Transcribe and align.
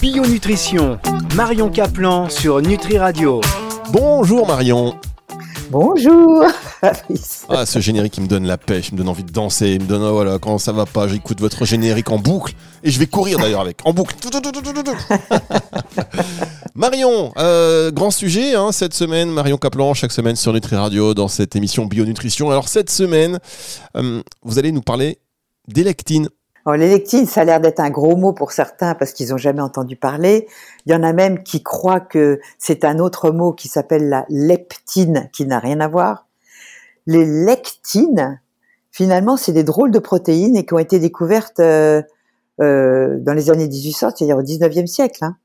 Bio 0.00 0.24
Nutrition, 0.24 1.00
Marion 1.34 1.70
Caplan 1.70 2.28
sur 2.28 2.62
Nutri 2.62 2.98
Radio. 2.98 3.40
Bonjour 3.90 4.46
Marion. 4.46 4.94
Bonjour. 5.70 6.44
ah, 7.48 7.66
ce 7.66 7.80
générique, 7.80 8.16
il 8.16 8.22
me 8.22 8.28
donne 8.28 8.46
la 8.46 8.58
pêche, 8.58 8.88
il 8.88 8.94
me 8.94 8.98
donne 8.98 9.08
envie 9.08 9.24
de 9.24 9.32
danser, 9.32 9.70
il 9.70 9.82
me 9.82 9.86
donne, 9.86 10.02
oh, 10.02 10.12
voilà, 10.12 10.38
quand 10.38 10.58
ça 10.58 10.70
va 10.70 10.86
pas, 10.86 11.08
j'écoute 11.08 11.40
votre 11.40 11.64
générique 11.64 12.10
en 12.10 12.18
boucle, 12.18 12.54
et 12.84 12.92
je 12.92 12.98
vais 13.00 13.08
courir 13.08 13.38
d'ailleurs 13.38 13.60
avec, 13.60 13.78
en 13.84 13.92
boucle. 13.92 14.14
Marion, 16.76 17.32
euh, 17.36 17.90
grand 17.90 18.12
sujet 18.12 18.54
hein, 18.54 18.70
cette 18.70 18.94
semaine, 18.94 19.30
Marion 19.30 19.58
Caplan, 19.58 19.94
chaque 19.94 20.12
semaine 20.12 20.36
sur 20.36 20.52
Nutri 20.52 20.76
Radio, 20.76 21.12
dans 21.12 21.28
cette 21.28 21.56
émission 21.56 21.86
Bionutrition. 21.86 22.50
Alors 22.50 22.68
cette 22.68 22.90
semaine, 22.90 23.40
euh, 23.96 24.22
vous 24.42 24.60
allez 24.60 24.70
nous 24.70 24.82
parler 24.82 25.18
d'électine. 26.76 26.88
L'électine, 26.88 27.26
ça 27.26 27.40
a 27.42 27.44
l'air 27.44 27.60
d'être 27.60 27.80
un 27.80 27.90
gros 27.90 28.16
mot 28.16 28.32
pour 28.32 28.52
certains 28.52 28.94
parce 28.94 29.12
qu'ils 29.12 29.30
n'ont 29.30 29.36
jamais 29.36 29.60
entendu 29.60 29.96
parler. 29.96 30.46
Il 30.86 30.92
y 30.92 30.94
en 30.94 31.02
a 31.02 31.12
même 31.12 31.42
qui 31.42 31.62
croient 31.62 32.00
que 32.00 32.40
c'est 32.58 32.84
un 32.84 32.98
autre 32.98 33.30
mot 33.30 33.52
qui 33.52 33.68
s'appelle 33.68 34.08
la 34.08 34.26
leptine, 34.28 35.28
qui 35.32 35.46
n'a 35.46 35.58
rien 35.58 35.80
à 35.80 35.88
voir. 35.88 36.26
Les 37.06 37.24
lectines, 37.24 38.40
finalement, 38.90 39.36
c'est 39.36 39.52
des 39.52 39.64
drôles 39.64 39.90
de 39.90 39.98
protéines 39.98 40.56
et 40.56 40.66
qui 40.66 40.74
ont 40.74 40.78
été 40.78 40.98
découvertes 40.98 41.60
euh, 41.60 42.02
euh, 42.60 43.16
dans 43.20 43.32
les 43.32 43.50
années 43.50 43.68
1800, 43.68 44.10
c'est-à-dire 44.14 44.36
au 44.36 44.42
19e 44.42 44.86
siècle. 44.86 45.24
Hein. 45.24 45.36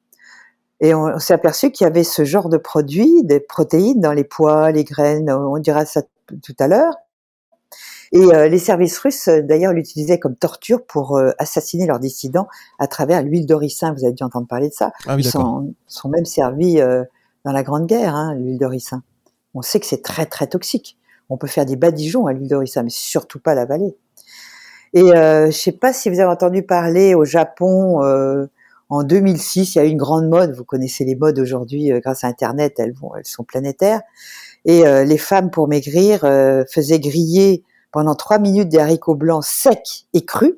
Et 0.82 0.94
on, 0.94 1.18
s'est 1.20 1.34
aperçu 1.34 1.72
qu'il 1.72 1.86
y 1.86 1.88
avait 1.88 2.04
ce 2.04 2.26
genre 2.26 2.50
de 2.50 2.58
produits, 2.58 3.24
des 3.24 3.40
protéines 3.40 4.02
dans 4.02 4.12
les 4.12 4.26
pois, 4.26 4.72
les 4.72 4.84
graines, 4.84 5.32
on 5.32 5.58
dira 5.60 5.86
ça 5.86 6.02
tout 6.44 6.56
à 6.60 6.68
l'heure. 6.68 6.94
Et 8.14 8.32
euh, 8.32 8.48
les 8.48 8.60
services 8.60 9.00
russes, 9.00 9.28
d'ailleurs, 9.28 9.74
l'utilisaient 9.74 10.20
comme 10.20 10.36
torture 10.36 10.86
pour 10.86 11.18
euh, 11.18 11.32
assassiner 11.40 11.88
leurs 11.88 12.00
dissidents 12.00 12.48
à 12.78 12.86
travers 12.86 13.24
l'huile 13.24 13.48
d'oricin. 13.48 13.92
Vous 13.92 14.06
avez 14.06 14.14
dû 14.14 14.24
entendre 14.24 14.48
parler 14.48 14.70
de 14.70 14.74
ça. 14.74 14.92
Ah 15.08 15.16
oui, 15.16 15.24
Ils 15.24 15.30
sont, 15.30 15.74
sont, 15.88 16.10
même 16.10 16.26
servis 16.26 16.80
euh, 16.80 17.04
dans 17.44 17.52
la 17.52 17.64
Grande 17.64 17.88
Guerre, 17.88 18.14
hein, 18.14 18.36
l'huile 18.36 18.60
d'oricin. 18.60 19.02
On 19.56 19.64
sait 19.64 19.80
que 19.80 19.88
c'est 19.88 20.04
très 20.04 20.28
très 20.28 20.46
toxique. 20.46 20.96
On 21.30 21.38
peut 21.38 21.48
faire 21.48 21.66
des 21.66 21.76
badigeons 21.76 22.28
à 22.28 22.34
l'huile 22.34 22.50
d'oricin, 22.50 22.84
mais 22.84 22.92
surtout 22.92 23.40
pas 23.40 23.56
l'avaler. 23.56 23.96
Et 24.94 25.12
euh, 25.16 25.48
je 25.48 25.58
sais 25.58 25.72
pas 25.72 25.92
si 25.92 26.12
vous 26.12 26.20
avez 26.20 26.30
entendu 26.30 26.62
parler 26.62 27.16
au 27.16 27.26
Japon 27.26 28.00
en 28.90 29.04
2006, 29.04 29.74
il 29.74 29.78
y 29.80 29.82
a 29.82 29.86
eu 29.86 29.90
une 29.90 29.98
grande 29.98 30.30
mode. 30.30 30.54
Vous 30.56 30.66
connaissez 30.66 31.04
les 31.04 31.16
modes 31.16 31.40
aujourd'hui 31.40 31.90
grâce 32.00 32.24
à 32.24 32.28
Internet, 32.28 32.76
elles 32.78 32.94
vont, 32.94 33.16
elles 33.16 33.26
sont 33.26 33.44
planétaires. 33.44 34.02
Et 34.66 34.84
les 34.84 35.18
femmes 35.18 35.50
pour 35.50 35.68
maigrir 35.68 36.20
faisaient 36.70 37.00
griller 37.00 37.64
pendant 37.94 38.16
trois 38.16 38.40
minutes 38.40 38.68
des 38.68 38.80
haricots 38.80 39.16
blancs 39.16 39.46
secs 39.46 40.08
et 40.14 40.26
crus. 40.26 40.56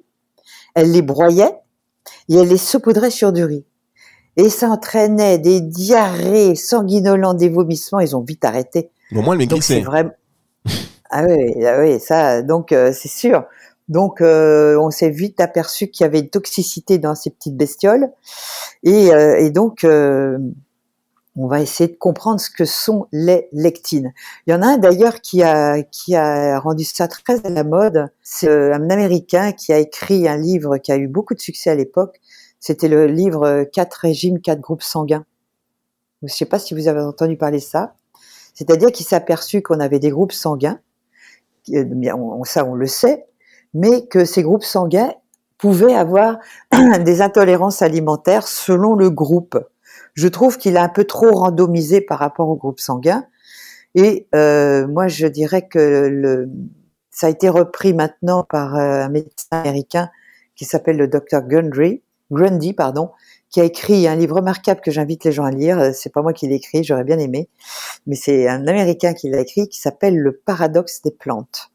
Elle 0.73 0.91
les 0.91 1.03
broyait 1.03 1.53
et 2.30 2.36
elle 2.36 2.47
les 2.47 2.58
saupoudrait 2.58 3.11
sur 3.11 3.31
du 3.31 3.44
riz. 3.44 3.66
Et 4.38 4.50
ça 4.50 4.69
entraînait 4.69 5.38
des 5.38 5.61
diarrhées 5.61 6.55
sanguinolentes, 6.55 7.38
des 7.38 7.50
vomissements. 7.50 8.00
Ils 8.00 8.16
ont 8.16 8.22
vite 8.22 8.44
arrêté. 8.44 8.89
Au 9.16 9.22
moins, 9.22 9.36
le 9.36 9.45
c'est 9.61 9.81
vraiment. 9.81 10.11
ah 11.09 11.25
oui, 11.25 11.66
ah 11.66 11.80
oui, 11.80 12.00
ça. 12.00 12.42
Donc 12.42 12.72
euh, 12.72 12.92
c'est 12.92 13.09
sûr. 13.09 13.44
Donc 13.88 14.20
euh, 14.20 14.77
on 14.80 14.89
s'est 14.89 15.11
vite 15.11 15.39
aperçu 15.39 15.89
qu'il 15.89 16.03
y 16.03 16.08
avait 16.08 16.20
une 16.20 16.30
toxicité 16.30 16.97
dans 16.97 17.16
ces 17.16 17.30
petites 17.30 17.55
bestioles. 17.55 18.09
Et, 18.83 19.14
euh, 19.14 19.38
et 19.38 19.52
donc 19.52 19.86
on 21.38 21.47
va 21.47 21.61
essayer 21.61 21.89
de 21.89 21.97
comprendre 21.97 22.39
ce 22.39 22.50
que 22.50 22.66
sont 22.66 23.08
les 23.11 23.50
lectines. 23.52 24.14
Il 24.47 24.52
y 24.52 24.53
en 24.53 24.61
a 24.61 24.67
un 24.67 24.78
d'ailleurs 24.78 25.22
qui 25.22 25.44
a, 25.44 25.83
qui 25.83 26.16
a 26.16 26.59
rendu 26.59 26.86
ça 26.86 27.08
très 27.08 27.45
à 27.45 27.50
la 27.50 27.64
mode. 27.64 28.08
C'est 28.22 28.47
euh, 28.47 28.73
un 28.73 28.89
Américain 28.89 29.52
qui 29.52 29.73
a 29.73 29.80
écrit 29.80 30.27
un 30.27 30.38
livre 30.38 30.77
qui 30.77 30.92
a 30.92 30.97
eu 30.97 31.08
beaucoup 31.08 31.33
de 31.33 31.42
succès 31.42 31.69
à 31.69 31.75
l'époque. 31.75 32.22
C'était 32.59 32.88
le 32.88 33.08
livre 33.08 33.66
Quatre 33.73 33.95
régimes, 33.95 34.39
quatre 34.39 34.61
groupes 34.61 34.83
sanguins. 34.83 35.25
Je 36.22 36.27
ne 36.27 36.31
sais 36.31 36.45
pas 36.45 36.58
si 36.58 36.73
vous 36.73 36.88
avez 36.88 37.02
entendu 37.02 37.38
parler 37.38 37.59
ça. 37.59 37.95
C'est-à-dire 38.53 38.92
qu'il 38.92 39.05
s'est 39.05 39.16
aperçu 39.16 39.61
qu'on 39.61 39.81
avait 39.81 39.99
des 39.99 40.09
groupes 40.09 40.31
sanguins, 40.31 40.80
ça 42.45 42.65
on 42.65 42.73
le 42.73 42.88
sait, 42.88 43.26
mais 43.73 44.08
que 44.08 44.23
ces 44.23 44.43
groupes 44.43 44.64
sanguins 44.64 45.14
pouvaient 45.58 45.93
avoir 45.93 46.38
des 47.04 47.21
intolérances 47.21 47.82
alimentaires 47.82 48.48
selon 48.48 48.95
le 48.95 49.09
groupe 49.09 49.59
je 50.15 50.27
trouve 50.27 50.58
qu'il 50.58 50.77
a 50.77 50.83
un 50.83 50.89
peu 50.89 51.03
trop 51.03 51.31
randomisé 51.31 52.02
par 52.02 52.20
rapport 52.20 52.49
au 52.49 52.55
groupe 52.55 52.80
sanguin. 52.80 53.26
Et 53.93 54.27
euh, 54.33 54.87
moi, 54.87 55.08
je 55.08 55.27
dirais 55.27 55.67
que 55.67 56.48
ça 57.11 57.27
a 57.27 57.30
été 57.30 57.48
repris 57.48 57.93
maintenant 57.93 58.43
par 58.43 58.76
euh, 58.76 59.03
un 59.03 59.09
médecin 59.09 59.48
américain 59.52 60.09
qui 60.55 60.65
s'appelle 60.65 60.98
le 60.98 61.08
docteur 61.08 61.43
Grundy, 61.43 62.02
Grundy, 62.31 62.73
pardon, 62.73 63.11
qui 63.49 63.61
a 63.61 63.64
écrit 63.64 64.08
un 64.08 64.15
livre 64.15 64.37
remarquable 64.37 64.81
que 64.81 64.92
j'invite 64.92 65.23
les 65.26 65.31
gens 65.31 65.43
à 65.43 65.52
lire. 65.52 65.80
Euh, 65.80 65.92
c'est 65.93 66.11
pas 66.11 66.21
moi 66.21 66.33
qui 66.33 66.47
l'ai 66.47 66.55
écrit, 66.55 66.83
j'aurais 66.83 67.03
bien 67.03 67.20
aimé, 67.20 67.49
mais 68.08 68.15
c'est 68.15 68.47
un 68.47 68.67
Américain 68.67 69.14
qui 69.14 69.30
l'a 69.30 69.39
écrit, 69.39 69.70
qui 69.70 69.80
s'appelle 69.80 70.17
Le 70.17 70.33
paradoxe 70.33 71.02
des 71.02 71.11
plantes. 71.11 71.71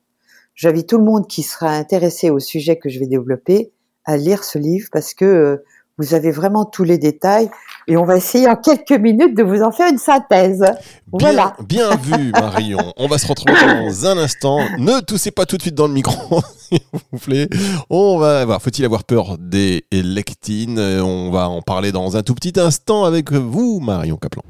J'invite 0.55 0.89
tout 0.89 0.99
le 0.99 1.05
monde 1.05 1.27
qui 1.27 1.43
sera 1.43 1.71
intéressé 1.71 2.29
au 2.29 2.39
sujet 2.39 2.77
que 2.77 2.91
je 2.91 2.99
vais 2.99 3.07
développer 3.07 3.73
à 4.05 4.19
lire 4.19 4.45
ce 4.45 4.59
livre 4.59 4.89
parce 4.93 5.15
que 5.15 5.63
vous 5.97 6.15
avez 6.15 6.31
vraiment 6.31 6.65
tous 6.65 6.85
les 6.85 6.99
détails 6.99 7.51
et 7.91 7.97
on 7.97 8.05
va 8.05 8.17
essayer 8.17 8.49
en 8.49 8.55
quelques 8.55 8.93
minutes 8.93 9.37
de 9.37 9.43
vous 9.43 9.63
en 9.63 9.73
faire 9.73 9.91
une 9.91 9.99
synthèse. 9.99 10.65
voilà. 11.11 11.55
Bien 11.69 11.97
vu, 11.97 12.31
Marion. 12.41 12.79
on 12.97 13.09
va 13.09 13.19
se 13.19 13.27
retrouver 13.27 13.53
dans 13.61 14.07
un 14.07 14.17
instant. 14.17 14.61
Ne 14.79 15.01
toussez 15.01 15.33
pas 15.33 15.45
tout 15.45 15.57
de 15.57 15.63
suite 15.63 15.75
dans 15.75 15.89
le 15.89 15.93
micro, 15.93 16.41
s'il 16.57 16.79
vous 17.11 17.19
plaît. 17.19 17.49
On 17.91 18.17
va 18.19 18.45
voir. 18.45 18.63
Faut-il 18.63 18.85
avoir 18.85 19.03
peur 19.03 19.37
des 19.41 19.85
lectines 19.91 20.79
On 20.79 21.33
va 21.33 21.49
en 21.49 21.63
parler 21.63 21.91
dans 21.91 22.17
un 22.17 22.23
tout 22.23 22.37
petit 22.37 22.61
instant 22.61 23.05
avec 23.05 23.33
vous, 23.33 23.81
Marion 23.81 24.17
Caplan. 24.17 24.45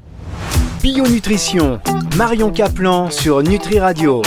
Bio 0.83 1.07
Nutrition, 1.07 1.79
Marion 2.17 2.51
Caplan 2.51 3.09
sur 3.09 3.41
Nutri 3.41 3.79
Radio. 3.79 4.21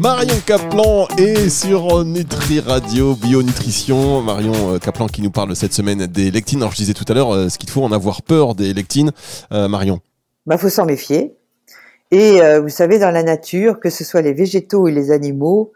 Marion 0.00 0.36
Caplan 0.46 1.08
est 1.18 1.50
sur 1.50 2.06
Nutri 2.06 2.60
Radio 2.60 3.14
Bio 3.14 3.42
Nutrition. 3.42 4.22
Marion 4.22 4.78
Caplan 4.78 5.04
euh, 5.04 5.08
qui 5.08 5.20
nous 5.20 5.30
parle 5.30 5.54
cette 5.54 5.74
semaine 5.74 6.06
des 6.06 6.30
lectines. 6.30 6.60
Alors 6.60 6.72
je 6.72 6.78
disais 6.78 6.94
tout 6.94 7.04
à 7.08 7.12
l'heure, 7.12 7.34
euh, 7.34 7.48
ce 7.50 7.58
qu'il 7.58 7.68
faut 7.68 7.84
en 7.84 7.92
avoir 7.92 8.22
peur 8.30 8.54
des 8.54 8.72
lectines. 8.72 9.10
Euh, 9.50 9.66
Marion. 9.66 9.98
Bah 10.46 10.56
faut 10.56 10.68
s'en 10.68 10.86
méfier. 10.86 11.34
Et 12.12 12.40
vous 12.58 12.68
savez, 12.68 12.98
dans 12.98 13.12
la 13.12 13.22
nature, 13.22 13.78
que 13.78 13.88
ce 13.88 14.02
soit 14.02 14.20
les 14.20 14.32
végétaux 14.32 14.88
et 14.88 14.92
les 14.92 15.12
animaux, 15.12 15.72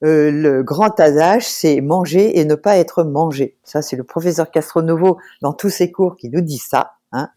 le 0.00 0.62
grand 0.62 0.98
adage, 0.98 1.46
c'est 1.46 1.80
manger 1.80 2.40
et 2.40 2.44
ne 2.44 2.56
pas 2.56 2.78
être 2.78 3.04
mangé. 3.04 3.56
Ça, 3.62 3.80
c'est 3.80 3.94
le 3.94 4.02
professeur 4.02 4.50
Castronovo 4.50 5.18
dans 5.40 5.52
tous 5.52 5.70
ses 5.70 5.92
cours 5.92 6.16
qui 6.16 6.30
nous 6.30 6.40
dit 6.40 6.58
ça. 6.58 6.94
Hein. 7.12 7.28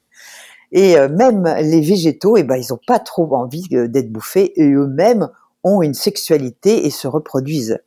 Et 0.72 0.96
même 1.10 1.44
les 1.62 1.82
végétaux, 1.82 2.36
eh 2.36 2.42
ben, 2.42 2.56
ils 2.56 2.72
n'ont 2.72 2.80
pas 2.88 2.98
trop 2.98 3.32
envie 3.36 3.68
d'être 3.70 4.12
bouffés 4.12 4.60
et 4.60 4.72
eux-mêmes 4.72 5.30
ont 5.64 5.84
une 5.84 5.94
sexualité 5.94 6.88
et 6.88 6.90
se 6.90 7.08
reproduisent. 7.08 7.80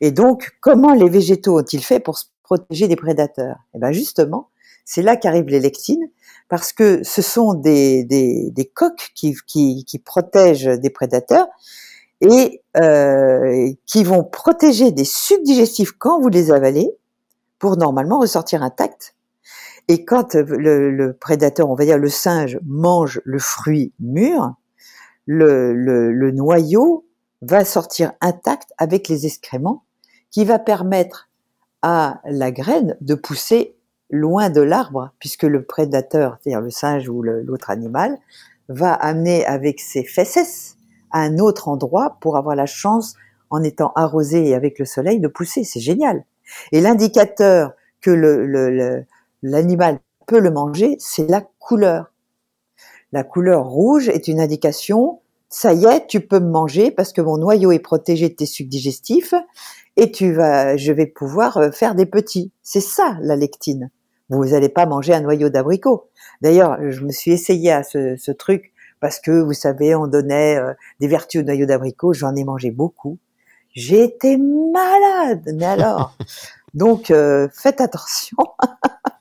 Et 0.00 0.10
donc, 0.10 0.56
comment 0.60 0.94
les 0.94 1.08
végétaux 1.08 1.60
ont-ils 1.60 1.84
fait 1.84 2.00
pour 2.00 2.18
se 2.18 2.24
protéger 2.42 2.88
des 2.88 2.96
prédateurs? 2.96 3.58
Eh 3.74 3.78
bien, 3.78 3.92
justement, 3.92 4.48
c'est 4.86 5.02
là 5.02 5.16
qu'arrivent 5.16 5.48
les 5.48 5.60
lectines, 5.60 6.08
parce 6.48 6.72
que 6.72 7.02
ce 7.02 7.20
sont 7.20 7.52
des, 7.52 8.04
des, 8.04 8.50
des 8.52 8.64
coques 8.64 9.10
qui, 9.14 9.34
qui, 9.46 9.84
qui, 9.84 9.98
protègent 9.98 10.78
des 10.78 10.90
prédateurs 10.90 11.48
et 12.20 12.62
euh, 12.78 13.72
qui 13.84 14.04
vont 14.04 14.24
protéger 14.24 14.92
des 14.92 15.04
sucs 15.04 15.42
digestifs 15.42 15.92
quand 15.92 16.20
vous 16.20 16.28
les 16.28 16.52
avalez 16.52 16.88
pour 17.58 17.76
normalement 17.76 18.20
ressortir 18.20 18.62
intacts. 18.62 19.14
Et 19.88 20.04
quand 20.04 20.34
le, 20.34 20.90
le 20.90 21.12
prédateur, 21.12 21.68
on 21.68 21.74
va 21.74 21.84
dire 21.84 21.98
le 21.98 22.08
singe, 22.08 22.58
mange 22.64 23.20
le 23.24 23.38
fruit 23.38 23.92
mûr, 23.98 24.54
le, 25.26 25.72
le, 25.74 26.30
noyau 26.30 27.06
va 27.42 27.64
sortir 27.64 28.12
intact 28.20 28.70
avec 28.78 29.08
les 29.08 29.26
excréments 29.26 29.84
qui 30.30 30.44
va 30.44 30.58
permettre 30.58 31.28
à 31.82 32.20
la 32.24 32.52
graine 32.52 32.96
de 33.00 33.14
pousser 33.14 33.75
loin 34.10 34.50
de 34.50 34.60
l'arbre 34.60 35.10
puisque 35.18 35.42
le 35.42 35.64
prédateur, 35.64 36.38
c'est-à-dire 36.40 36.60
le 36.60 36.70
singe 36.70 37.08
ou 37.08 37.22
l'autre 37.22 37.70
animal, 37.70 38.18
va 38.68 38.92
amener 38.92 39.44
avec 39.46 39.80
ses 39.80 40.04
fesses 40.04 40.76
à 41.10 41.20
un 41.20 41.38
autre 41.38 41.68
endroit 41.68 42.18
pour 42.20 42.36
avoir 42.36 42.56
la 42.56 42.66
chance, 42.66 43.14
en 43.50 43.62
étant 43.62 43.92
arrosé 43.94 44.48
et 44.48 44.54
avec 44.54 44.78
le 44.78 44.84
soleil, 44.84 45.20
de 45.20 45.28
pousser. 45.28 45.62
C'est 45.62 45.80
génial. 45.80 46.24
Et 46.72 46.80
l'indicateur 46.80 47.72
que 48.00 48.10
l'animal 49.42 49.94
le, 49.94 50.00
peut 50.26 50.40
le 50.40 50.50
manger, 50.50 50.96
c'est 50.98 51.28
la 51.28 51.42
couleur. 51.58 52.12
La 53.12 53.22
couleur 53.22 53.64
rouge 53.64 54.08
est 54.08 54.28
une 54.28 54.40
indication, 54.40 55.20
ça 55.48 55.72
y 55.72 55.84
est, 55.86 56.06
tu 56.08 56.20
peux 56.20 56.40
me 56.40 56.50
manger 56.50 56.90
parce 56.90 57.12
que 57.12 57.20
mon 57.20 57.38
noyau 57.38 57.70
est 57.70 57.78
protégé 57.78 58.28
de 58.28 58.34
tes 58.34 58.46
sucs 58.46 58.68
digestifs 58.68 59.34
et 59.96 60.10
tu 60.10 60.32
vas, 60.32 60.76
je 60.76 60.92
vais 60.92 61.06
pouvoir 61.06 61.56
euh, 61.56 61.70
faire 61.70 61.94
des 61.94 62.06
petits. 62.06 62.52
C'est 62.62 62.80
ça 62.80 63.16
la 63.20 63.36
lectine. 63.36 63.90
Vous 64.28 64.46
n'allez 64.46 64.68
pas 64.68 64.86
manger 64.86 65.14
un 65.14 65.20
noyau 65.20 65.48
d'abricot. 65.48 66.10
D'ailleurs, 66.42 66.78
je 66.90 67.02
me 67.02 67.12
suis 67.12 67.32
essayé 67.32 67.72
à 67.72 67.82
ce, 67.82 68.30
truc 68.32 68.72
parce 69.00 69.20
que 69.20 69.30
vous 69.30 69.52
savez, 69.52 69.94
on 69.94 70.06
donnait 70.06 70.58
euh, 70.58 70.72
des 71.00 71.08
vertus 71.08 71.42
au 71.42 71.44
noyau 71.44 71.66
d'abricot. 71.66 72.12
J'en 72.12 72.34
ai 72.34 72.44
mangé 72.44 72.70
beaucoup. 72.70 73.18
J'ai 73.74 74.02
été 74.02 74.36
malade, 74.36 75.42
mais 75.54 75.66
alors. 75.66 76.16
Donc, 76.74 77.10
euh, 77.10 77.48
faites 77.54 77.80
attention. 77.80 78.36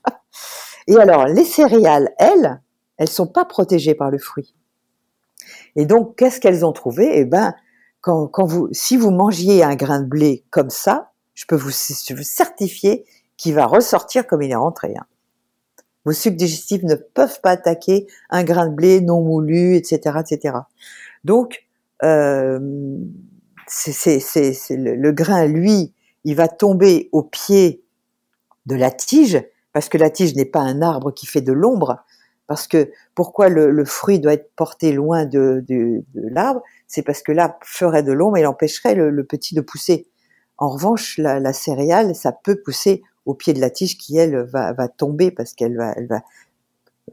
Et 0.88 0.98
alors, 0.98 1.26
les 1.26 1.46
céréales, 1.46 2.14
elles, 2.18 2.62
elles 2.98 3.10
sont 3.10 3.28
pas 3.28 3.46
protégées 3.46 3.96
par 3.96 4.12
le 4.12 4.18
fruit. 4.18 4.56
Et 5.76 5.86
donc, 5.86 6.16
qu'est-ce 6.16 6.40
qu'elles 6.40 6.66
ont 6.66 6.74
trouvé? 6.74 7.20
Eh 7.20 7.26
ben, 7.26 7.56
quand, 8.02 8.28
quand, 8.28 8.46
vous, 8.46 8.70
si 8.72 8.98
vous 8.98 9.12
mangiez 9.12 9.64
un 9.64 9.76
grain 9.76 10.02
de 10.02 10.06
blé 10.06 10.46
comme 10.52 10.70
ça, 10.70 11.12
je 11.34 11.46
peux 11.46 11.56
vous, 11.56 11.72
je 11.72 12.14
vous 12.14 12.24
certifier 12.24 13.06
qu'il 13.38 13.54
va 13.54 13.66
ressortir 13.66 14.28
comme 14.28 14.42
il 14.42 14.52
est 14.52 14.56
rentré. 14.56 14.94
Hein. 14.98 15.06
Vos 16.06 16.12
sucs 16.12 16.36
digestifs 16.36 16.84
ne 16.84 16.96
peuvent 16.96 17.42
pas 17.42 17.52
attaquer 17.52 18.08
un 18.30 18.44
grain 18.44 18.68
de 18.68 18.76
blé 18.76 19.02
non 19.02 19.22
moulu, 19.22 19.76
etc., 19.76 20.20
etc. 20.20 20.58
Donc, 21.24 21.66
euh, 22.04 22.60
c'est, 23.68 24.20
le, 24.70 25.12
grain, 25.12 25.48
lui, 25.48 25.94
il 26.24 26.36
va 26.36 26.48
tomber 26.48 27.10
au 27.12 27.24
pied 27.24 27.84
de 28.68 28.76
la 28.76 28.92
tige, 28.92 29.44
parce 29.74 29.90
que 29.90 29.98
la 29.98 30.10
tige 30.10 30.36
n'est 30.36 30.46
pas 30.46 30.60
un 30.60 30.82
arbre 30.82 31.12
qui 31.12 31.26
fait 31.26 31.42
de 31.42 31.52
l'ombre, 31.52 32.04
parce 32.48 32.68
que 32.68 32.92
pourquoi 33.16 33.50
le, 33.50 33.86
fruit 33.86 34.20
doit 34.20 34.34
être 34.34 34.52
porté 34.56 34.92
loin 34.92 35.26
de, 35.26 35.64
l'arbre? 36.14 36.62
C'est 36.88 37.02
parce 37.02 37.24
que 37.24 37.32
l'arbre 37.32 37.58
ferait 37.64 38.04
de 38.04 38.12
l'ombre 38.12 38.38
et 38.38 38.46
empêcherait 38.46 38.96
le, 38.96 39.24
petit 39.24 39.56
de 39.56 39.62
pousser. 39.62 40.08
En 40.58 40.70
revanche, 40.70 41.18
la, 41.18 41.54
céréale, 41.54 42.16
ça 42.16 42.32
peut 42.32 42.62
pousser 42.64 43.02
au 43.26 43.34
pied 43.34 43.54
de 43.54 43.60
la 43.60 43.70
tige 43.70 43.98
qui, 43.98 44.18
elle, 44.18 44.44
va, 44.44 44.74
va 44.74 44.88
tomber 44.88 45.32
parce 45.32 45.54
qu'elle 45.54 45.78
va, 45.78 45.94
elle 45.96 46.08
va 46.08 46.22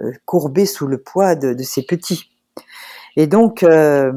euh, 0.00 0.12
courber 0.24 0.66
sous 0.66 0.86
le 0.86 0.98
poids 0.98 1.34
de, 1.34 1.60
ses 1.62 1.82
petits. 1.82 2.30
Et 3.16 3.26
donc, 3.26 3.62
euh, 3.62 4.12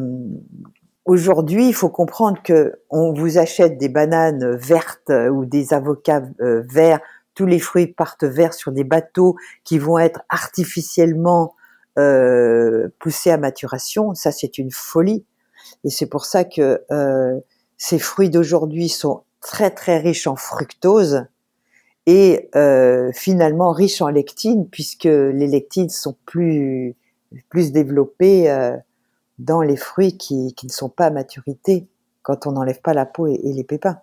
aujourd'hui, 1.05 1.67
il 1.67 1.73
faut 1.73 1.89
comprendre 1.89 2.41
que 2.43 2.79
on 2.89 3.13
vous 3.13 3.37
achète 3.37 3.77
des 3.77 3.89
bananes 3.89 4.55
vertes 4.55 5.11
ou 5.31 5.45
des 5.45 5.73
avocats 5.73 6.23
euh, 6.41 6.63
verts, 6.69 6.99
tous 7.35 7.45
les 7.45 7.59
fruits 7.59 7.87
partent 7.87 8.23
verts 8.23 8.53
sur 8.53 8.71
des 8.71 8.85
bateaux 8.85 9.35
qui 9.63 9.77
vont 9.77 9.99
être 9.99 10.21
artificiellement 10.29 11.53
euh, 11.99 12.89
poussés 12.99 13.31
à 13.31 13.37
maturation. 13.37 14.13
Ça, 14.15 14.31
c'est 14.31 14.57
une 14.57 14.71
folie. 14.71 15.25
Et 15.83 15.89
c'est 15.89 16.07
pour 16.07 16.25
ça 16.25 16.43
que 16.43 16.83
euh, 16.91 17.39
ces 17.77 17.99
fruits 17.99 18.29
d'aujourd'hui 18.29 18.89
sont 18.89 19.23
très 19.41 19.69
très 19.69 19.99
riches 19.99 20.27
en 20.27 20.35
fructose 20.35 21.25
et 22.05 22.49
euh, 22.55 23.11
finalement 23.13 23.71
riches 23.71 24.01
en 24.01 24.09
lectine 24.09 24.67
puisque 24.69 25.05
les 25.05 25.47
lectines 25.47 25.89
sont 25.89 26.15
plus 26.25 26.95
plus 27.49 27.71
développées 27.71 28.49
euh, 28.49 28.77
dans 29.39 29.61
les 29.61 29.75
fruits 29.75 30.17
qui, 30.17 30.53
qui, 30.53 30.67
ne 30.67 30.71
sont 30.71 30.89
pas 30.89 31.07
à 31.07 31.09
maturité 31.09 31.87
quand 32.21 32.47
on 32.47 32.53
n'enlève 32.53 32.79
pas 32.81 32.93
la 32.93 33.05
peau 33.05 33.27
et, 33.27 33.39
et 33.43 33.53
les 33.53 33.63
pépins. 33.63 33.99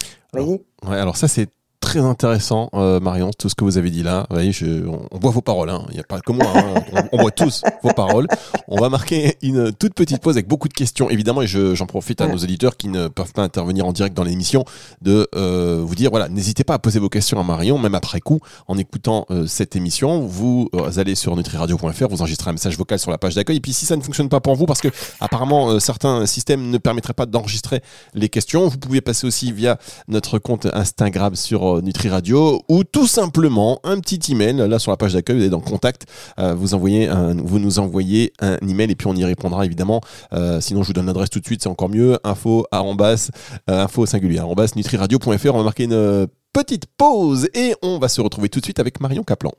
Vous 0.00 0.40
voyez? 0.40 0.64
Ouais, 0.86 0.96
alors 0.96 1.16
ça 1.16 1.28
c'est 1.28 1.48
très 1.92 2.00
intéressant, 2.00 2.70
euh, 2.72 3.00
Marion, 3.00 3.30
tout 3.38 3.50
ce 3.50 3.54
que 3.54 3.64
vous 3.64 3.76
avez 3.76 3.90
dit 3.90 4.02
là. 4.02 4.26
Vous 4.30 4.36
voyez, 4.36 4.52
je, 4.52 4.86
on, 4.86 5.02
on, 5.10 5.18
voit 5.18 5.30
vos 5.30 5.42
paroles. 5.42 5.68
Hein. 5.68 5.82
Il 5.90 5.94
n'y 5.94 6.00
a 6.00 6.04
pas 6.04 6.20
que 6.20 6.32
moi. 6.32 6.46
Hein. 6.54 6.82
on, 7.12 7.18
on, 7.18 7.20
voit 7.20 7.30
tous 7.30 7.62
vos 7.82 7.92
paroles. 7.92 8.26
On 8.66 8.80
va 8.80 8.88
marquer 8.88 9.36
une 9.42 9.72
toute 9.72 9.92
petite 9.92 10.22
pause 10.22 10.36
avec 10.36 10.48
beaucoup 10.48 10.68
de 10.68 10.72
questions, 10.72 11.10
évidemment, 11.10 11.42
et 11.42 11.46
j'en 11.46 11.84
profite 11.84 12.22
à 12.22 12.28
nos 12.28 12.38
éditeurs 12.38 12.78
qui 12.78 12.88
ne 12.88 13.08
peuvent 13.08 13.34
pas 13.34 13.42
intervenir 13.42 13.84
en 13.84 13.92
direct 13.92 14.16
dans 14.16 14.24
l'émission 14.24 14.64
de 15.02 15.28
euh, 15.34 15.82
vous 15.84 15.94
dire 15.94 16.08
voilà, 16.08 16.30
n'hésitez 16.30 16.64
pas 16.64 16.74
à 16.74 16.78
poser 16.78 16.98
vos 16.98 17.10
questions 17.10 17.38
à 17.38 17.42
Marion, 17.42 17.78
même 17.78 17.94
après 17.94 18.20
coup, 18.20 18.40
en 18.68 18.78
écoutant 18.78 19.26
euh, 19.30 19.46
cette 19.46 19.76
émission. 19.76 20.20
Vous 20.20 20.70
allez 20.96 21.14
sur 21.14 21.36
nutriradio.fr, 21.36 22.08
vous 22.08 22.22
enregistrez 22.22 22.48
un 22.48 22.54
message 22.54 22.78
vocal 22.78 22.98
sur 22.98 23.10
la 23.10 23.18
page 23.18 23.34
d'accueil. 23.34 23.58
Et 23.58 23.60
puis 23.60 23.74
si 23.74 23.84
ça 23.84 23.96
ne 23.96 24.02
fonctionne 24.02 24.30
pas 24.30 24.40
pour 24.40 24.56
vous, 24.56 24.64
parce 24.64 24.80
que 24.80 24.88
apparemment 25.20 25.78
certains 25.78 26.24
systèmes 26.24 26.70
ne 26.70 26.78
permettraient 26.78 27.12
pas 27.12 27.26
d'enregistrer 27.26 27.82
les 28.14 28.30
questions, 28.30 28.68
vous 28.68 28.78
pouvez 28.78 29.02
passer 29.02 29.26
aussi 29.26 29.52
via 29.52 29.78
notre 30.08 30.38
compte 30.38 30.66
Instagram 30.72 31.36
sur 31.36 31.81
Nutri 31.82 32.08
Radio 32.08 32.62
ou 32.68 32.84
tout 32.84 33.06
simplement 33.06 33.80
un 33.84 33.98
petit 34.00 34.32
email 34.32 34.56
là 34.56 34.78
sur 34.78 34.90
la 34.90 34.96
page 34.96 35.14
d'accueil 35.14 35.36
vous 35.36 35.44
êtes 35.44 35.50
dans 35.50 35.60
contact 35.60 36.06
euh, 36.38 36.54
vous 36.54 36.74
envoyez 36.74 37.08
vous 37.44 37.58
nous 37.58 37.78
envoyez 37.78 38.32
un 38.40 38.56
email 38.66 38.90
et 38.90 38.94
puis 38.94 39.06
on 39.08 39.14
y 39.14 39.24
répondra 39.24 39.64
évidemment. 39.64 40.00
Euh, 40.32 40.60
sinon 40.60 40.82
je 40.82 40.88
vous 40.88 40.92
donne 40.92 41.06
l'adresse 41.06 41.30
tout 41.30 41.40
de 41.40 41.44
suite 41.44 41.62
c'est 41.62 41.68
encore 41.68 41.88
mieux 41.88 42.18
info 42.24 42.66
arrobas 42.70 43.30
euh, 43.68 43.84
info 43.84 44.06
singulier 44.06 44.38
arrobas 44.38 44.72
nutriradio.fr 44.76 45.54
on 45.54 45.58
va 45.58 45.64
marquer 45.64 45.84
une 45.84 46.26
petite 46.52 46.86
pause 46.96 47.48
et 47.54 47.74
on 47.82 47.98
va 47.98 48.08
se 48.08 48.20
retrouver 48.20 48.48
tout 48.48 48.60
de 48.60 48.64
suite 48.64 48.78
avec 48.78 49.00
Marion 49.00 49.22
Caplan 49.22 49.52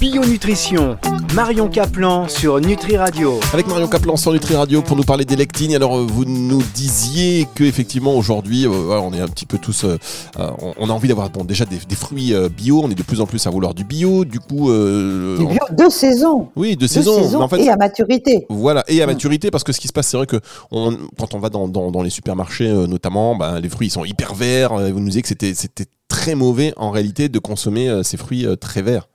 Bio 0.00 0.22
Nutrition, 0.24 0.98
Marion 1.34 1.68
Caplan 1.68 2.28
sur 2.28 2.60
Nutri 2.60 2.98
Radio. 2.98 3.40
Avec 3.54 3.66
Marion 3.66 3.88
Caplan 3.88 4.16
sur 4.16 4.32
Nutri 4.32 4.54
Radio 4.54 4.82
pour 4.82 4.94
nous 4.94 5.04
parler 5.04 5.24
des 5.24 5.36
lectines. 5.36 5.74
Alors 5.74 5.98
vous 6.04 6.26
nous 6.26 6.62
disiez 6.74 7.48
que 7.54 7.64
effectivement 7.64 8.14
aujourd'hui, 8.14 8.66
euh, 8.66 8.70
on 8.70 9.14
est 9.14 9.20
un 9.20 9.28
petit 9.28 9.46
peu 9.46 9.56
tous, 9.56 9.84
euh, 9.84 9.96
on 10.36 10.90
a 10.90 10.92
envie 10.92 11.08
d'avoir 11.08 11.30
bon 11.30 11.44
déjà 11.44 11.64
des, 11.64 11.78
des, 11.88 11.94
fruits 11.94 12.34
bio. 12.54 12.82
On 12.84 12.90
est 12.90 12.94
de 12.94 13.02
plus 13.02 13.22
en 13.22 13.26
plus 13.26 13.46
à 13.46 13.50
vouloir 13.50 13.72
du 13.72 13.84
bio. 13.84 14.26
Du 14.26 14.38
coup, 14.38 14.70
euh, 14.70 15.38
du 15.38 15.46
bio 15.46 15.60
de 15.70 15.88
saison. 15.88 16.48
Oui, 16.56 16.76
de, 16.76 16.82
de 16.82 16.86
saison. 16.86 17.16
saison 17.22 17.40
en 17.40 17.48
fait, 17.48 17.62
et 17.62 17.70
à 17.70 17.76
maturité. 17.76 18.46
Voilà, 18.50 18.84
et 18.88 19.02
à 19.02 19.06
maturité 19.06 19.50
parce 19.50 19.64
que 19.64 19.72
ce 19.72 19.80
qui 19.80 19.88
se 19.88 19.94
passe, 19.94 20.08
c'est 20.08 20.18
vrai 20.18 20.26
que 20.26 20.40
on, 20.70 20.96
quand 21.18 21.32
on 21.32 21.38
va 21.38 21.48
dans, 21.48 21.68
dans, 21.68 21.90
dans 21.90 22.02
les 22.02 22.10
supermarchés 22.10 22.68
notamment, 22.68 23.34
ben, 23.34 23.60
les 23.60 23.68
fruits 23.70 23.86
ils 23.88 23.92
sont 23.92 24.04
hyper 24.04 24.34
verts. 24.34 24.74
Vous 24.74 25.00
nous 25.00 25.06
disiez 25.06 25.22
que 25.22 25.28
c'était 25.28 25.86
très 26.08 26.34
mauvais 26.34 26.74
en 26.76 26.90
réalité 26.90 27.30
de 27.30 27.38
consommer 27.38 28.02
ces 28.02 28.18
fruits 28.18 28.46
très 28.60 28.82
verts. 28.82 29.08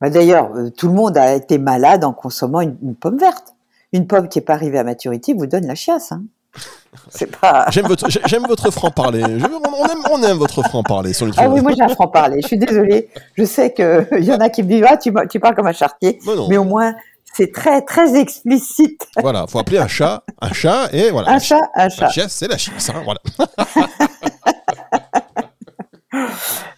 D'ailleurs, 0.00 0.50
tout 0.76 0.88
le 0.88 0.94
monde 0.94 1.18
a 1.18 1.34
été 1.34 1.58
malade 1.58 2.04
en 2.04 2.12
consommant 2.12 2.60
une, 2.60 2.76
une 2.82 2.94
pomme 2.94 3.18
verte. 3.18 3.54
Une 3.92 4.06
pomme 4.06 4.28
qui 4.28 4.38
n'est 4.38 4.44
pas 4.44 4.54
arrivée 4.54 4.78
à 4.78 4.84
maturité 4.84 5.34
vous 5.34 5.46
donne 5.46 5.66
la 5.66 5.74
chiasse. 5.74 6.12
Hein. 6.12 6.22
Pas. 7.40 7.66
J'aime 7.70 7.86
votre, 7.86 8.08
votre 8.48 8.70
franc 8.70 8.90
parler. 8.90 9.22
On 9.22 9.28
aime, 9.28 10.04
on 10.10 10.22
aime 10.22 10.36
votre 10.36 10.62
franc 10.62 10.82
parler 10.82 11.12
sur 11.12 11.26
le. 11.26 11.32
Ah 11.36 11.48
oui, 11.48 11.60
moi 11.60 11.72
j'ai 11.76 11.82
un 11.82 11.88
franc 11.88 12.08
parler. 12.08 12.40
Je 12.42 12.46
suis 12.48 12.58
désolée. 12.58 13.08
Je 13.36 13.44
sais 13.44 13.72
que 13.72 14.06
il 14.18 14.24
y 14.24 14.32
en 14.32 14.38
a 14.38 14.48
qui 14.48 14.62
me 14.62 14.68
disent 14.68 14.84
ah 14.88 14.96
tu, 14.96 15.12
tu 15.30 15.38
parles 15.38 15.54
comme 15.54 15.68
un 15.68 15.72
chartier, 15.72 16.18
mais, 16.26 16.32
mais 16.48 16.56
au 16.56 16.64
moins 16.64 16.94
c'est 17.32 17.52
très 17.52 17.82
très 17.82 18.18
explicite. 18.18 19.06
Voilà, 19.22 19.46
faut 19.46 19.58
appeler 19.58 19.78
un 19.78 19.88
chat 19.88 20.24
un 20.40 20.52
chat 20.52 20.88
et 20.92 21.10
voilà. 21.10 21.30
Un 21.30 21.38
chat, 21.38 21.60
un 21.74 21.88
chat. 21.88 22.06
La 22.06 22.10
chiasse, 22.10 22.32
c'est 22.32 22.48
la 22.48 22.58
chiasse, 22.58 22.90
hein, 22.90 23.02
voilà. 23.04 23.20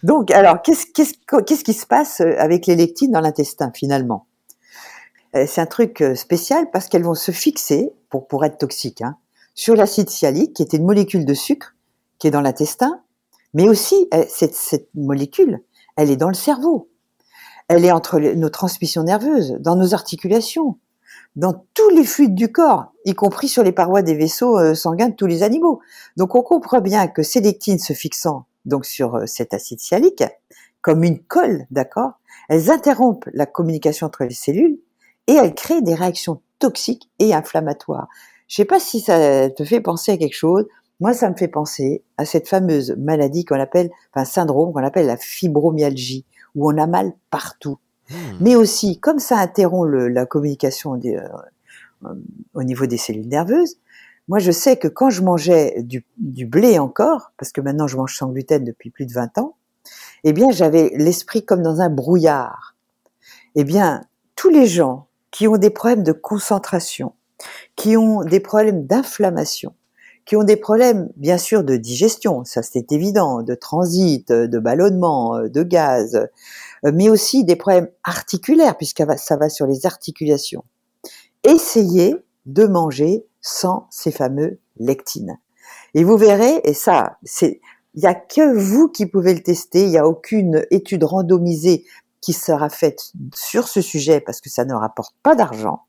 Donc, 0.03 0.31
alors, 0.31 0.61
qu'est-ce, 0.61 1.63
qui 1.63 1.73
se 1.73 1.85
passe 1.85 2.21
avec 2.21 2.67
les 2.67 2.75
lectines 2.75 3.11
dans 3.11 3.21
l'intestin 3.21 3.71
finalement? 3.73 4.27
C'est 5.33 5.61
un 5.61 5.65
truc 5.65 6.03
spécial 6.15 6.69
parce 6.71 6.87
qu'elles 6.87 7.03
vont 7.03 7.15
se 7.15 7.31
fixer, 7.31 7.91
pour, 8.09 8.27
pour 8.27 8.45
être 8.45 8.59
toxiques, 8.59 9.01
hein, 9.01 9.17
sur 9.55 9.75
l'acide 9.75 10.09
sialique, 10.09 10.53
qui 10.53 10.61
est 10.61 10.73
une 10.73 10.85
molécule 10.85 11.25
de 11.25 11.33
sucre 11.33 11.75
qui 12.19 12.27
est 12.27 12.31
dans 12.31 12.41
l'intestin, 12.41 13.01
mais 13.53 13.67
aussi, 13.67 14.09
cette 14.29 14.87
molécule, 14.95 15.61
elle 15.95 16.09
est 16.09 16.17
dans 16.17 16.27
le 16.27 16.33
cerveau. 16.33 16.89
Elle 17.67 17.85
est 17.85 17.91
entre 17.91 18.19
nos 18.19 18.49
transmissions 18.49 19.03
nerveuses, 19.03 19.57
dans 19.59 19.75
nos 19.75 19.93
articulations, 19.93 20.77
dans 21.35 21.65
tous 21.73 21.89
les 21.89 22.03
fluides 22.03 22.35
du 22.35 22.51
corps, 22.51 22.93
y 23.05 23.13
compris 23.13 23.47
sur 23.47 23.63
les 23.63 23.71
parois 23.71 24.01
des 24.01 24.15
vaisseaux 24.15 24.75
sanguins 24.75 25.09
de 25.09 25.15
tous 25.15 25.25
les 25.25 25.43
animaux. 25.43 25.81
Donc 26.17 26.35
on 26.35 26.41
comprend 26.41 26.81
bien 26.81 27.07
que 27.07 27.23
ces 27.23 27.41
lectines 27.41 27.79
se 27.79 27.93
fixant 27.93 28.45
donc 28.65 28.85
sur 28.85 29.21
cet 29.27 29.53
acide 29.53 29.79
sialique, 29.79 30.23
comme 30.81 31.03
une 31.03 31.19
colle, 31.19 31.65
d'accord 31.71 32.19
Elles 32.49 32.69
interrompent 32.69 33.27
la 33.33 33.45
communication 33.45 34.07
entre 34.07 34.23
les 34.25 34.33
cellules 34.33 34.77
et 35.27 35.33
elles 35.33 35.55
créent 35.55 35.81
des 35.81 35.95
réactions 35.95 36.41
toxiques 36.59 37.09
et 37.19 37.33
inflammatoires. 37.33 38.07
Je 38.47 38.55
sais 38.55 38.65
pas 38.65 38.79
si 38.79 38.99
ça 38.99 39.49
te 39.49 39.63
fait 39.63 39.81
penser 39.81 40.11
à 40.11 40.17
quelque 40.17 40.35
chose. 40.35 40.65
Moi, 40.99 41.13
ça 41.13 41.29
me 41.29 41.35
fait 41.35 41.47
penser 41.47 42.03
à 42.17 42.25
cette 42.25 42.47
fameuse 42.47 42.95
maladie 42.97 43.45
qu'on 43.45 43.59
appelle, 43.59 43.89
enfin 44.13 44.25
syndrome 44.25 44.73
qu'on 44.73 44.83
appelle 44.83 45.07
la 45.07 45.17
fibromyalgie, 45.17 46.25
où 46.55 46.71
on 46.71 46.77
a 46.77 46.85
mal 46.85 47.13
partout. 47.29 47.79
Mmh. 48.09 48.15
Mais 48.41 48.55
aussi, 48.55 48.99
comme 48.99 49.19
ça 49.19 49.37
interrompt 49.37 49.89
le, 49.89 50.07
la 50.07 50.25
communication 50.25 50.97
des, 50.97 51.15
euh, 51.15 52.13
au 52.53 52.63
niveau 52.63 52.85
des 52.85 52.97
cellules 52.97 53.27
nerveuses, 53.27 53.77
moi, 54.27 54.39
je 54.39 54.51
sais 54.51 54.77
que 54.77 54.87
quand 54.87 55.09
je 55.09 55.21
mangeais 55.21 55.83
du, 55.83 56.05
blé 56.45 56.79
encore, 56.79 57.31
parce 57.37 57.51
que 57.51 57.61
maintenant 57.61 57.87
je 57.87 57.97
mange 57.97 58.15
sans 58.15 58.29
gluten 58.29 58.63
depuis 58.63 58.89
plus 58.89 59.05
de 59.05 59.13
20 59.13 59.37
ans, 59.37 59.57
eh 60.23 60.31
bien, 60.31 60.51
j'avais 60.51 60.93
l'esprit 60.95 61.43
comme 61.43 61.61
dans 61.61 61.81
un 61.81 61.89
brouillard. 61.89 62.75
Eh 63.55 63.65
bien, 63.65 64.01
tous 64.35 64.49
les 64.49 64.65
gens 64.65 65.07
qui 65.31 65.47
ont 65.47 65.57
des 65.57 65.69
problèmes 65.69 66.03
de 66.03 66.13
concentration, 66.13 67.13
qui 67.75 67.97
ont 67.97 68.23
des 68.23 68.39
problèmes 68.39 68.85
d'inflammation, 68.85 69.75
qui 70.25 70.37
ont 70.37 70.45
des 70.45 70.55
problèmes, 70.55 71.09
bien 71.17 71.37
sûr, 71.37 71.65
de 71.65 71.75
digestion, 71.75 72.45
ça 72.45 72.63
c'est 72.63 72.93
évident, 72.93 73.43
de 73.43 73.55
transit, 73.55 74.31
de 74.31 74.59
ballonnement, 74.59 75.41
de 75.41 75.63
gaz, 75.63 76.29
mais 76.83 77.09
aussi 77.09 77.43
des 77.43 77.57
problèmes 77.57 77.89
articulaires, 78.05 78.77
puisque 78.77 79.03
ça 79.17 79.35
va 79.35 79.49
sur 79.49 79.67
les 79.67 79.85
articulations. 79.85 80.63
Essayez 81.43 82.15
de 82.45 82.65
manger 82.65 83.25
sans 83.43 83.87
ces 83.91 84.11
fameux 84.11 84.59
lectines. 84.77 85.37
Et 85.93 86.03
vous 86.03 86.17
verrez, 86.17 86.61
et 86.63 86.73
ça, 86.73 87.17
c'est, 87.23 87.61
il 87.93 87.99
n'y 87.99 88.07
a 88.07 88.15
que 88.15 88.55
vous 88.55 88.89
qui 88.89 89.05
pouvez 89.05 89.35
le 89.35 89.43
tester, 89.43 89.83
il 89.83 89.89
n'y 89.89 89.97
a 89.97 90.07
aucune 90.07 90.65
étude 90.71 91.03
randomisée 91.03 91.85
qui 92.21 92.33
sera 92.33 92.69
faite 92.69 93.11
sur 93.35 93.67
ce 93.67 93.81
sujet 93.81 94.21
parce 94.21 94.41
que 94.41 94.49
ça 94.49 94.65
ne 94.65 94.73
rapporte 94.73 95.15
pas 95.21 95.35
d'argent. 95.35 95.83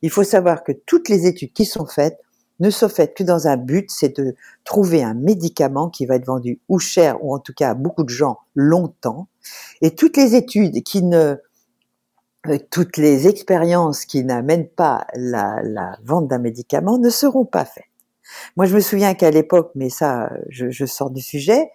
Il 0.00 0.10
faut 0.10 0.24
savoir 0.24 0.64
que 0.64 0.72
toutes 0.72 1.08
les 1.08 1.26
études 1.26 1.52
qui 1.52 1.66
sont 1.66 1.86
faites 1.86 2.18
ne 2.60 2.70
sont 2.70 2.88
faites 2.88 3.14
que 3.14 3.24
dans 3.24 3.48
un 3.48 3.56
but, 3.56 3.90
c'est 3.90 4.16
de 4.16 4.36
trouver 4.64 5.02
un 5.02 5.14
médicament 5.14 5.90
qui 5.90 6.06
va 6.06 6.14
être 6.14 6.26
vendu 6.26 6.60
ou 6.68 6.78
cher 6.78 7.22
ou 7.24 7.34
en 7.34 7.40
tout 7.40 7.52
cas 7.52 7.70
à 7.70 7.74
beaucoup 7.74 8.04
de 8.04 8.08
gens 8.08 8.38
longtemps 8.54 9.28
Et 9.80 9.94
toutes 9.94 10.16
les 10.16 10.36
études 10.36 10.82
qui 10.84 11.02
ne, 11.02 11.36
toutes 12.70 12.96
les 12.96 13.28
expériences 13.28 14.04
qui 14.04 14.24
n'amènent 14.24 14.68
pas 14.68 15.06
la, 15.14 15.60
la 15.62 15.96
vente 16.04 16.28
d'un 16.28 16.38
médicament 16.38 16.98
ne 16.98 17.10
seront 17.10 17.44
pas 17.44 17.64
faites. 17.64 17.84
Moi, 18.56 18.66
je 18.66 18.74
me 18.74 18.80
souviens 18.80 19.14
qu'à 19.14 19.30
l'époque, 19.30 19.70
mais 19.74 19.90
ça, 19.90 20.32
je, 20.48 20.70
je, 20.70 20.86
sors 20.86 21.10
du 21.10 21.20
sujet, 21.20 21.70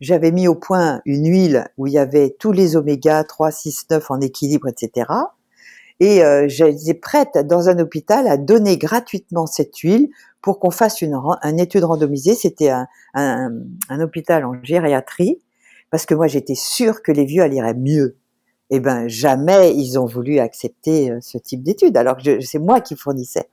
j'avais 0.00 0.30
mis 0.30 0.48
au 0.48 0.54
point 0.54 1.00
une 1.04 1.26
huile 1.26 1.68
où 1.78 1.86
il 1.86 1.92
y 1.92 1.98
avait 1.98 2.36
tous 2.38 2.52
les 2.52 2.76
oméga 2.76 3.24
3, 3.24 3.50
6, 3.50 3.86
9 3.90 4.10
en 4.10 4.20
équilibre, 4.20 4.68
etc. 4.68 5.10
Et 6.00 6.24
euh, 6.24 6.46
j'étais 6.48 6.94
prête 6.94 7.38
dans 7.46 7.68
un 7.68 7.78
hôpital 7.78 8.26
à 8.26 8.36
donner 8.36 8.76
gratuitement 8.76 9.46
cette 9.46 9.76
huile 9.78 10.08
pour 10.40 10.58
qu'on 10.58 10.70
fasse 10.70 11.02
une, 11.02 11.14
une, 11.14 11.60
étude 11.60 11.84
randomisée. 11.84 12.34
C'était 12.34 12.70
un, 12.70 12.88
un, 13.14 13.52
un, 13.88 14.00
hôpital 14.00 14.44
en 14.44 14.54
gériatrie 14.62 15.40
parce 15.90 16.06
que 16.06 16.14
moi 16.14 16.26
j'étais 16.26 16.56
sûre 16.56 17.02
que 17.02 17.12
les 17.12 17.24
vieux 17.24 17.42
alliraient 17.42 17.74
mieux. 17.74 18.16
Eh 18.74 18.80
ben 18.80 19.06
jamais 19.06 19.76
ils 19.76 19.98
ont 19.98 20.06
voulu 20.06 20.38
accepter 20.38 21.10
euh, 21.10 21.18
ce 21.20 21.38
type 21.38 21.62
d'étude 21.62 21.96
alors 21.96 22.16
que 22.16 22.40
c'est 22.40 22.58
moi 22.58 22.80
qui 22.80 22.96
fournissais. 22.96 23.48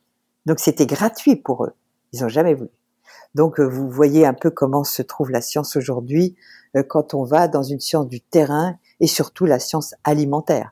Donc 0.45 0.59
c'était 0.59 0.85
gratuit 0.85 1.35
pour 1.35 1.65
eux. 1.65 1.73
Ils 2.13 2.23
ont 2.23 2.29
jamais 2.29 2.53
voulu. 2.53 2.71
Donc 3.35 3.59
euh, 3.59 3.67
vous 3.67 3.89
voyez 3.89 4.25
un 4.25 4.33
peu 4.33 4.49
comment 4.49 4.83
se 4.83 5.01
trouve 5.01 5.29
la 5.29 5.41
science 5.41 5.75
aujourd'hui 5.75 6.35
euh, 6.75 6.83
quand 6.83 7.13
on 7.13 7.23
va 7.23 7.47
dans 7.47 7.63
une 7.63 7.79
science 7.79 8.07
du 8.07 8.21
terrain 8.21 8.77
et 8.99 9.07
surtout 9.07 9.45
la 9.45 9.59
science 9.59 9.93
alimentaire. 10.03 10.71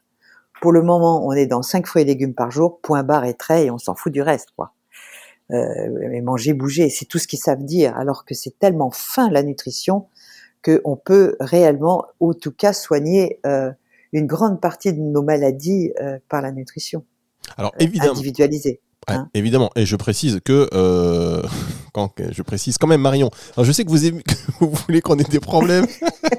Pour 0.61 0.71
le 0.71 0.81
moment, 0.81 1.25
on 1.25 1.33
est 1.33 1.45
dans 1.45 1.61
5 1.61 1.85
fruits 1.85 2.01
et 2.01 2.05
légumes 2.05 2.33
par 2.33 2.49
jour, 2.49 2.79
point 2.81 3.03
barre 3.03 3.25
et 3.25 3.35
trait, 3.35 3.65
et 3.65 3.71
on 3.71 3.77
s'en 3.77 3.93
fout 3.93 4.11
du 4.11 4.21
reste, 4.21 4.49
quoi. 4.55 4.73
Euh, 5.51 6.11
et 6.11 6.21
manger, 6.21 6.53
bouger, 6.53 6.89
c'est 6.89 7.05
tout 7.05 7.19
ce 7.19 7.27
qu'ils 7.27 7.39
savent 7.39 7.63
dire, 7.63 7.95
alors 7.95 8.25
que 8.25 8.33
c'est 8.33 8.57
tellement 8.57 8.91
fin 8.91 9.29
la 9.29 9.43
nutrition 9.43 10.07
qu'on 10.65 10.97
peut 10.97 11.37
réellement, 11.39 12.05
ou 12.19 12.31
en 12.31 12.33
tout 12.33 12.51
cas, 12.51 12.73
soigner 12.73 13.39
euh, 13.45 13.71
une 14.13 14.27
grande 14.27 14.61
partie 14.61 14.93
de 14.93 14.99
nos 14.99 15.23
maladies 15.23 15.91
euh, 16.01 16.19
par 16.29 16.41
la 16.41 16.51
nutrition. 16.51 17.03
Alors 17.57 17.73
évidemment, 17.79 18.11
individualisée. 18.11 18.81
Hein 19.09 19.29
évidemment, 19.33 19.69
et 19.75 19.85
je 19.85 19.95
précise 19.95 20.41
que 20.43 20.67
euh, 20.73 21.41
quand 21.93 22.11
je 22.31 22.41
précise 22.41 22.77
quand 22.77 22.87
même 22.87 23.01
Marion. 23.01 23.29
Alors 23.55 23.65
je 23.65 23.71
sais 23.71 23.85
que 23.85 23.89
vous, 23.89 24.05
aimez, 24.05 24.21
que 24.27 24.33
vous 24.59 24.69
voulez 24.69 25.01
qu'on 25.01 25.17
ait 25.17 25.23
des 25.23 25.39
problèmes, 25.39 25.87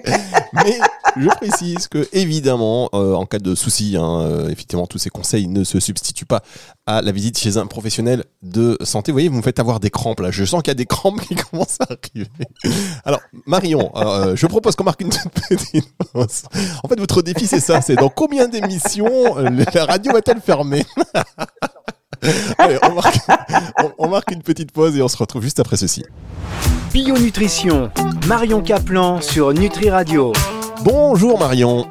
mais 0.53 0.79
je 1.17 1.29
précise 1.29 1.89
que 1.89 2.09
évidemment, 2.13 2.89
euh, 2.95 3.15
en 3.15 3.27
cas 3.27 3.39
de 3.39 3.55
souci, 3.55 3.97
hein, 3.97 4.21
euh, 4.21 4.49
effectivement, 4.49 4.87
tous 4.87 4.99
ces 4.99 5.11
conseils 5.11 5.47
ne 5.49 5.65
se 5.65 5.81
substituent 5.81 6.27
pas 6.27 6.43
à 6.87 7.03
la 7.03 7.13
visite 7.13 7.39
chez 7.39 7.57
un 7.57 7.67
professionnel 7.67 8.25
de 8.43 8.79
santé. 8.83 9.13
Vous 9.13 9.17
voyez, 9.17 9.29
vous 9.29 9.37
me 9.37 9.43
faites 9.43 9.59
avoir 9.59 9.81
des 9.81 9.91
crampes 9.91 10.21
là. 10.21 10.31
Je 10.31 10.45
sens 10.45 10.63
qu'il 10.63 10.71
y 10.71 10.73
a 10.73 10.75
des 10.75 10.87
crampes 10.87 11.21
qui 11.21 11.35
commencent 11.51 11.79
à 11.81 11.85
arriver. 11.85 12.29
Alors 13.05 13.21
Marion, 13.47 13.91
euh, 13.97 14.37
je 14.37 14.47
propose 14.47 14.77
qu'on 14.77 14.85
marque 14.85 15.01
une 15.01 15.11
petite 15.11 15.89
pause. 16.13 16.43
En 16.83 16.89
fait, 16.89 16.99
votre 16.99 17.23
défi 17.23 17.47
c'est 17.47 17.61
ça, 17.61 17.81
c'est 17.81 17.97
dans 17.97 18.11
combien 18.11 18.49
d'émissions 18.49 19.37
la 19.37 19.85
radio 19.85 20.13
va-t-elle 20.13 20.41
fermer 20.41 20.85
Allez, 22.59 22.79
on 22.83 22.95
marque, 22.95 23.19
on 23.99 24.09
marque, 24.09 24.31
une 24.33 24.43
petite 24.43 24.73
pause 24.73 24.97
et 24.97 25.03
on 25.03 25.09
se 25.09 25.17
retrouve 25.17 25.43
juste 25.43 25.61
après 25.61 25.77
ceci. 25.77 26.05
Bio 26.93 27.17
Nutrition, 27.17 27.91
Marion 28.27 28.61
Caplan 28.61 29.21
sur 29.21 29.53
Nutri 29.53 29.91
Radio. 29.91 30.33
Bonjour 30.83 31.39
Marion. 31.39 31.91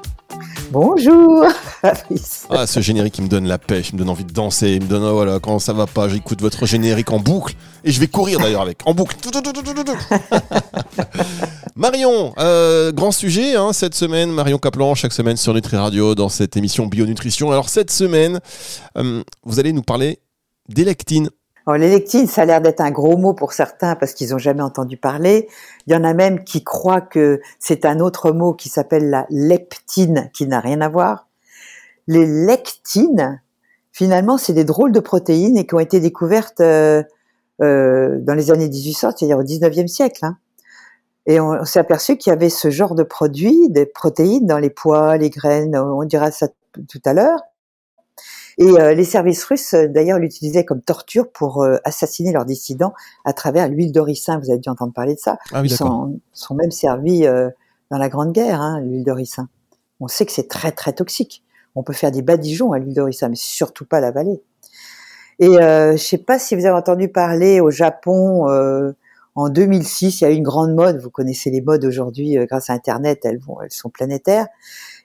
Bonjour. 0.72 1.46
ah, 2.50 2.67
ce 2.67 2.79
générique, 2.79 3.17
il 3.17 3.24
me 3.24 3.29
donne 3.29 3.48
la 3.48 3.58
pêche, 3.58 3.89
il 3.89 3.96
me 3.96 4.00
donne 4.00 4.10
envie 4.10 4.25
de 4.25 4.34
danser, 4.34 4.72
il 4.72 4.82
me 4.82 4.88
donne, 4.88 5.03
oh, 5.03 5.13
voilà, 5.13 5.39
quand 5.39 5.60
ça 5.60 5.74
va 5.74 5.88
pas, 5.88 6.10
j'écoute 6.10 6.41
votre 6.41 6.65
générique 6.65 7.12
en 7.12 7.20
boucle 7.20 7.56
et 7.84 7.91
je 7.91 8.00
vais 8.00 8.08
courir 8.08 8.39
d'ailleurs 8.39 8.62
avec, 8.62 8.79
en 8.86 8.94
boucle. 8.94 9.15
Marion, 11.75 12.34
euh, 12.39 12.91
grand 12.91 13.12
sujet 13.12 13.56
hein, 13.56 13.72
cette 13.72 13.96
semaine, 13.96 14.32
Marion 14.32 14.58
Caplan, 14.58 14.96
chaque 14.96 15.13
semaine 15.13 15.38
sur 15.38 15.53
Nutri 15.53 15.77
Radio 15.77 16.15
dans 16.15 16.29
cette 16.29 16.58
émission 16.58 16.88
Bionutrition. 16.88 17.51
Alors 17.51 17.70
cette 17.70 17.91
semaine, 17.91 18.39
euh, 18.98 19.24
vous 19.44 19.60
allez 19.60 19.74
nous 19.74 19.84
parler 19.84 20.20
d'électine. 20.70 21.29
L'électine, 21.76 22.28
ça 22.28 22.44
a 22.44 22.46
l'air 22.46 22.62
d'être 22.62 22.80
un 22.80 22.92
gros 22.92 23.18
mot 23.18 23.34
pour 23.34 23.52
certains 23.52 23.96
parce 23.96 24.14
qu'ils 24.14 24.30
n'ont 24.30 24.38
jamais 24.38 24.62
entendu 24.62 24.96
parler. 24.96 25.50
Il 25.86 25.94
y 25.94 25.98
en 25.98 26.04
a 26.06 26.14
même 26.14 26.46
qui 26.46 26.64
croient 26.64 27.02
que 27.02 27.42
c'est 27.60 27.84
un 27.84 28.00
autre 28.00 28.32
mot 28.32 28.54
qui 28.54 28.70
s'appelle 28.70 29.10
la 29.10 29.26
leptine, 29.30 30.30
qui 30.34 30.48
n'a 30.48 30.62
rien 30.62 30.80
à 30.80 30.88
voir. 30.88 31.28
Les 32.08 32.26
lectines, 32.26 33.42
finalement, 33.92 34.38
c'est 34.38 34.54
des 34.54 34.64
drôles 34.64 34.94
de 34.94 35.02
protéines 35.02 35.58
et 35.58 35.68
qui 35.68 35.76
ont 35.76 35.80
été 35.80 36.00
découvertes 36.00 36.62
euh, 36.62 37.04
euh, 37.62 38.18
dans 38.22 38.34
les 38.34 38.50
années 38.50 38.70
1800, 38.70 39.12
c'est-à-dire 39.18 39.38
au 39.38 39.44
19e 39.44 39.88
siècle. 39.88 40.24
Hein. 40.24 40.38
Et 41.26 41.42
on, 41.42 41.50
on 41.50 41.66
s'est 41.66 41.80
aperçu 41.80 42.16
qu'il 42.16 42.32
y 42.32 42.34
avait 42.34 42.50
ce 42.50 42.70
genre 42.70 42.96
de 42.96 43.04
produits, 43.04 43.70
des 43.70 43.86
protéines 43.86 44.46
dans 44.46 44.60
les 44.60 44.70
pois, 44.70 45.18
les 45.18 45.30
graines, 45.30 45.76
on 45.76 46.06
dira 46.06 46.32
ça 46.32 46.48
tout 46.88 47.02
à 47.04 47.12
l'heure. 47.12 47.42
Et 48.60 48.80
euh, 48.80 48.96
les 48.96 49.04
services 49.04 49.44
russes, 49.44 49.74
euh, 49.76 49.88
d'ailleurs, 49.88 50.18
l'utilisaient 50.18 50.66
comme 50.66 50.82
torture 50.82 51.32
pour 51.32 51.64
euh, 51.64 51.78
assassiner 51.84 52.32
leurs 52.32 52.46
dissidents 52.46 52.94
à 53.24 53.34
travers 53.34 53.68
l'huile 53.68 53.92
d'oricin. 53.92 54.40
Vous 54.40 54.50
avez 54.50 54.60
dû 54.60 54.70
entendre 54.70 54.94
parler 54.94 55.14
de 55.14 55.20
ça. 55.20 55.38
Ah 55.52 55.62
oui, 55.62 55.68
Ils 55.70 55.76
sont, 55.76 56.20
sont, 56.34 56.56
même 56.56 56.72
servis 56.72 57.28
euh, 57.28 57.50
dans 57.92 58.00
la 58.00 58.10
Grande 58.10 58.32
Guerre, 58.32 58.60
hein, 58.60 58.82
l'huile 58.82 59.04
d'oricin. 59.04 59.48
On 60.00 60.08
sait 60.08 60.26
que 60.26 60.32
c'est 60.32 60.48
très 60.48 60.72
très 60.72 60.94
toxique. 60.94 61.44
On 61.76 61.84
peut 61.84 61.94
faire 61.94 62.12
des 62.12 62.24
badigeons 62.24 62.72
à 62.72 62.80
l'huile 62.80 62.96
d'oricin, 62.96 63.30
mais 63.30 63.36
surtout 63.36 63.86
pas 63.86 64.00
l'avaler. 64.00 64.42
Et 65.40 65.60
euh, 65.60 65.92
je 65.92 66.04
sais 66.04 66.18
pas 66.18 66.40
si 66.40 66.56
vous 66.56 66.66
avez 66.66 66.76
entendu 66.76 67.10
parler 67.10 67.60
au 67.60 67.70
Japon. 67.70 68.48
en 69.36 69.50
2006, 69.50 70.22
il 70.22 70.24
y 70.24 70.28
a 70.28 70.32
eu 70.32 70.36
une 70.36 70.42
grande 70.44 70.74
mode. 70.74 71.00
Vous 71.00 71.12
connaissez 71.12 71.52
les 71.52 71.62
modes 71.62 71.86
aujourd'hui 71.86 72.36
grâce 72.50 72.72
à 72.72 72.74
Internet. 72.74 73.20
Elles 73.24 73.38
vont, 73.38 73.62
elles 73.62 73.72
sont 73.72 73.92
planétaires. 73.92 74.48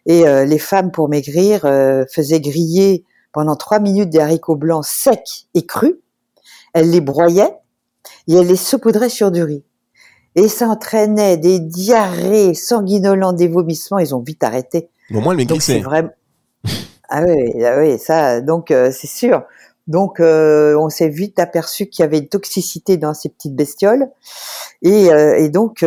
Et 0.06 0.24
les 0.24 0.58
femmes 0.58 0.90
pour 0.90 1.10
maigrir 1.10 1.60
faisaient 2.08 2.40
griller 2.40 3.04
pendant 3.32 3.56
trois 3.56 3.80
minutes 3.80 4.10
des 4.10 4.18
haricots 4.20 4.56
blancs 4.56 4.84
secs 4.84 5.46
et 5.54 5.66
crus. 5.66 5.94
Elle 6.74 6.90
les 6.90 7.00
broyait 7.00 7.54
et 8.28 8.34
elle 8.34 8.46
les 8.46 8.56
saupoudrait 8.56 9.08
sur 9.08 9.30
du 9.30 9.42
riz. 9.42 9.64
Et 10.34 10.48
ça 10.48 10.66
entraînait 10.68 11.36
des 11.36 11.60
diarrhées 11.60 12.54
sanguinolentes, 12.54 13.36
des 13.36 13.48
vomissements. 13.48 13.98
Ils 13.98 14.14
ont 14.14 14.20
vite 14.20 14.42
arrêté. 14.42 14.88
Au 15.14 15.20
moins, 15.20 15.36
elle 15.36 15.60
c'est 15.60 15.80
vraiment. 15.80 16.10
ah 17.10 17.22
oui, 17.24 17.64
ah 17.64 17.78
oui, 17.78 17.98
ça. 17.98 18.40
Donc 18.40 18.70
euh, 18.70 18.90
c'est 18.92 19.08
sûr. 19.08 19.42
Donc 19.88 20.20
euh, 20.20 20.76
on 20.78 20.88
s'est 20.88 21.08
vite 21.08 21.38
aperçu 21.38 21.86
qu'il 21.86 22.02
y 22.02 22.06
avait 22.06 22.18
une 22.18 22.28
toxicité 22.28 22.96
dans 22.96 23.12
ces 23.12 23.28
petites 23.28 23.54
bestioles. 23.54 24.08
Et, 24.80 25.12
euh, 25.12 25.36
et 25.36 25.50
donc 25.50 25.84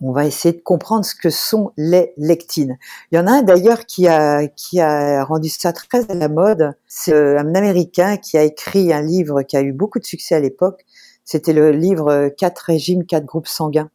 on 0.00 0.12
va 0.12 0.26
essayer 0.26 0.54
de 0.54 0.60
comprendre 0.60 1.04
ce 1.04 1.14
que 1.14 1.30
sont 1.30 1.72
les 1.76 2.12
lectines. 2.16 2.78
Il 3.10 3.16
y 3.16 3.18
en 3.18 3.26
a 3.26 3.32
un 3.32 3.42
d'ailleurs 3.42 3.84
qui 3.84 4.06
a, 4.06 4.46
qui 4.46 4.80
a 4.80 5.24
rendu 5.24 5.48
ça 5.48 5.72
très 5.72 6.08
à 6.10 6.14
la 6.14 6.28
mode. 6.28 6.72
C'est 6.86 7.12
euh, 7.12 7.38
un 7.38 7.54
Américain 7.54 8.16
qui 8.16 8.38
a 8.38 8.44
écrit 8.44 8.92
un 8.92 9.02
livre 9.02 9.42
qui 9.42 9.56
a 9.56 9.62
eu 9.62 9.72
beaucoup 9.72 9.98
de 9.98 10.04
succès 10.04 10.36
à 10.36 10.40
l'époque. 10.40 10.84
C'était 11.24 11.52
le 11.52 11.72
livre 11.72 12.28
Quatre 12.36 12.60
régimes, 12.60 13.04
quatre 13.06 13.24
groupes 13.24 13.48
sanguins. 13.48 13.90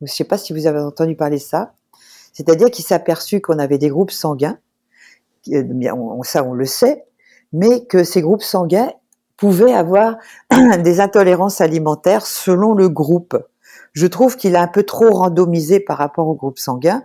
Je 0.00 0.06
ne 0.06 0.10
sais 0.10 0.24
pas 0.24 0.38
si 0.38 0.52
vous 0.52 0.66
avez 0.66 0.80
entendu 0.80 1.14
parler 1.14 1.36
de 1.36 1.42
ça. 1.42 1.74
C'est-à-dire 2.32 2.70
qu'il 2.70 2.84
s'est 2.84 2.94
aperçu 2.94 3.40
qu'on 3.40 3.58
avait 3.58 3.78
des 3.78 3.90
groupes 3.90 4.10
sanguins, 4.10 4.58
ça 5.44 6.44
on 6.44 6.54
le 6.54 6.64
sait, 6.64 7.04
mais 7.52 7.84
que 7.84 8.02
ces 8.02 8.22
groupes 8.22 8.42
sanguins 8.42 8.90
pouvaient 9.36 9.74
avoir 9.74 10.16
des 10.82 11.00
intolérances 11.00 11.60
alimentaires 11.60 12.26
selon 12.26 12.72
le 12.72 12.88
groupe 12.88 13.36
je 13.92 14.06
trouve 14.06 14.36
qu'il 14.36 14.56
a 14.56 14.62
un 14.62 14.68
peu 14.68 14.82
trop 14.84 15.10
randomisé 15.10 15.80
par 15.80 15.98
rapport 15.98 16.28
au 16.28 16.34
groupe 16.34 16.58
sanguin. 16.58 17.04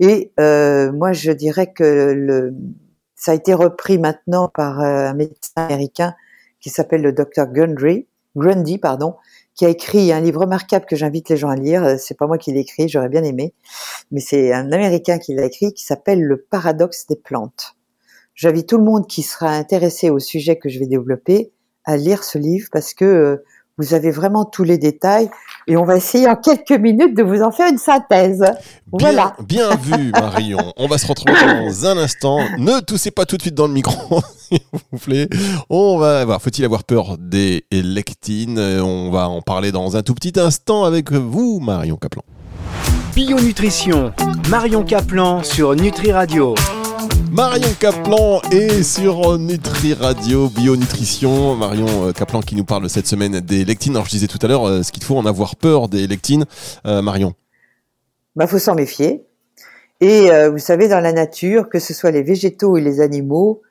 Et 0.00 0.32
euh, 0.38 0.92
moi, 0.92 1.12
je 1.12 1.32
dirais 1.32 1.72
que 1.72 2.12
le, 2.12 2.54
ça 3.14 3.32
a 3.32 3.34
été 3.34 3.52
repris 3.54 3.98
maintenant 3.98 4.48
par 4.48 4.80
euh, 4.80 5.08
un 5.08 5.14
médecin 5.14 5.52
américain 5.56 6.14
qui 6.60 6.70
s'appelle 6.70 7.02
le 7.02 7.12
docteur 7.12 7.46
Grundy, 7.46 8.06
Grundy, 8.36 8.78
pardon, 8.78 9.16
qui 9.54 9.66
a 9.66 9.68
écrit 9.68 10.12
un 10.12 10.20
livre 10.20 10.42
remarquable 10.42 10.86
que 10.86 10.94
j'invite 10.94 11.28
les 11.28 11.36
gens 11.36 11.48
à 11.48 11.56
lire. 11.56 11.84
Euh, 11.84 11.96
c'est 11.98 12.16
pas 12.16 12.26
moi 12.26 12.38
qui 12.38 12.52
l'ai 12.52 12.60
écrit, 12.60 12.88
j'aurais 12.88 13.08
bien 13.08 13.24
aimé, 13.24 13.54
mais 14.12 14.20
c'est 14.20 14.52
un 14.52 14.70
Américain 14.70 15.18
qui 15.18 15.34
l'a 15.34 15.44
écrit, 15.44 15.72
qui 15.72 15.84
s'appelle 15.84 16.22
Le 16.22 16.36
paradoxe 16.36 17.06
des 17.06 17.16
plantes. 17.16 17.74
J'invite 18.34 18.68
tout 18.68 18.78
le 18.78 18.84
monde 18.84 19.08
qui 19.08 19.22
sera 19.22 19.50
intéressé 19.50 20.10
au 20.10 20.20
sujet 20.20 20.56
que 20.56 20.68
je 20.68 20.78
vais 20.78 20.86
développer 20.86 21.50
à 21.84 21.96
lire 21.96 22.22
ce 22.22 22.38
livre 22.38 22.68
parce 22.70 22.94
que 22.94 23.42
vous 23.78 23.94
avez 23.94 24.12
vraiment 24.12 24.44
tous 24.44 24.62
les 24.62 24.78
détails 24.78 25.28
et 25.68 25.76
on 25.76 25.84
va 25.84 25.96
essayer 25.96 26.26
en 26.26 26.34
quelques 26.34 26.72
minutes 26.72 27.16
de 27.16 27.22
vous 27.22 27.42
en 27.42 27.52
faire 27.52 27.70
une 27.70 27.78
synthèse. 27.78 28.40
Bien, 28.40 28.56
voilà. 28.90 29.36
Bien 29.46 29.76
vu, 29.76 30.10
Marion. 30.12 30.58
on 30.76 30.88
va 30.88 30.98
se 30.98 31.06
retrouver 31.06 31.38
dans 31.40 31.86
un 31.86 31.98
instant. 31.98 32.40
Ne 32.58 32.80
toussez 32.80 33.10
pas 33.10 33.26
tout 33.26 33.36
de 33.36 33.42
suite 33.42 33.54
dans 33.54 33.66
le 33.66 33.74
micro, 33.74 34.20
s'il 34.38 34.60
vous 34.72 34.98
plaît. 34.98 35.28
On 35.68 35.98
va 35.98 36.24
voir. 36.24 36.40
Faut-il 36.40 36.64
avoir 36.64 36.84
peur 36.84 37.16
des 37.18 37.64
lectines 37.70 38.58
On 38.58 39.10
va 39.10 39.28
en 39.28 39.42
parler 39.42 39.70
dans 39.70 39.96
un 39.96 40.02
tout 40.02 40.14
petit 40.14 40.40
instant 40.40 40.84
avec 40.84 41.12
vous, 41.12 41.60
Marion 41.60 41.96
Caplan. 41.96 42.22
Bio 43.14 43.38
Nutrition, 43.38 44.12
Marion 44.48 44.84
Caplan 44.84 45.42
sur 45.42 45.74
Nutri 45.74 46.12
Radio. 46.12 46.54
Marion 47.30 47.68
Caplan 47.78 48.40
est 48.50 48.82
sur 48.82 49.38
Nutri 49.38 49.94
Radio 49.94 50.48
Bio 50.48 50.76
Nutrition. 50.76 51.54
Marion 51.54 52.12
Caplan 52.12 52.40
qui 52.40 52.56
nous 52.56 52.64
parle 52.64 52.88
cette 52.88 53.06
semaine 53.06 53.40
des 53.40 53.64
lectines. 53.64 53.94
Alors 53.94 54.06
je 54.06 54.10
disais 54.10 54.26
tout 54.26 54.38
à 54.42 54.46
l'heure, 54.48 54.72
est-ce 54.72 54.92
qu'il 54.92 55.04
faut 55.04 55.16
en 55.16 55.26
avoir 55.26 55.56
peur 55.56 55.88
des 55.88 56.06
lectines, 56.06 56.46
euh, 56.86 57.02
Marion 57.02 57.34
Bah 58.36 58.46
faut 58.46 58.58
s'en 58.58 58.74
méfier. 58.74 59.24
Et 60.00 60.30
euh, 60.30 60.50
vous 60.50 60.58
savez, 60.58 60.88
dans 60.88 61.00
la 61.00 61.12
nature, 61.12 61.68
que 61.68 61.78
ce 61.78 61.92
soit 61.92 62.10
les 62.10 62.22
végétaux 62.22 62.76
et 62.76 62.80
les 62.80 63.00
animaux, 63.00 63.62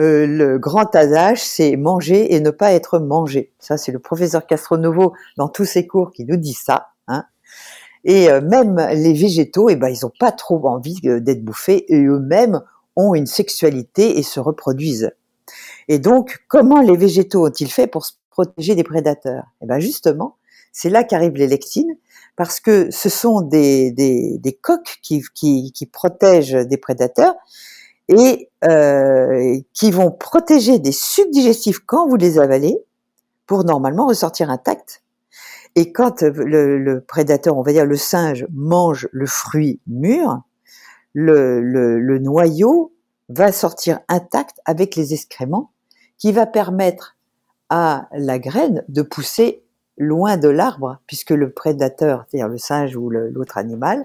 euh, 0.00 0.26
le 0.26 0.58
grand 0.58 0.94
adage, 0.94 1.42
c'est 1.42 1.76
manger 1.76 2.34
et 2.34 2.40
ne 2.40 2.50
pas 2.50 2.72
être 2.72 2.98
mangé. 2.98 3.52
Ça, 3.58 3.76
c'est 3.76 3.92
le 3.92 3.98
professeur 3.98 4.46
Castronovo 4.46 5.14
dans 5.36 5.48
tous 5.48 5.64
ses 5.64 5.86
cours 5.86 6.12
qui 6.12 6.24
nous 6.24 6.36
dit 6.36 6.54
ça. 6.54 6.88
Hein. 7.08 7.24
Et 8.04 8.30
euh, 8.30 8.40
même 8.40 8.76
les 8.94 9.12
végétaux, 9.14 9.68
eh 9.68 9.76
ben, 9.76 9.88
ils 9.88 10.00
n'ont 10.02 10.12
pas 10.18 10.32
trop 10.32 10.66
envie 10.66 11.00
d'être 11.02 11.44
bouffés 11.44 11.84
et 11.88 12.02
eux-mêmes 12.04 12.60
ont 12.96 13.14
une 13.14 13.26
sexualité 13.26 14.18
et 14.18 14.22
se 14.22 14.40
reproduisent. 14.40 15.12
Et 15.88 15.98
donc, 15.98 16.44
comment 16.48 16.80
les 16.80 16.96
végétaux 16.96 17.46
ont-ils 17.46 17.70
fait 17.70 17.86
pour 17.86 18.04
se 18.04 18.12
protéger 18.30 18.74
des 18.74 18.84
prédateurs? 18.84 19.44
Eh 19.62 19.66
ben 19.66 19.78
justement, 19.78 20.36
c'est 20.72 20.88
là 20.88 21.04
qu'arrive 21.04 21.34
les 21.34 21.46
lectines, 21.46 21.96
parce 22.36 22.60
que 22.60 22.90
ce 22.90 23.08
sont 23.08 23.42
des, 23.42 23.90
des, 23.92 24.58
coques 24.60 24.98
qui, 25.02 25.22
protègent 25.92 26.66
des 26.66 26.78
prédateurs 26.78 27.34
et 28.08 28.48
euh, 28.64 29.58
qui 29.74 29.90
vont 29.90 30.10
protéger 30.10 30.78
des 30.78 30.92
sucs 30.92 31.30
digestifs 31.30 31.80
quand 31.80 32.08
vous 32.08 32.16
les 32.16 32.38
avalez 32.38 32.78
pour 33.46 33.64
normalement 33.64 34.06
ressortir 34.06 34.50
intact. 34.50 35.02
Et 35.74 35.92
quand 35.92 36.22
le 36.22 37.00
prédateur, 37.00 37.56
on 37.56 37.62
va 37.62 37.72
dire 37.72 37.86
le 37.86 37.96
singe, 37.96 38.46
mange 38.50 39.08
le 39.12 39.26
fruit 39.26 39.80
mûr, 39.86 40.42
le, 41.14 41.60
le, 41.60 42.00
le 42.00 42.18
noyau 42.18 42.92
va 43.28 43.52
sortir 43.52 44.00
intact 44.08 44.60
avec 44.64 44.96
les 44.96 45.14
excréments 45.14 45.70
qui 46.18 46.32
va 46.32 46.46
permettre 46.46 47.16
à 47.68 48.08
la 48.12 48.38
graine 48.38 48.84
de 48.88 49.02
pousser 49.02 49.64
loin 49.98 50.36
de 50.36 50.48
l'arbre, 50.48 50.98
puisque 51.06 51.30
le 51.30 51.50
prédateur, 51.50 52.24
c'est-à-dire 52.28 52.48
le 52.48 52.58
singe 52.58 52.96
ou 52.96 53.10
l'autre 53.10 53.58
animal, 53.58 54.04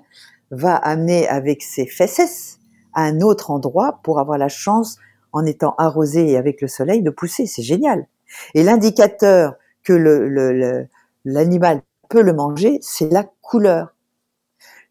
va 0.51 0.75
amener 0.75 1.27
avec 1.27 1.61
ses 1.61 1.85
fesses 1.85 2.59
à 2.93 3.03
un 3.03 3.21
autre 3.21 3.51
endroit 3.51 3.99
pour 4.03 4.19
avoir 4.19 4.37
la 4.37 4.49
chance, 4.49 4.97
en 5.33 5.45
étant 5.45 5.75
arrosé 5.77 6.31
et 6.31 6.37
avec 6.37 6.61
le 6.61 6.67
soleil, 6.67 7.03
de 7.03 7.09
pousser. 7.09 7.45
C'est 7.45 7.61
génial. 7.61 8.07
Et 8.53 8.63
l'indicateur 8.63 9.55
que 9.83 9.93
l'animal 11.25 11.77
le, 11.77 11.81
peut 12.09 12.21
le 12.21 12.33
manger, 12.33 12.79
c'est 12.81 13.11
la 13.11 13.25
couleur. 13.41 13.93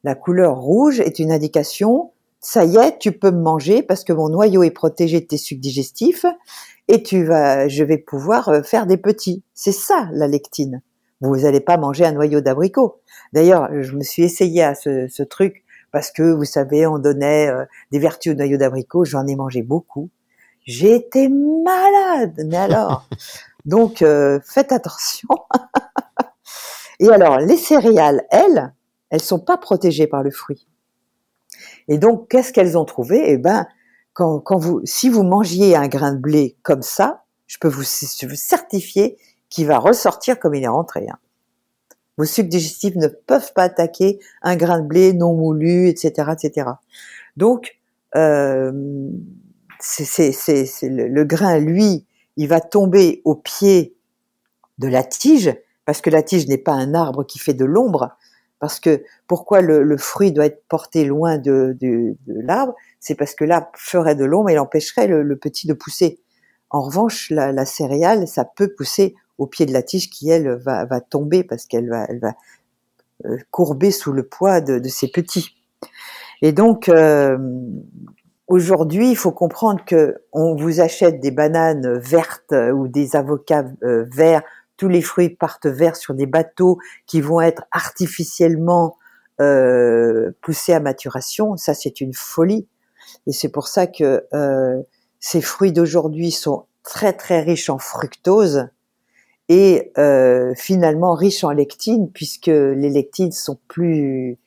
La 0.07 0.15
couleur 0.15 0.61
rouge 0.61 1.01
est 1.01 1.19
une 1.19 1.33
indication, 1.33 2.13
ça 2.41 2.65
y 2.65 2.77
est, 2.77 3.01
tu 3.01 3.11
peux 3.11 3.33
me 3.33 3.43
manger 3.43 3.83
parce 3.83 4.05
que 4.05 4.13
mon 4.13 4.29
noyau 4.29 4.63
est 4.63 4.71
protégé 4.71 5.19
de 5.19 5.27
tes 5.27 5.37
sucs 5.37 5.59
digestifs 5.59 6.25
et 6.87 7.03
tu 7.03 7.25
vas, 7.25 7.67
je 7.67 7.83
vais 7.83 7.99
pouvoir 7.99 8.49
euh, 8.51 8.63
faire 8.63 8.87
des 8.87 8.99
petits. 8.99 9.43
C'est 9.53 9.73
ça 9.73 10.09
la 10.13 10.29
lectine. 10.29 10.81
Vous 11.21 11.39
n'allez 11.39 11.59
pas 11.59 11.77
manger 11.77 12.05
un 12.05 12.13
noyau 12.13 12.41
d'abricot. 12.41 13.01
D'ailleurs, 13.33 13.69
je 13.83 13.97
me 13.97 14.05
suis 14.05 14.23
essayé 14.23 14.63
à 14.63 14.77
ce, 14.77 15.09
ce, 15.09 15.25
truc 15.25 15.65
parce 15.91 16.13
que 16.13 16.23
vous 16.23 16.45
savez, 16.45 16.87
on 16.87 17.01
donnait 17.01 17.49
euh, 17.49 17.65
des 17.91 17.99
vertus 17.99 18.33
au 18.33 18.37
noyau 18.37 18.59
d'abricot. 18.59 19.05
J'en 19.05 19.27
ai 19.27 19.35
mangé 19.35 19.65
beaucoup. 19.65 20.11
J'ai 20.67 20.95
été 20.95 21.29
malade, 21.29 22.45
mais 22.47 22.59
alors. 22.59 23.09
Donc, 23.65 24.03
euh, 24.03 24.39
faites 24.45 24.71
attention. 24.71 25.31
et 27.01 27.09
alors, 27.09 27.41
les 27.41 27.57
céréales, 27.57 28.25
elles, 28.31 28.73
elles 29.11 29.23
sont 29.23 29.39
pas 29.39 29.57
protégées 29.57 30.07
par 30.07 30.23
le 30.23 30.31
fruit. 30.31 30.67
Et 31.89 31.99
donc, 31.99 32.29
qu'est-ce 32.29 32.53
qu'elles 32.53 32.77
ont 32.77 32.85
trouvé? 32.85 33.23
Eh 33.31 33.39
ben, 33.39 33.67
quand, 34.13 34.57
vous, 34.57 34.81
si 34.85 35.09
vous 35.09 35.23
mangiez 35.23 35.77
un 35.77 35.89
grain 35.89 36.13
de 36.13 36.19
blé 36.19 36.57
comme 36.63 36.83
ça, 36.83 37.25
je 37.47 37.59
peux 37.59 37.69
vous, 37.69 37.85
certifier 37.85 39.19
qu'il 39.51 39.67
va 39.67 39.79
ressortir 39.79 40.39
comme 40.39 40.55
il 40.55 40.65
est 40.65 40.69
rentré. 40.69 41.07
Hein. 41.09 41.19
Vos 42.17 42.25
sucs 42.25 42.49
digestifs 42.49 42.97
ne 42.97 43.09
peuvent 43.09 43.53
pas 43.53 43.65
attaquer 43.65 44.19
un 44.43 44.57
grain 44.57 44.81
de 44.81 44.87
blé 44.87 45.13
non 45.13 45.35
moulu, 45.35 45.89
etc., 45.89 46.33
etc. 46.33 46.71
Donc, 47.37 47.79
euh, 48.17 48.73
le, 50.01 51.09
le 51.09 51.25
grain, 51.25 51.59
lui, 51.59 52.07
il 52.37 52.49
va 52.49 52.61
tomber 52.61 53.21
au 53.25 53.35
pied 53.35 53.97
de 54.79 54.89
la 54.89 55.05
tige, 55.05 55.55
parce 55.85 56.01
que 56.01 56.11
la 56.11 56.23
tige 56.23 56.49
n'est 56.49 56.59
pas 56.59 56.73
un 56.73 56.95
arbre 56.95 57.25
qui 57.25 57.39
fait 57.39 57.55
de 57.55 57.65
l'ombre, 57.65 58.17
parce 58.59 58.81
que 58.81 59.05
pourquoi 59.27 59.61
le, 59.61 59.97
fruit 59.97 60.33
doit 60.33 60.47
être 60.47 60.65
porté 60.69 61.05
loin 61.05 61.39
de, 61.39 61.77
l'arbre 62.27 62.75
C'est 63.01 63.15
parce 63.15 63.35
que 63.35 63.45
l'arbre 63.45 63.69
ferait 63.75 64.15
de 64.15 64.25
l'ombre 64.25 64.51
et 64.51 64.59
empêcherait 64.59 65.09
le, 65.09 65.37
petit 65.37 65.67
de 65.67 65.75
pousser. 65.75 66.21
En 66.71 66.83
revanche, 66.83 67.31
la, 67.31 67.67
céréale, 67.67 68.27
ça 68.27 68.45
peut 68.45 68.73
pousser 68.77 69.15
au 69.39 69.47
pied 69.47 69.67
de 69.67 69.73
la 69.73 69.83
tige 69.83 70.11
qui, 70.11 70.31
elle, 70.31 70.55
va, 70.57 71.01
tomber 71.01 71.45
parce 71.45 71.67
qu'elle 71.67 71.91
va, 71.91 72.07
euh, 73.25 73.37
courber 73.51 73.91
sous 73.91 74.13
le 74.13 74.23
poids 74.23 74.61
de, 74.61 74.79
de 74.79 74.89
ses 74.89 75.09
petits. 75.09 75.57
Et 76.43 76.53
donc, 76.53 76.89
euh, 76.89 77.39
aujourd'hui, 78.47 79.11
il 79.11 79.17
faut 79.17 79.33
comprendre 79.33 79.85
que 79.85 80.23
on 80.33 80.55
vous 80.55 80.81
achète 80.81 81.21
des 81.21 81.31
bananes 81.31 81.99
vertes 81.99 82.55
ou 82.75 82.89
des 82.89 83.17
avocats 83.17 83.67
euh, 83.83 84.05
verts 84.11 84.43
tous 84.77 84.89
les 84.89 85.03
fruits 85.03 85.31
partent 85.31 85.67
verts 85.67 85.97
sur 85.97 86.15
des 86.15 86.27
bateaux 86.27 86.79
qui 87.07 87.21
vont 87.21 87.41
être 87.41 87.65
artificiellement 87.71 88.97
euh, 89.41 90.33
poussés 90.43 90.73
à 90.73 90.81
maturation. 90.81 91.57
Ça, 91.57 91.75
c'est 91.75 92.01
une 92.01 92.15
folie. 92.15 92.67
Et 93.27 93.33
c'est 93.33 93.49
pour 93.49 93.69
ça 93.69 93.87
que 93.87 94.27
euh, 94.35 94.83
ces 95.21 95.41
fruits 95.41 95.73
d'aujourd'hui 95.73 96.31
sont 96.31 96.67
très 96.83 97.13
très 97.13 97.41
riches 97.41 97.71
en 97.71 97.79
fructose 97.79 98.69
et 99.49 99.93
euh, 99.99 100.55
finalement 100.57 101.15
riches 101.15 101.45
en 101.45 101.51
lectine 101.51 102.11
puisque 102.11 102.47
les 102.47 102.91
lectines 102.91 103.33
sont 103.33 103.59
plus 103.69 104.39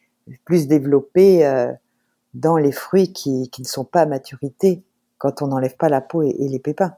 plus 0.46 0.68
développées 0.68 1.68
dans 2.34 2.56
les 2.56 2.72
fruits 2.72 3.12
qui, 3.12 3.50
qui 3.50 3.62
ne 3.62 3.68
sont 3.68 3.84
pas 3.84 4.02
à 4.02 4.06
maturité 4.06 4.84
quand 5.18 5.42
on 5.42 5.48
n'enlève 5.48 5.76
pas 5.76 5.90
la 5.90 6.02
peau 6.02 6.22
et, 6.22 6.36
et 6.38 6.48
les 6.48 6.60
pépins. 6.60 6.94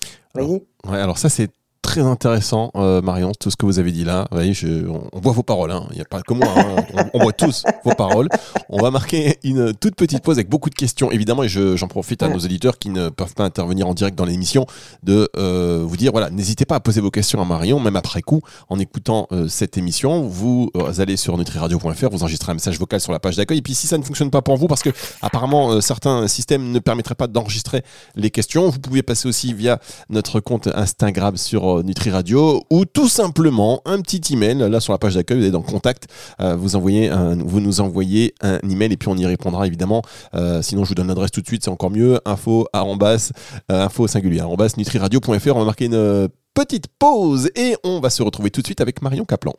Vous 0.00 0.42
voyez? 0.42 0.66
Ouais, 0.86 0.98
alors 0.98 1.16
ça 1.16 1.28
c'est 1.28 1.50
très 1.92 2.00
intéressant, 2.00 2.70
euh, 2.74 3.02
Marion, 3.02 3.32
tout 3.38 3.50
ce 3.50 3.56
que 3.56 3.66
vous 3.66 3.78
avez 3.78 3.92
dit 3.92 4.04
là. 4.04 4.26
Vous 4.30 4.38
voyez, 4.38 4.54
je, 4.54 4.88
on, 4.88 5.02
on, 5.12 5.20
voit 5.20 5.32
vos 5.32 5.42
paroles, 5.42 5.70
hein. 5.70 5.86
il 5.90 5.96
n'y 5.96 6.00
a 6.00 6.06
pas 6.06 6.22
que 6.22 6.32
moi, 6.32 6.48
hein. 6.56 6.76
on, 6.94 7.18
on, 7.18 7.22
voit 7.22 7.34
tous 7.34 7.64
vos 7.84 7.94
paroles. 7.94 8.30
On 8.70 8.80
va 8.80 8.90
marquer 8.90 9.36
une 9.44 9.74
toute 9.74 9.94
petite 9.94 10.22
pause 10.22 10.38
avec 10.38 10.48
beaucoup 10.48 10.70
de 10.70 10.74
questions, 10.74 11.10
évidemment, 11.10 11.42
et 11.42 11.48
j'en 11.48 11.88
profite 11.88 12.22
à 12.22 12.30
nos 12.30 12.38
éditeurs 12.38 12.78
qui 12.78 12.88
ne 12.88 13.10
peuvent 13.10 13.34
pas 13.34 13.44
intervenir 13.44 13.86
en 13.88 13.92
direct 13.92 14.16
dans 14.16 14.24
l'émission, 14.24 14.64
de 15.02 15.28
euh, 15.36 15.84
vous 15.86 15.98
dire, 15.98 16.12
voilà, 16.12 16.30
n'hésitez 16.30 16.64
pas 16.64 16.76
à 16.76 16.80
poser 16.80 17.02
vos 17.02 17.10
questions 17.10 17.42
à 17.42 17.44
Marion, 17.44 17.78
même 17.78 17.96
après 17.96 18.22
coup, 18.22 18.40
en 18.70 18.78
écoutant 18.78 19.26
euh, 19.30 19.46
cette 19.48 19.76
émission. 19.76 20.22
Vous 20.22 20.70
allez 20.96 21.18
sur 21.18 21.36
nutriradio.fr, 21.36 22.08
vous 22.10 22.22
enregistrez 22.22 22.52
un 22.52 22.54
message 22.54 22.78
vocal 22.78 23.00
sur 23.00 23.12
la 23.12 23.20
page 23.20 23.36
d'accueil, 23.36 23.58
et 23.58 23.62
puis 23.62 23.74
si 23.74 23.86
ça 23.86 23.98
ne 23.98 24.02
fonctionne 24.02 24.30
pas 24.30 24.40
pour 24.40 24.56
vous, 24.56 24.66
parce 24.66 24.82
que 24.82 24.90
apparemment 25.20 25.82
certains 25.82 26.26
systèmes 26.26 26.70
ne 26.70 26.78
permettraient 26.78 27.14
pas 27.14 27.26
d'enregistrer 27.26 27.82
les 28.16 28.30
questions, 28.30 28.70
vous 28.70 28.80
pouvez 28.80 29.02
passer 29.02 29.28
aussi 29.28 29.52
via 29.52 29.78
notre 30.08 30.40
compte 30.40 30.68
Instagram 30.74 31.36
sur 31.36 31.81
Nutri 31.82 32.10
Radio 32.10 32.64
ou 32.70 32.84
tout 32.84 33.08
simplement 33.08 33.82
un 33.84 34.00
petit 34.00 34.32
email 34.32 34.58
là 34.58 34.80
sur 34.80 34.92
la 34.92 34.98
page 34.98 35.14
d'accueil 35.14 35.40
vous 35.40 35.46
êtes 35.46 35.52
dans 35.52 35.62
contact 35.62 36.06
euh, 36.40 36.56
vous 36.56 37.60
nous 37.60 37.80
envoyez 37.80 38.34
un 38.40 38.58
email 38.68 38.92
et 38.92 38.96
puis 38.96 39.08
on 39.08 39.16
y 39.16 39.26
répondra 39.26 39.66
évidemment. 39.66 40.02
Euh, 40.34 40.62
sinon 40.62 40.84
je 40.84 40.90
vous 40.90 40.94
donne 40.94 41.08
l'adresse 41.08 41.30
tout 41.30 41.40
de 41.40 41.46
suite 41.46 41.64
c'est 41.64 41.70
encore 41.70 41.90
mieux 41.90 42.20
info 42.24 42.66
arrobas, 42.72 43.32
euh, 43.70 43.84
info 43.84 44.06
singulier 44.06 44.40
arrobas 44.40 44.74
nutriradio.fr 44.76 45.56
on 45.56 45.58
va 45.60 45.64
marquer 45.64 45.86
une 45.86 46.28
petite 46.54 46.86
pause 46.98 47.50
et 47.56 47.76
on 47.84 48.00
va 48.00 48.10
se 48.10 48.22
retrouver 48.22 48.50
tout 48.50 48.60
de 48.60 48.66
suite 48.66 48.80
avec 48.80 49.02
Marion 49.02 49.24
Caplan 49.24 49.54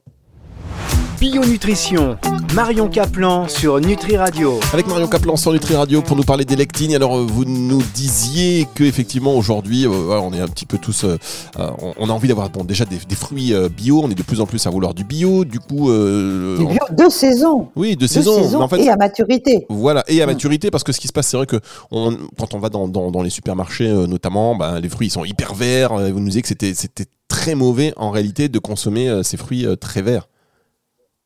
Bio-nutrition, 1.23 2.17
Marion 2.53 2.89
Caplan 2.89 3.47
sur 3.47 3.79
Nutri 3.79 4.17
Radio. 4.17 4.59
Avec 4.73 4.87
Marion 4.87 5.07
Caplan 5.07 5.37
sur 5.37 5.53
Nutri 5.53 5.73
Radio 5.73 6.01
pour 6.01 6.17
nous 6.17 6.23
parler 6.23 6.43
des 6.43 6.57
lectines. 6.57 6.93
Alors 6.93 7.17
vous 7.17 7.45
nous 7.45 7.81
disiez 7.95 8.67
que 8.75 8.83
effectivement 8.83 9.33
aujourd'hui, 9.33 9.85
euh, 9.85 10.19
on 10.19 10.33
est 10.33 10.41
un 10.41 10.49
petit 10.49 10.65
peu 10.65 10.77
tous, 10.77 11.05
euh, 11.05 11.17
on 11.55 12.09
a 12.09 12.11
envie 12.11 12.27
d'avoir 12.27 12.49
bon 12.49 12.65
déjà 12.65 12.83
des, 12.83 12.97
des, 13.07 13.15
fruits 13.15 13.53
bio. 13.69 14.01
On 14.03 14.11
est 14.11 14.15
de 14.15 14.21
plus 14.21 14.41
en 14.41 14.45
plus 14.45 14.67
à 14.67 14.69
vouloir 14.69 14.93
du 14.93 15.05
bio. 15.05 15.45
Du 15.45 15.61
coup, 15.61 15.89
euh, 15.91 16.57
du 16.57 16.65
bio 16.65 16.79
de 16.91 17.09
saison. 17.09 17.69
Oui, 17.77 17.95
de 17.95 18.05
saison. 18.05 18.39
De 18.39 18.43
saison 18.43 18.61
en 18.61 18.67
fait, 18.67 18.81
et 18.81 18.89
à 18.89 18.97
maturité. 18.97 19.65
Voilà, 19.69 20.03
et 20.09 20.21
à 20.21 20.25
maturité 20.25 20.71
parce 20.71 20.83
que 20.83 20.91
ce 20.91 20.99
qui 20.99 21.07
se 21.07 21.13
passe, 21.13 21.27
c'est 21.27 21.37
vrai 21.37 21.45
que 21.45 21.61
on, 21.89 22.17
quand 22.37 22.53
on 22.53 22.59
va 22.59 22.67
dans, 22.67 22.89
dans, 22.89 23.11
dans 23.11 23.21
les 23.21 23.29
supermarchés 23.29 23.87
notamment, 24.09 24.57
ben, 24.57 24.81
les 24.81 24.89
fruits 24.89 25.07
ils 25.07 25.11
sont 25.11 25.23
hyper 25.23 25.53
verts. 25.53 25.93
Vous 25.93 26.19
nous 26.19 26.27
disiez 26.27 26.41
que 26.41 26.49
c'était 26.49 26.73
c'était 26.73 27.05
très 27.29 27.55
mauvais 27.55 27.93
en 27.95 28.11
réalité 28.11 28.49
de 28.49 28.59
consommer 28.59 29.21
ces 29.23 29.37
fruits 29.37 29.65
très 29.79 30.01
verts. 30.01 30.27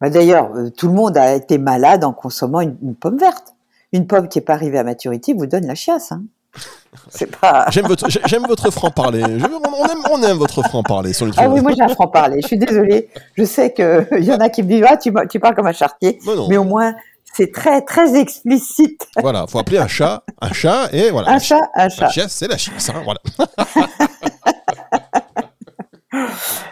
Bah, 0.02 0.10
d'ailleurs, 0.10 0.52
euh, 0.56 0.70
tout 0.70 0.88
le 0.88 0.94
monde 0.94 1.18
a 1.18 1.34
été 1.34 1.58
malade 1.58 2.04
en 2.04 2.14
consommant 2.14 2.62
une, 2.62 2.78
une 2.82 2.96
pomme 2.96 3.18
verte. 3.18 3.56
Une 3.94 4.06
pomme 4.06 4.28
qui 4.28 4.38
n'est 4.38 4.46
pas 4.46 4.54
arrivée 4.54 4.78
à 4.78 4.84
maturité 4.84 5.34
vous 5.34 5.46
donne 5.46 5.66
la 5.66 5.76
chiasse. 5.76 6.12
Hein. 6.12 6.24
Pas. 7.42 7.68
J'aime 7.70 7.86
votre, 7.86 8.08
j'aime 8.10 8.46
votre 8.48 8.72
franc 8.72 8.90
parler. 8.90 9.24
On 9.24 9.28
aime, 9.30 10.00
on 10.12 10.24
aime 10.24 10.38
votre 10.38 10.64
franc 10.64 10.84
parler 10.84 11.14
sur 11.14 11.26
le. 11.26 11.32
Ah 11.38 11.48
oui, 11.50 11.62
moi 11.62 11.72
j'ai 11.76 11.84
un 11.84 11.88
franc 11.90 12.08
parler. 12.08 12.42
Je 12.42 12.48
suis 12.48 12.58
désolée. 12.58 13.10
Je 13.36 13.44
sais 13.44 13.72
que 13.72 14.08
il 14.18 14.26
y 14.26 14.34
en 14.34 14.40
a 14.40 14.50
qui 14.50 14.64
me 14.64 14.68
disent 14.68 14.86
ah 14.88 14.98
tu, 14.98 15.14
tu 15.30 15.40
parles 15.40 15.56
comme 15.56 15.68
un 15.68 15.74
chartier, 15.74 16.20
mais, 16.26 16.34
mais 16.50 16.58
au 16.58 16.64
moins 16.64 16.96
c'est 17.34 17.52
très 17.52 17.82
très 17.82 18.16
explicite. 18.20 19.08
Voilà, 19.22 19.46
faut 19.48 19.60
appeler 19.60 19.78
un 19.78 19.88
chat 19.88 20.24
un 20.42 20.54
chat 20.54 20.90
et 20.92 21.12
voilà. 21.12 21.30
Un 21.32 21.40
chat, 21.40 21.62
un 21.76 21.90
chat. 21.90 22.06
La 22.06 22.10
chiasse, 22.10 22.34
c'est 22.34 22.48
la 22.48 22.58
chiasse. 22.58 22.90
Hein, 22.90 23.04
voilà. 23.04 23.20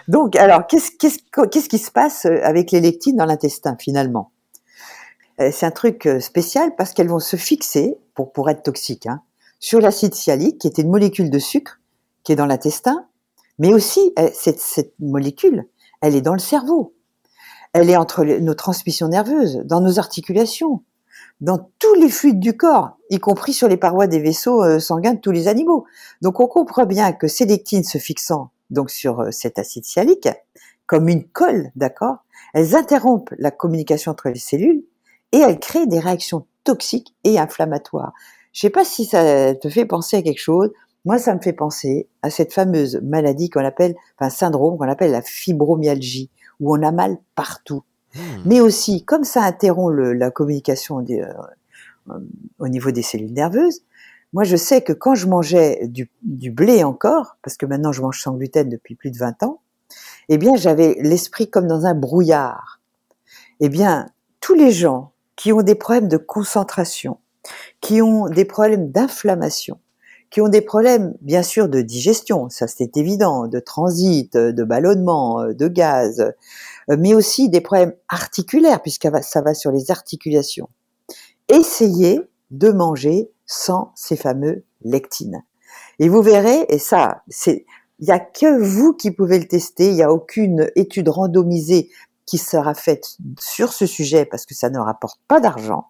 Donc, 0.08 0.36
alors, 0.36 0.68
qu'est-ce, 0.68 0.92
qui 1.70 1.78
se 1.78 1.92
passe 1.92 2.26
avec 2.26 2.72
les 2.72 2.82
lectines 2.82 3.18
dans 3.18 3.26
l'intestin 3.26 3.76
finalement? 3.80 4.32
Euh, 5.42 5.50
c'est 5.52 5.66
un 5.66 5.72
truc 5.72 6.06
euh, 6.06 6.20
spécial 6.20 6.76
parce 6.76 6.94
qu'elles 6.94 7.10
vont 7.10 7.20
se 7.20 7.36
fixer, 7.36 7.98
pour, 8.14 8.32
pour 8.32 8.50
être 8.50 8.64
toxiques, 8.64 9.08
hein, 9.08 9.22
sur 9.60 9.82
l'acide 9.82 10.14
sialique, 10.14 10.60
qui 10.60 10.68
est 10.68 10.78
une 10.78 10.90
molécule 10.90 11.30
de 11.30 11.40
sucre 11.40 11.80
qui 12.24 12.32
est 12.32 12.36
dans 12.36 12.46
l'intestin, 12.46 13.06
mais 13.60 13.74
aussi 13.74 14.14
cette, 14.34 14.94
molécule, 15.00 15.66
elle 16.02 16.16
est 16.16 16.22
dans 16.22 16.34
le 16.34 16.40
cerveau. 16.40 16.94
Elle 17.74 17.90
est 17.90 17.98
entre 17.98 18.24
nos 18.24 18.54
transmissions 18.54 19.08
nerveuses, 19.08 19.62
dans 19.66 19.82
nos 19.82 20.00
articulations, 20.00 20.84
dans 21.42 21.70
tous 21.80 21.94
les 21.96 22.10
fluides 22.10 22.40
du 22.40 22.56
corps, 22.56 22.98
y 23.10 23.20
compris 23.20 23.54
sur 23.54 23.68
les 23.68 23.78
parois 23.78 24.08
des 24.08 24.20
vaisseaux 24.20 24.64
euh, 24.64 24.80
sanguins 24.80 25.14
de 25.14 25.20
tous 25.20 25.32
les 25.32 25.48
animaux. 25.48 25.86
Donc 26.22 26.40
on 26.40 26.48
comprend 26.48 26.86
bien 26.86 27.12
que 27.12 27.28
ces 27.28 27.46
lectines 27.46 27.84
se 27.84 27.98
fixant 27.98 28.52
donc 28.70 28.90
sur 28.90 29.22
euh, 29.22 29.32
cet 29.32 29.60
acide 29.60 29.86
sialique, 29.86 30.30
comme 30.86 31.10
une 31.10 31.28
colle, 31.28 31.72
d'accord, 31.76 32.18
elles 32.54 32.76
interrompent 32.76 33.34
la 33.38 33.52
communication 33.52 34.12
entre 34.12 34.30
les 34.30 34.40
cellules 34.40 34.84
et 35.32 35.38
elles 35.38 35.60
créent 35.60 35.88
des 35.88 36.00
réactions 36.00 36.46
toxiques 36.64 37.16
et 37.24 37.40
inflammatoires. 37.40 38.14
Je 38.54 38.62
sais 38.62 38.70
pas 38.70 38.86
si 38.86 39.06
ça 39.06 39.54
te 39.56 39.70
fait 39.70 39.86
penser 39.86 40.18
à 40.18 40.22
quelque 40.22 40.40
chose. 40.40 40.72
Moi, 41.04 41.18
ça 41.18 41.36
me 41.36 41.42
fait 41.42 41.54
penser 41.54 42.08
à 42.22 42.30
cette 42.30 42.54
fameuse 42.54 43.00
maladie 43.04 43.50
qu'on 43.50 43.66
appelle, 43.66 43.96
enfin 44.18 44.30
syndrome 44.30 44.78
qu'on 44.78 44.90
appelle 44.90 45.12
la 45.12 45.22
fibromyalgie, 45.22 46.30
où 46.60 46.76
on 46.76 46.82
a 46.82 46.92
mal 46.92 47.18
partout. 47.36 47.84
Hmm. 48.16 48.20
Mais 48.46 48.62
aussi, 48.62 49.04
comme 49.04 49.24
ça 49.24 49.44
interrompt 49.44 49.94
la 49.94 50.32
communication 50.32 51.06
euh, 51.10 52.20
au 52.60 52.68
niveau 52.68 52.92
des 52.92 53.02
cellules 53.02 53.34
nerveuses, 53.34 53.82
moi 54.34 54.44
je 54.44 54.56
sais 54.56 54.82
que 54.82 54.94
quand 54.94 55.16
je 55.16 55.28
mangeais 55.28 55.88
du, 55.88 56.10
blé 56.52 56.84
encore, 56.84 57.38
parce 57.44 57.58
que 57.58 57.66
maintenant 57.66 57.92
je 57.92 58.02
mange 58.02 58.22
sans 58.22 58.34
gluten 58.34 58.70
depuis 58.70 58.96
plus 58.96 59.12
de 59.12 59.18
20 59.18 59.44
ans, 59.44 59.62
eh 60.30 60.38
bien 60.38 60.56
j'avais 60.56 60.98
l'esprit 61.00 61.50
comme 61.50 61.68
dans 61.68 61.86
un 61.86 61.96
brouillard. 61.96 62.82
Eh 63.60 63.70
bien, 63.70 64.10
tous 64.42 64.54
les 64.54 64.72
gens 64.72 65.14
qui 65.36 65.54
ont 65.54 65.62
des 65.62 65.76
problèmes 65.76 66.10
de 66.10 66.18
concentration, 66.18 67.20
qui 67.80 68.02
ont 68.02 68.28
des 68.28 68.46
problèmes 68.46 68.92
d'inflammation, 68.92 69.80
qui 70.30 70.42
ont 70.42 70.50
des 70.50 70.62
problèmes, 70.62 71.14
bien 71.22 71.44
sûr, 71.44 71.70
de 71.70 71.82
digestion, 71.82 72.50
ça 72.50 72.68
c'est 72.68 72.98
évident, 72.98 73.48
de 73.48 73.60
transit, 73.60 74.36
de 74.36 74.64
ballonnement, 74.64 75.46
de 75.54 75.68
gaz, 75.68 76.34
mais 76.90 77.14
aussi 77.14 77.50
des 77.50 77.62
problèmes 77.62 77.94
articulaires, 78.10 78.82
puisque 78.82 79.08
ça 79.22 79.42
va 79.42 79.54
sur 79.54 79.72
les 79.72 79.92
articulations. 79.92 80.68
Essayez 81.48 82.20
de 82.52 82.72
manger 82.72 83.30
sans 83.46 83.92
ces 83.96 84.16
fameux 84.16 84.64
lectines. 84.84 85.44
Et 86.00 86.10
vous 86.10 86.22
verrez, 86.22 86.66
et 86.70 86.80
ça, 86.80 87.24
c'est, 87.28 87.66
il 88.00 88.06
n'y 88.06 88.12
a 88.12 88.20
que 88.20 88.60
vous 88.60 88.94
qui 88.94 89.12
pouvez 89.12 89.40
le 89.40 89.48
tester, 89.48 89.90
il 89.90 89.96
n'y 89.96 90.04
a 90.04 90.12
aucune 90.12 90.70
étude 90.76 91.10
randomisée 91.10 91.90
qui 92.26 92.38
sera 92.38 92.74
faite 92.74 93.18
sur 93.40 93.72
ce 93.72 93.86
sujet 93.86 94.26
parce 94.26 94.46
que 94.46 94.56
ça 94.56 94.70
ne 94.70 94.80
rapporte 94.80 95.20
pas 95.28 95.40
d'argent. 95.40 95.88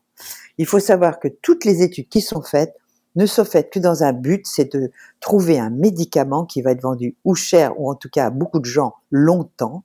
Il 0.57 0.65
faut 0.65 0.79
savoir 0.79 1.19
que 1.19 1.27
toutes 1.27 1.65
les 1.65 1.81
études 1.81 2.09
qui 2.09 2.21
sont 2.21 2.41
faites 2.41 2.75
ne 3.15 3.25
sont 3.25 3.45
faites 3.45 3.71
que 3.71 3.79
dans 3.79 4.03
un 4.03 4.11
but, 4.11 4.45
c'est 4.45 4.73
de 4.73 4.91
trouver 5.21 5.57
un 5.57 5.69
médicament 5.69 6.45
qui 6.45 6.61
va 6.61 6.71
être 6.71 6.81
vendu 6.81 7.15
ou 7.23 7.33
cher, 7.33 7.79
ou 7.79 7.89
en 7.89 7.95
tout 7.95 8.09
cas 8.09 8.25
à 8.25 8.29
beaucoup 8.29 8.59
de 8.59 8.65
gens 8.65 8.95
longtemps. 9.09 9.83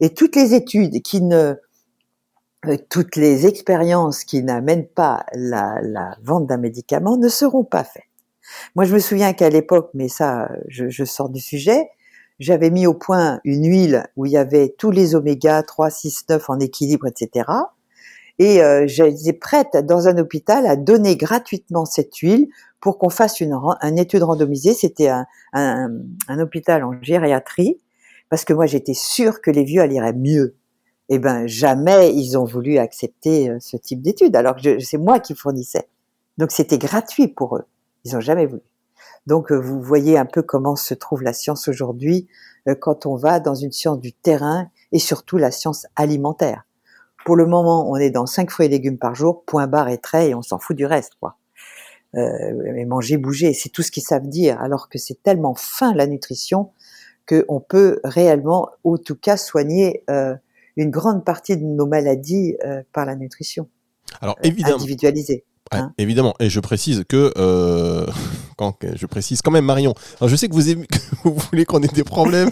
Et 0.00 0.14
toutes 0.14 0.36
les 0.36 0.54
études 0.54 1.02
qui 1.02 1.20
ne, 1.20 1.56
toutes 2.90 3.16
les 3.16 3.46
expériences 3.46 4.24
qui 4.24 4.42
n'amènent 4.42 4.88
pas 4.88 5.24
la, 5.34 5.78
la 5.82 6.16
vente 6.22 6.46
d'un 6.46 6.56
médicament 6.56 7.16
ne 7.16 7.28
seront 7.28 7.64
pas 7.64 7.84
faites. 7.84 8.02
Moi, 8.74 8.84
je 8.84 8.94
me 8.94 8.98
souviens 8.98 9.32
qu'à 9.32 9.50
l'époque, 9.50 9.90
mais 9.94 10.08
ça, 10.08 10.50
je, 10.68 10.88
je 10.88 11.04
sors 11.04 11.28
du 11.28 11.40
sujet, 11.40 11.90
j'avais 12.38 12.70
mis 12.70 12.86
au 12.86 12.94
point 12.94 13.40
une 13.44 13.66
huile 13.66 14.06
où 14.16 14.26
il 14.26 14.32
y 14.32 14.36
avait 14.36 14.74
tous 14.78 14.90
les 14.90 15.14
oméga 15.14 15.62
3, 15.62 15.90
6, 15.90 16.24
9 16.28 16.50
en 16.50 16.60
équilibre, 16.60 17.06
etc. 17.06 17.50
Et 18.38 18.62
euh, 18.62 18.86
j'étais 18.86 19.32
prête 19.32 19.76
dans 19.84 20.06
un 20.06 20.16
hôpital 20.18 20.66
à 20.66 20.76
donner 20.76 21.16
gratuitement 21.16 21.84
cette 21.84 22.16
huile 22.18 22.48
pour 22.80 22.98
qu'on 22.98 23.10
fasse 23.10 23.40
une, 23.40 23.58
étude 23.96 24.22
randomisée. 24.22 24.74
C'était 24.74 25.08
un, 25.08 25.26
un, 25.52 25.88
un, 26.28 26.38
hôpital 26.38 26.84
en 26.84 26.92
gériatrie, 27.02 27.80
parce 28.28 28.44
que 28.44 28.52
moi 28.52 28.66
j'étais 28.66 28.94
sûre 28.94 29.40
que 29.40 29.50
les 29.50 29.64
vieux 29.64 29.84
iraient 29.90 30.12
mieux. 30.12 30.54
Eh 31.08 31.18
ben 31.18 31.46
jamais 31.46 32.14
ils 32.14 32.36
ont 32.36 32.44
voulu 32.44 32.78
accepter 32.78 33.50
euh, 33.50 33.58
ce 33.60 33.76
type 33.76 34.02
d'étude, 34.02 34.36
alors 34.36 34.56
que 34.56 34.78
c'est 34.80 34.98
moi 34.98 35.20
qui 35.20 35.34
fournissais. 35.34 35.88
Donc 36.36 36.52
c'était 36.52 36.78
gratuit 36.78 37.28
pour 37.28 37.56
eux. 37.56 37.64
Ils 38.04 38.16
ont 38.16 38.20
jamais 38.20 38.46
voulu. 38.46 38.62
Donc 39.26 39.52
euh, 39.52 39.56
vous 39.56 39.80
voyez 39.80 40.18
un 40.18 40.26
peu 40.26 40.42
comment 40.42 40.76
se 40.76 40.94
trouve 40.94 41.22
la 41.22 41.32
science 41.32 41.68
aujourd'hui 41.68 42.28
euh, 42.68 42.74
quand 42.74 43.06
on 43.06 43.16
va 43.16 43.40
dans 43.40 43.54
une 43.54 43.72
science 43.72 44.00
du 44.00 44.12
terrain 44.12 44.70
et 44.92 44.98
surtout 44.98 45.38
la 45.38 45.50
science 45.50 45.86
alimentaire. 45.96 46.64
Pour 47.24 47.36
le 47.36 47.46
moment, 47.46 47.90
on 47.90 47.96
est 47.96 48.10
dans 48.10 48.26
cinq 48.26 48.50
fruits 48.50 48.66
et 48.66 48.70
légumes 48.70 48.98
par 48.98 49.14
jour, 49.14 49.42
point 49.44 49.66
barre 49.66 49.88
et 49.88 49.98
trait, 49.98 50.30
et 50.30 50.34
on 50.34 50.42
s'en 50.42 50.58
fout 50.58 50.76
du 50.76 50.86
reste, 50.86 51.14
quoi 51.20 51.36
euh, 52.16 52.86
manger, 52.86 53.16
bouger, 53.16 53.52
c'est 53.52 53.68
tout 53.68 53.82
ce 53.82 53.90
qu'ils 53.90 54.02
savent 54.02 54.28
dire, 54.28 54.60
alors 54.60 54.88
que 54.88 54.98
c'est 54.98 55.22
tellement 55.22 55.54
fin 55.54 55.94
la 55.94 56.06
nutrition 56.06 56.70
qu'on 57.28 57.60
peut 57.60 58.00
réellement, 58.04 58.70
en 58.84 58.96
tout 58.96 59.16
cas, 59.16 59.36
soigner 59.36 60.04
euh, 60.08 60.34
une 60.78 60.90
grande 60.90 61.24
partie 61.24 61.56
de 61.56 61.62
nos 61.62 61.86
maladies 61.86 62.56
euh, 62.64 62.82
par 62.92 63.04
la 63.04 63.16
nutrition. 63.16 63.68
Alors 64.20 64.36
évidemment, 64.42 64.76
individualisée. 64.76 65.44
Hein. 65.70 65.92
évidemment, 65.98 66.34
et 66.40 66.48
je 66.48 66.60
précise 66.60 67.04
que 67.06 67.32
euh, 67.36 68.06
quand 68.56 68.76
je 68.94 69.06
précise 69.06 69.42
quand 69.42 69.50
même 69.50 69.66
Marion. 69.66 69.94
Alors 70.20 70.30
je 70.30 70.36
sais 70.36 70.48
que 70.48 70.54
vous, 70.54 70.70
aimez, 70.70 70.86
que 70.90 70.98
vous 71.24 71.34
voulez 71.34 71.64
qu'on 71.64 71.82
ait 71.82 71.88
des 71.88 72.04
problèmes, 72.04 72.50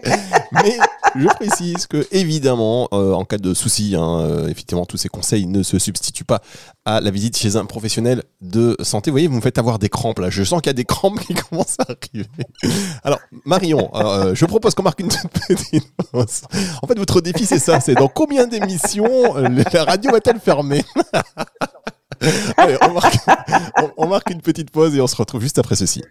mais 0.62 0.76
je 1.16 1.26
précise 1.28 1.86
que 1.86 2.06
évidemment, 2.10 2.88
euh, 2.92 3.12
en 3.12 3.24
cas 3.24 3.38
de 3.38 3.54
souci, 3.54 3.94
hein, 3.96 4.20
euh, 4.20 4.48
effectivement, 4.48 4.84
tous 4.84 4.96
ces 4.96 5.08
conseils 5.08 5.46
ne 5.46 5.62
se 5.62 5.78
substituent 5.78 6.24
pas 6.24 6.40
à 6.84 7.00
la 7.00 7.10
visite 7.10 7.36
chez 7.36 7.56
un 7.56 7.64
professionnel 7.66 8.24
de 8.40 8.76
santé. 8.82 9.10
Vous 9.10 9.14
voyez, 9.14 9.28
vous 9.28 9.36
me 9.36 9.40
faites 9.40 9.58
avoir 9.58 9.78
des 9.78 9.88
crampes 9.88 10.18
là. 10.18 10.30
Je 10.30 10.42
sens 10.42 10.60
qu'il 10.60 10.70
y 10.70 10.70
a 10.70 10.74
des 10.74 10.84
crampes 10.84 11.20
qui 11.20 11.34
commencent 11.50 11.76
à 11.78 11.86
arriver. 11.92 12.28
Alors, 13.04 13.20
Marion, 13.44 13.90
euh, 13.94 14.34
je 14.34 14.44
propose 14.46 14.74
qu'on 14.74 14.82
marque 14.82 15.00
une 15.00 15.08
petite 15.08 15.92
pause. 16.12 16.42
En 16.82 16.86
fait, 16.86 16.98
votre 16.98 17.20
défi, 17.20 17.46
c'est 17.46 17.58
ça. 17.58 17.80
C'est 17.80 17.94
dans 17.94 18.08
combien 18.08 18.46
d'émissions 18.46 19.34
la 19.34 19.84
radio 19.84 20.10
va-t-elle 20.10 20.40
fermer? 20.40 20.84
Allez, 22.56 22.76
on 22.82 22.92
marque, 22.92 23.16
on 23.96 24.06
marque 24.06 24.30
une 24.30 24.40
petite 24.40 24.70
pause 24.70 24.94
et 24.94 25.00
on 25.00 25.06
se 25.06 25.16
retrouve 25.16 25.42
juste 25.42 25.58
après 25.58 25.76
ceci. 25.76 26.02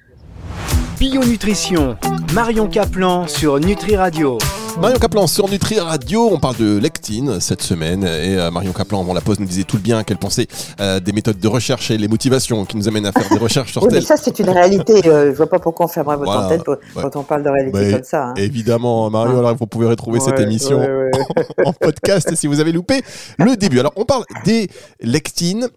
Bio 0.99 1.23
Nutrition, 1.23 1.97
Marion 2.34 2.67
Caplan 2.67 3.27
sur 3.27 3.60
Nutri 3.60 3.95
Radio. 3.95 4.38
Marion 4.82 4.97
Caplan 4.97 5.27
sur 5.27 5.47
Nutri 5.49 5.79
Radio, 5.79 6.29
on 6.32 6.39
parle 6.39 6.58
de 6.58 6.77
lectine 6.77 7.39
cette 7.39 7.62
semaine. 7.62 8.03
Et 8.03 8.38
euh, 8.38 8.49
Marion 8.49 8.73
Caplan 8.73 9.01
avant 9.01 9.13
la 9.13 9.21
pause 9.21 9.39
nous 9.39 9.45
disait 9.45 9.63
tout 9.63 9.77
le 9.77 9.84
bien 9.84 10.03
qu'elle 10.03 10.17
pensait 10.17 10.47
euh, 10.82 10.99
des 10.99 11.12
méthodes 11.12 11.38
de 11.38 11.47
recherche 11.47 11.91
et 11.91 11.97
les 11.97 12.08
motivations 12.08 12.65
qui 12.65 12.77
nous 12.77 12.88
amènent 12.88 13.06
à 13.06 13.12
faire 13.12 13.29
des 13.29 13.38
recherches 13.38 13.71
sur 13.71 13.84
oui, 13.84 13.89
mais 13.91 14.01
ça 14.01 14.17
c'est 14.17 14.39
une 14.39 14.49
réalité, 14.49 15.08
euh, 15.08 15.32
je 15.32 15.38
vois 15.38 15.47
pas 15.47 15.60
pourquoi 15.60 15.86
on 15.86 15.89
fermerait 15.89 16.17
votre 16.17 16.32
antenne 16.32 16.63
quand 16.63 17.15
on 17.15 17.23
parle 17.23 17.43
de 17.43 17.49
réalité 17.49 17.91
comme 17.91 18.03
ça. 18.03 18.27
Hein. 18.29 18.34
Évidemment 18.36 19.10
Marion, 19.10 19.39
alors 19.39 19.56
vous 19.56 19.67
pouvez 19.67 19.88
retrouver 19.88 20.19
cette 20.19 20.39
émission 20.39 20.82
en 21.65 21.73
podcast 21.73 22.34
si 22.36 22.47
vous 22.47 22.60
avez 22.60 22.71
loupé 22.71 23.01
le 23.38 23.56
début. 23.56 23.79
Alors 23.79 23.93
on 23.95 24.06
parle 24.06 24.23
des 24.43 24.69
lectines, 25.01 25.67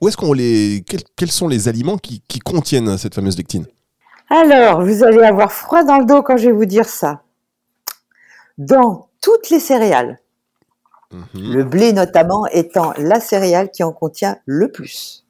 où 0.00 0.08
est-ce 0.08 0.16
qu'on 0.16 0.32
les, 0.32 0.84
quels, 1.16 1.30
sont 1.30 1.48
les 1.48 1.68
aliments 1.68 1.98
qui, 1.98 2.22
qui 2.26 2.40
contiennent 2.40 2.98
cette 2.98 3.14
fameuse 3.14 3.36
lectine? 3.36 3.65
Alors, 4.28 4.82
vous 4.82 5.04
allez 5.04 5.22
avoir 5.22 5.52
froid 5.52 5.84
dans 5.84 5.98
le 5.98 6.04
dos 6.04 6.22
quand 6.22 6.36
je 6.36 6.46
vais 6.46 6.56
vous 6.56 6.64
dire 6.64 6.88
ça 6.88 7.22
dans 8.58 9.08
toutes 9.20 9.50
les 9.50 9.60
céréales. 9.60 10.18
Mhm. 11.12 11.26
Le 11.34 11.64
blé 11.64 11.92
notamment 11.92 12.46
étant 12.46 12.92
la 12.98 13.20
céréale 13.20 13.70
qui 13.70 13.82
en 13.82 13.92
contient 13.92 14.38
le 14.44 14.72
plus. 14.72 15.24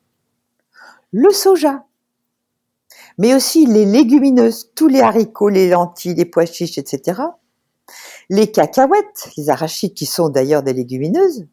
Le 1.13 1.31
soja, 1.31 1.85
mais 3.19 3.35
aussi 3.35 3.67
les 3.67 3.85
légumineuses, 3.85 4.71
tous 4.75 4.89
les 4.89 5.01
haricots, 5.01 5.49
les 5.49 5.69
lentilles, 5.71 6.15
les 6.15 6.25
pois 6.25 6.47
chiches, 6.47 6.79
etc. 6.79 7.23
Les 8.29 8.51
cacahuètes, 8.51 9.31
les 9.37 9.51
arachides 9.51 9.95
qui 9.95 10.07
sont 10.07 10.29
d'ailleurs 10.29 10.63
des 10.63 10.73
légumineuses. 10.73 11.47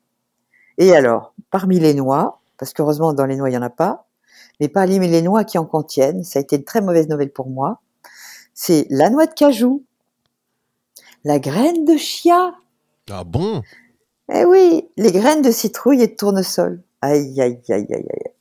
Et 0.77 0.95
alors, 0.95 1.34
parmi 1.51 1.79
les 1.79 1.93
noix, 1.93 2.41
parce 2.58 2.73
qu'heureusement 2.73 3.13
dans 3.13 3.25
les 3.25 3.36
noix 3.36 3.49
il 3.49 3.51
n'y 3.51 3.58
en 3.58 3.62
a 3.62 3.69
pas, 3.69 4.08
mais 4.59 4.67
parmi 4.67 4.99
les 4.99 5.21
noix 5.21 5.43
qui 5.43 5.57
en 5.57 5.65
contiennent, 5.65 6.23
ça 6.23 6.39
a 6.39 6.41
été 6.41 6.57
une 6.57 6.63
très 6.63 6.81
mauvaise 6.81 7.07
nouvelle 7.07 7.31
pour 7.31 7.49
moi, 7.49 7.81
c'est 8.53 8.85
la 8.89 9.09
noix 9.09 9.25
de 9.25 9.33
cajou, 9.33 9.83
la 11.23 11.39
graine 11.39 11.85
de 11.85 11.97
chia. 11.97 12.53
Ah 13.09 13.23
bon? 13.23 13.61
Eh 14.33 14.45
oui, 14.45 14.89
les 14.97 15.11
graines 15.11 15.41
de 15.41 15.51
citrouille 15.51 16.01
et 16.01 16.07
de 16.07 16.15
tournesol. 16.15 16.81
Aïe, 17.01 17.41
aïe, 17.41 17.61
aïe, 17.69 17.87
aïe, 17.89 18.07
aïe. 18.09 18.33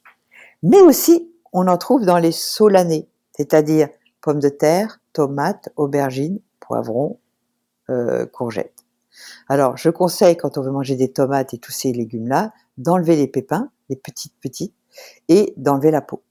Mais 0.63 0.81
aussi, 0.81 1.33
on 1.53 1.67
en 1.67 1.77
trouve 1.77 2.05
dans 2.05 2.19
les 2.19 2.33
solanés, 2.33 3.09
c'est-à-dire 3.37 3.89
pommes 4.21 4.39
de 4.39 4.49
terre, 4.49 5.01
tomates, 5.13 5.71
aubergines, 5.77 6.41
poivrons, 6.61 7.19
euh, 7.91 8.27
courgettes. 8.27 8.85
Alors, 9.49 9.77
je 9.77 9.91
conseille, 9.91 10.37
quand 10.37 10.57
on 10.57 10.63
veut 10.63 10.71
manger 10.71 10.97
des 10.97 11.13
tomates 11.13 11.53
et 11.53 11.59
tous 11.59 11.73
ces 11.73 11.93
légumes-là, 11.93 12.53
d'enlever 12.79 13.17
les 13.17 13.27
pépins, 13.27 13.71
les 13.89 13.97
petites 13.97 14.35
petites, 14.41 14.75
et 15.29 15.55
d'enlever 15.57 15.91
la 15.91 16.01
peau. 16.01 16.23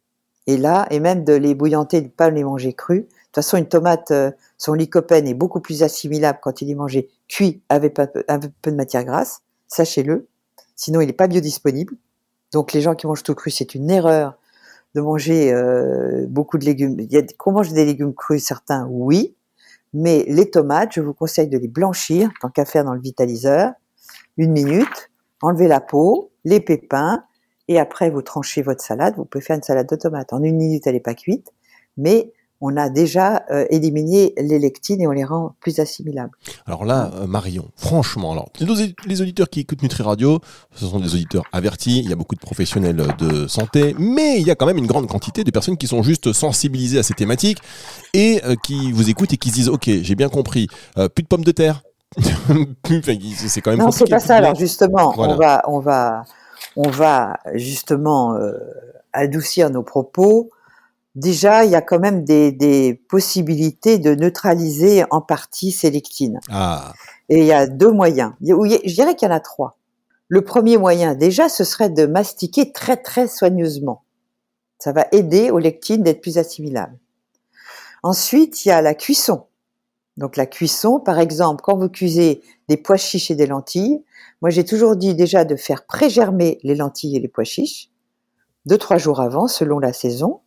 Et 0.48 0.58
là, 0.58 0.88
et 0.90 1.00
même 1.00 1.24
de 1.24 1.34
les 1.34 1.56
bouillanter, 1.56 2.02
de 2.02 2.08
ne 2.08 2.12
pas 2.12 2.30
les 2.30 2.44
manger 2.44 2.74
crus, 2.74 3.02
de 3.02 3.06
toute 3.06 3.36
façon, 3.36 3.58
une 3.58 3.68
tomate, 3.68 4.12
euh, 4.12 4.32
son 4.58 4.74
lycopène 4.74 5.28
est 5.28 5.34
beaucoup 5.34 5.62
plus 5.62 5.84
assimilable 5.84 6.40
quand 6.42 6.62
il 6.62 6.70
est 6.70 6.76
mangé 6.76 7.10
cuit 7.30 7.62
avec 7.70 7.98
un 8.00 8.40
peu 8.40 8.72
de 8.72 8.76
matière 8.76 9.06
grasse, 9.06 9.42
sachez-le. 9.68 10.28
sinon 10.76 11.00
il 11.00 11.08
n'est 11.08 11.14
pas 11.14 11.28
biodisponible. 11.28 11.96
Donc 12.52 12.74
les 12.74 12.82
gens 12.82 12.96
qui 12.96 13.08
mangent 13.08 13.24
tout 13.24 13.36
cru, 13.36 13.50
c'est 13.50 13.74
une 13.74 13.90
erreur 13.90 14.38
de 14.96 15.02
manger 15.02 15.54
euh, 15.54 16.26
beaucoup 16.28 16.58
de 16.58 16.66
légumes. 16.66 17.00
Il 17.00 17.12
y 17.12 17.18
a 17.18 17.22
qu'on 17.38 17.54
mange 17.54 17.72
des 17.72 17.86
légumes 17.86 18.14
crus, 18.14 18.44
certains, 18.44 18.86
oui, 18.90 19.36
mais 19.94 20.26
les 20.28 20.50
tomates, 20.50 20.94
je 20.94 21.02
vous 21.02 21.14
conseille 21.14 21.48
de 21.48 21.58
les 21.58 21.68
blanchir, 21.68 22.30
tant 22.42 22.50
qu'à 22.50 22.66
faire 22.66 22.84
dans 22.84 22.94
le 22.94 23.02
vitaliseur, 23.02 23.72
une 24.38 24.52
minute, 24.52 25.10
enlever 25.42 25.68
la 25.68 25.82
peau, 25.82 26.32
les 26.44 26.60
pépins, 26.60 27.24
et 27.72 27.80
après 27.80 28.10
vous 28.10 28.22
tranchez 28.22 28.62
votre 28.62 28.84
salade. 28.84 29.16
Vous 29.16 29.26
pouvez 29.26 29.44
faire 29.44 29.56
une 29.56 29.64
salade 29.64 29.88
de 29.88 29.96
tomates. 29.96 30.34
En 30.34 30.44
une 30.44 30.58
minute, 30.58 30.86
elle 30.88 30.94
n'est 30.94 31.00
pas 31.00 31.14
cuite, 31.14 31.54
mais 31.98 32.34
on 32.64 32.76
a 32.78 32.90
déjà 32.90 33.44
euh, 33.50 33.66
éliminé 33.70 34.34
les 34.38 34.60
lectines 34.60 35.02
et 35.02 35.08
on 35.08 35.12
les 35.12 35.24
rend 35.24 35.56
plus 35.62 35.80
assimilables. 35.80 36.32
Alors 36.68 36.84
là, 36.86 37.12
euh, 37.16 37.28
Marion, 37.28 37.70
franchement, 37.76 38.34
alors 38.34 38.50
les, 38.60 39.22
auditeurs 39.22 39.50
qui 39.50 39.62
écoutent 39.62 39.82
Nutri 39.82 40.04
Radio, 40.04 40.40
ce 40.76 40.86
sont 40.86 41.00
des 41.00 41.14
auditeurs 41.16 41.44
avertis. 41.54 42.00
Il 42.00 42.10
y 42.10 42.14
a 42.14 42.16
beaucoup 42.16 42.36
de 42.36 42.42
professionnels 42.42 43.04
de 43.18 43.48
santé, 43.48 43.96
mais 43.98 44.40
il 44.40 44.46
y 44.46 44.52
a 44.52 44.56
quand 44.56 44.68
même 44.68 44.78
une 44.78 44.86
grande 44.86 45.08
quantité 45.08 45.44
de 45.44 45.50
personnes 45.50 45.78
qui 45.78 45.88
sont 45.88 46.04
juste 46.04 46.34
sensibilisées 46.34 47.00
à 47.00 47.04
ces 47.04 47.14
thématiques 47.14 47.60
et 48.14 48.42
euh, 48.46 48.56
qui 48.62 48.92
vous 48.92 49.10
écoutent 49.10 49.34
et 49.34 49.38
qui 49.38 49.50
se 49.50 49.56
disent 49.56 49.70
OK, 49.70 49.86
j'ai 49.86 50.16
bien 50.16 50.30
compris, 50.30 50.68
plus 51.16 51.24
de 51.24 51.28
pommes 51.28 51.46
de 51.46 51.52
terre. 51.52 51.82
c'est 52.20 53.62
quand 53.62 53.72
même 53.72 53.80
non, 53.80 53.92
c'est 53.92 54.10
pas 54.10 54.20
ça. 54.20 54.36
Alors 54.36 54.56
justement, 54.56 55.14
on 55.18 55.36
va, 55.36 55.64
on 55.68 55.80
va, 55.80 56.26
on 56.76 56.90
va 56.90 57.40
justement 57.54 58.38
adoucir 59.14 59.70
nos 59.70 59.84
propos 59.84 60.52
déjà, 61.16 61.66
il 61.66 61.72
y 61.72 61.76
a 61.76 61.82
quand 61.82 62.00
même 62.00 62.24
des, 62.24 63.02
possibilités 63.10 64.00
de 64.00 64.16
neutraliser 64.16 65.04
en 65.10 65.22
partie 65.22 65.72
ces 65.72 65.92
lectines. 65.92 66.40
Ah. 66.50 66.94
Et 67.30 67.40
il 67.40 67.46
y 67.46 67.54
a 67.54 67.68
deux 67.68 67.92
moyens. 67.92 68.34
Je 68.42 68.94
dirais 68.94 69.16
qu'il 69.16 69.28
y 69.28 69.32
en 69.32 69.36
a 69.36 69.40
trois. 69.40 69.78
Le 70.28 70.44
premier 70.44 70.78
moyen, 70.78 71.14
déjà, 71.14 71.50
ce 71.50 71.64
serait 71.64 71.90
de 71.90 72.06
mastiquer 72.06 72.72
très 72.72 72.98
très 72.98 73.28
soigneusement. 73.28 74.04
Ça 74.80 74.94
va 74.94 75.06
aider 75.12 75.52
aux 75.52 75.60
lectines 75.60 76.04
d'être 76.04 76.22
plus 76.22 76.38
assimilables. 76.38 76.98
Ensuite, 78.04 78.66
il 78.66 78.70
y 78.70 78.72
a 78.72 78.82
la 78.82 78.96
cuisson. 78.96 79.46
Donc 80.18 80.38
la 80.38 80.46
cuisson, 80.46 81.00
par 81.00 81.20
exemple, 81.20 81.62
quand 81.64 81.78
vous 81.78 81.90
cuisez 81.90 82.42
des 82.68 82.78
pois 82.78 82.98
chiches 82.98 83.32
et 83.32 83.36
des 83.36 83.48
lentilles, 83.48 84.04
moi 84.42 84.50
j'ai 84.50 84.66
toujours 84.66 84.96
dit 84.96 85.16
déjà 85.16 85.46
de 85.46 85.56
faire 85.56 85.86
pré-germer 85.86 86.60
les 86.64 86.76
lentilles 86.76 87.16
et 87.16 87.20
les 87.20 87.28
pois 87.28 87.44
chiches, 87.44 87.92
deux, 88.66 88.78
trois 88.78 88.98
jours 88.98 89.20
avant, 89.20 89.48
selon 89.48 89.80
la 89.80 89.94
saison. 89.94 90.42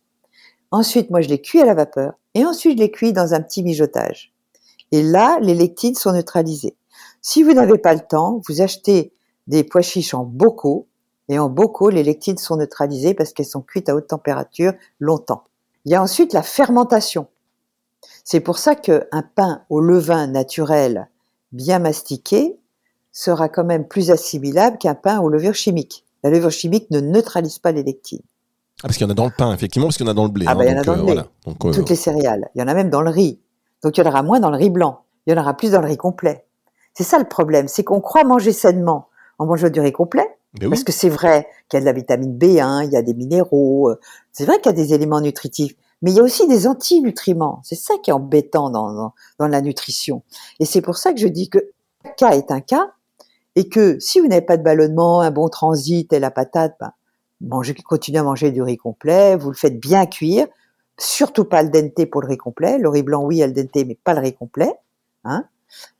Ensuite, 0.71 1.09
moi, 1.09 1.21
je 1.21 1.29
les 1.29 1.41
cuis 1.41 1.61
à 1.61 1.65
la 1.65 1.73
vapeur. 1.73 2.13
Et 2.33 2.45
ensuite, 2.45 2.77
je 2.77 2.83
les 2.83 2.91
cuis 2.91 3.13
dans 3.13 3.33
un 3.33 3.41
petit 3.41 3.63
mijotage. 3.63 4.33
Et 4.91 5.03
là, 5.03 5.39
les 5.41 5.53
lectines 5.53 5.95
sont 5.95 6.13
neutralisées. 6.13 6.75
Si 7.21 7.43
vous 7.43 7.53
n'avez 7.53 7.77
pas 7.77 7.93
le 7.93 8.01
temps, 8.01 8.41
vous 8.47 8.61
achetez 8.61 9.13
des 9.47 9.63
pois 9.63 9.81
chiches 9.81 10.13
en 10.13 10.23
bocaux. 10.23 10.87
Et 11.27 11.39
en 11.39 11.49
bocaux, 11.49 11.89
les 11.89 12.03
lectines 12.03 12.37
sont 12.37 12.57
neutralisées 12.57 13.13
parce 13.13 13.33
qu'elles 13.33 13.45
sont 13.45 13.61
cuites 13.61 13.89
à 13.89 13.95
haute 13.95 14.07
température 14.07 14.73
longtemps. 14.99 15.43
Il 15.85 15.91
y 15.91 15.95
a 15.95 16.01
ensuite 16.01 16.33
la 16.33 16.43
fermentation. 16.43 17.27
C'est 18.25 18.39
pour 18.39 18.57
ça 18.57 18.75
qu'un 18.75 19.23
pain 19.35 19.61
au 19.69 19.79
levain 19.79 20.25
naturel 20.25 21.09
bien 21.51 21.77
mastiqué 21.77 22.59
sera 23.11 23.49
quand 23.49 23.63
même 23.63 23.87
plus 23.87 24.09
assimilable 24.09 24.79
qu'un 24.79 24.95
pain 24.95 25.19
aux 25.19 25.29
levure 25.29 25.53
chimique. 25.53 26.03
La 26.23 26.31
levure 26.31 26.51
chimique 26.51 26.89
ne 26.89 26.99
neutralise 26.99 27.59
pas 27.59 27.71
les 27.71 27.83
lectines. 27.83 28.23
Ah, 28.79 28.87
parce 28.87 28.97
qu'il 28.97 29.05
y 29.05 29.07
en 29.07 29.11
a 29.11 29.15
dans 29.15 29.25
le 29.25 29.31
pain, 29.31 29.53
effectivement, 29.53 29.87
parce 29.87 29.97
qu'il 29.97 30.07
y 30.07 30.09
en 30.09 30.11
a 30.11 30.15
dans 30.15 30.23
le 30.23 30.31
blé. 30.31 30.45
Ah, 30.47 30.51
hein, 30.51 30.55
bah, 30.55 30.65
il 30.65 30.71
y 30.71 30.75
en 30.75 30.79
a 30.79 30.83
dans 30.83 30.95
le 30.95 31.01
euh, 31.01 31.03
blé. 31.03 31.21
Euh, 31.47 31.71
Toutes 31.71 31.89
les 31.89 31.95
céréales. 31.95 32.49
Il 32.55 32.61
y 32.61 32.63
en 32.63 32.67
a 32.67 32.73
même 32.73 32.89
dans 32.89 33.01
le 33.01 33.11
riz. 33.11 33.39
Donc, 33.83 33.95
il 33.95 34.03
y 34.03 34.03
en 34.03 34.09
aura 34.09 34.23
moins 34.23 34.39
dans 34.39 34.49
le 34.49 34.57
riz 34.57 34.71
blanc. 34.71 35.03
Il 35.25 35.33
y 35.33 35.37
en 35.37 35.41
aura 35.41 35.53
plus 35.55 35.71
dans 35.71 35.81
le 35.81 35.87
riz 35.87 35.97
complet. 35.97 36.45
C'est 36.95 37.03
ça 37.03 37.19
le 37.19 37.25
problème. 37.25 37.67
C'est 37.67 37.83
qu'on 37.83 38.01
croit 38.01 38.23
manger 38.23 38.51
sainement 38.51 39.07
en 39.37 39.45
mangeant 39.45 39.69
du 39.69 39.79
riz 39.79 39.91
complet. 39.91 40.27
Ben 40.59 40.69
parce 40.69 40.83
que 40.83 40.91
c'est 40.91 41.09
vrai 41.09 41.47
qu'il 41.69 41.77
y 41.77 41.79
a 41.79 41.81
de 41.81 41.85
la 41.85 41.93
vitamine 41.93 42.37
B1, 42.37 42.85
il 42.85 42.91
y 42.91 42.97
a 42.97 43.01
des 43.01 43.13
minéraux. 43.13 43.89
Euh, 43.89 43.99
c'est 44.31 44.45
vrai 44.45 44.59
qu'il 44.59 44.67
y 44.67 44.69
a 44.69 44.75
des 44.75 44.93
éléments 44.93 45.21
nutritifs. 45.21 45.75
Mais 46.01 46.11
il 46.11 46.17
y 46.17 46.19
a 46.19 46.23
aussi 46.23 46.47
des 46.47 46.67
antinutriments. 46.67 47.61
C'est 47.63 47.75
ça 47.75 47.95
qui 48.03 48.09
est 48.09 48.13
embêtant 48.13 48.69
dans, 48.69 49.13
dans, 49.39 49.47
la 49.47 49.61
nutrition. 49.61 50.23
Et 50.59 50.65
c'est 50.65 50.81
pour 50.81 50.97
ça 50.97 51.13
que 51.13 51.19
je 51.19 51.27
dis 51.27 51.49
que 51.49 51.59
cas 52.17 52.31
est 52.31 52.51
un 52.51 52.61
cas 52.61 52.91
et 53.55 53.69
que 53.69 53.97
si 53.99 54.19
vous 54.19 54.27
n'avez 54.27 54.45
pas 54.45 54.57
de 54.57 54.63
ballonnement, 54.63 55.21
un 55.21 55.31
bon 55.31 55.49
transit 55.49 56.11
et 56.11 56.19
la 56.19 56.31
patate, 56.31 56.77
ben, 57.41 57.61
continuez 57.85 58.19
à 58.19 58.23
manger 58.23 58.51
du 58.51 58.61
riz 58.61 58.77
complet, 58.77 59.35
vous 59.35 59.49
le 59.49 59.55
faites 59.55 59.79
bien 59.79 60.05
cuire, 60.05 60.47
surtout 60.97 61.45
pas 61.45 61.63
le 61.63 61.69
dente 61.69 62.05
pour 62.09 62.21
le 62.21 62.27
riz 62.27 62.37
complet, 62.37 62.77
le 62.77 62.89
riz 62.89 63.03
blanc 63.03 63.23
oui 63.23 63.41
al 63.43 63.53
dente 63.53 63.75
mais 63.75 63.97
pas 64.03 64.13
le 64.13 64.21
riz 64.21 64.33
complet, 64.33 64.73
hein, 65.23 65.45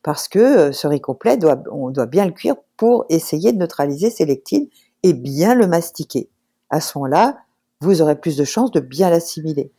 parce 0.04 0.28
que 0.28 0.40
euh, 0.40 0.72
ce 0.72 0.88
riz 0.88 1.02
complet 1.02 1.38
on 1.72 1.90
doit 1.90 2.06
bien 2.06 2.26
le 2.26 2.32
cuire 2.32 2.56
pour 2.78 3.06
essayer 3.10 3.52
de 3.54 3.58
neutraliser 3.58 4.10
ces 4.10 4.26
lectines 4.26 4.68
et 5.04 5.14
bien 5.14 5.56
le 5.56 5.68
mastiquer. 5.68 6.30
À 6.70 6.82
ce 6.82 6.98
moment-là, 6.98 7.38
vous 7.82 8.02
aurez 8.02 8.20
plus 8.20 8.38
de 8.38 8.44
chances 8.44 8.72
de 8.72 8.80
bien 8.80 9.10
l'assimiler. 9.10 9.72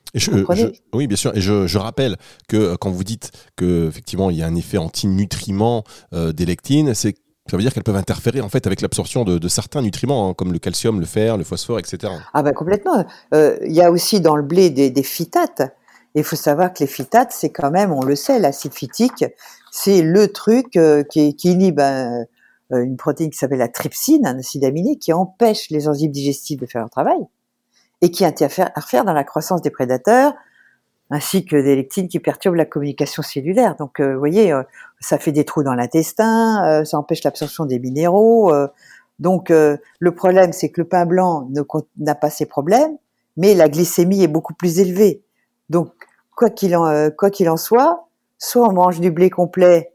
Oui, 0.93 1.07
bien 1.07 1.17
sûr. 1.17 1.37
Et 1.37 1.41
je, 1.41 1.79
rappelle 1.79 2.17
que 2.49 2.57
euh, 2.57 2.77
quand 2.77 2.91
vous 2.91 3.05
dites 3.05 3.31
que 3.57 3.89
effectivement 3.89 4.31
il 4.31 4.37
y 4.37 4.43
a 4.43 4.47
un 4.47 4.55
effet 4.55 4.79
anti-nutriment 4.79 5.85
euh, 6.13 6.33
des 6.33 6.47
lectines, 6.47 6.95
c'est 6.95 7.15
ça 7.49 7.57
veut 7.57 7.63
dire 7.63 7.73
qu'elles 7.73 7.85
peuvent 7.85 7.95
interférer 7.95 8.41
en 8.41 8.49
fait 8.49 8.67
avec 8.67 8.81
l'absorption 8.81 9.25
de, 9.25 9.49
certains 9.49 9.81
nutriments, 9.81 10.29
hein, 10.29 10.35
comme 10.35 10.53
le 10.53 10.59
calcium, 10.59 10.99
le 10.99 11.07
fer, 11.07 11.37
le 11.37 11.45
phosphore, 11.45 11.79
etc. 11.79 12.13
Ah 12.35 12.43
ben 12.43 12.53
complètement. 12.53 13.05
Euh, 13.35 13.57
il 13.65 13.73
y 13.73 13.83
a 13.83 13.91
aussi 13.93 14.21
dans 14.21 14.35
le 14.35 14.43
blé 14.43 14.71
des, 14.71 15.03
phytates. 15.03 15.63
Il 16.17 16.25
faut 16.25 16.35
savoir 16.35 16.73
que 16.73 16.81
les 16.81 16.89
phytates, 16.89 17.31
c'est 17.31 17.51
quand 17.51 17.71
même, 17.71 17.93
on 17.93 18.03
le 18.03 18.17
sait, 18.17 18.41
l'acide 18.41 18.75
phytique, 18.75 19.25
c'est 19.71 20.03
le 20.03 20.29
truc 20.33 20.77
euh, 20.77 21.05
qui, 21.05 21.37
qui, 21.37 21.53
inhibe 21.53 21.81
une 22.71 22.97
protéine 22.97 23.31
qui 23.31 23.39
s'appelle 23.39 23.59
la 23.59 23.69
trypsine, 23.69 24.27
un 24.27 24.39
acide 24.39 24.65
aminé, 24.65 24.97
qui 24.97 25.13
empêche 25.13 25.71
les 25.71 25.87
enzymes 25.87 26.11
digestifs 26.11 26.59
de 26.59 26.67
faire 26.67 26.81
leur 26.81 26.91
travail 26.91 27.21
et 28.03 28.11
qui 28.11 28.25
interfère 28.25 29.05
dans 29.05 29.13
la 29.13 29.25
croissance 29.25 29.63
des 29.63 29.71
prédateurs, 29.71 30.35
ainsi 31.11 31.45
que 31.45 31.57
des 31.57 31.77
lectines 31.77 32.09
qui 32.09 32.19
perturbent 32.19 32.57
la 32.57 32.65
communication 32.65 33.23
cellulaire. 33.23 33.77
Donc, 33.77 34.01
euh, 34.01 34.15
vous 34.15 34.19
voyez, 34.19 34.53
euh, 34.53 34.63
ça 35.01 35.19
fait 35.19 35.33
des 35.33 35.45
trous 35.45 35.63
dans 35.63 35.75
l'intestin, 35.75 36.65
euh, 36.67 36.85
ça 36.85 36.99
empêche 36.99 37.23
l'absorption 37.23 37.65
des 37.65 37.79
minéraux. 37.79 38.53
donc, 39.19 39.51
le 39.51 40.15
problème, 40.15 40.53
c'est 40.53 40.71
que 40.71 40.81
le 40.81 40.89
pain 40.89 41.07
blanc 41.07 41.49
n'a 41.99 42.15
pas 42.15 42.31
ces 42.31 42.47
problèmes, 42.47 42.97
mais 43.37 43.55
la 43.55 43.69
glycémie 43.69 44.23
est 44.23 44.29
beaucoup 44.29 44.55
plus 44.55 44.79
élevée. 44.79 45.23
Donc, 45.71 45.93
quoi 46.35 46.51
qu'il 46.51 46.77
en, 46.77 47.57
soit, 47.57 48.09
soit 48.39 48.69
on 48.69 48.73
mange 48.73 49.01
du 49.01 49.11
blé 49.11 49.31
complet, 49.31 49.93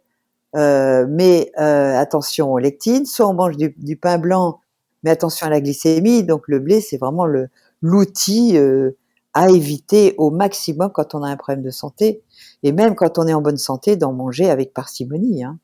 mais 0.56 1.52
attention 1.56 2.52
aux 2.52 2.58
lectines, 2.58 3.06
soit 3.06 3.28
on 3.28 3.34
mange 3.34 3.58
du, 3.58 3.96
pain 3.96 4.18
blanc, 4.18 4.60
mais 5.04 5.12
attention 5.12 5.46
à 5.46 5.50
la 5.52 5.62
glycémie. 5.62 6.24
Donc, 6.24 6.48
le 6.48 6.60
blé, 6.60 6.82
c'est 6.82 6.98
vraiment 6.98 7.26
le 7.26 7.50
l'outil 7.82 8.58
à 9.34 9.50
éviter 9.50 10.16
au 10.18 10.30
maximum 10.30 10.92
quand 10.94 11.16
on 11.16 11.24
a 11.24 11.30
un 11.30 11.38
problème 11.38 11.64
de 11.64 11.70
santé, 11.70 12.22
et 12.64 12.72
même 12.72 12.96
quand 12.96 13.18
on 13.18 13.28
est 13.28 13.34
en 13.34 13.42
bonne 13.42 13.58
santé, 13.58 13.96
d'en 13.96 14.14
manger 14.14 14.50
avec 14.50 14.74
parcimonie. 14.74 15.44
Hein. 15.44 15.58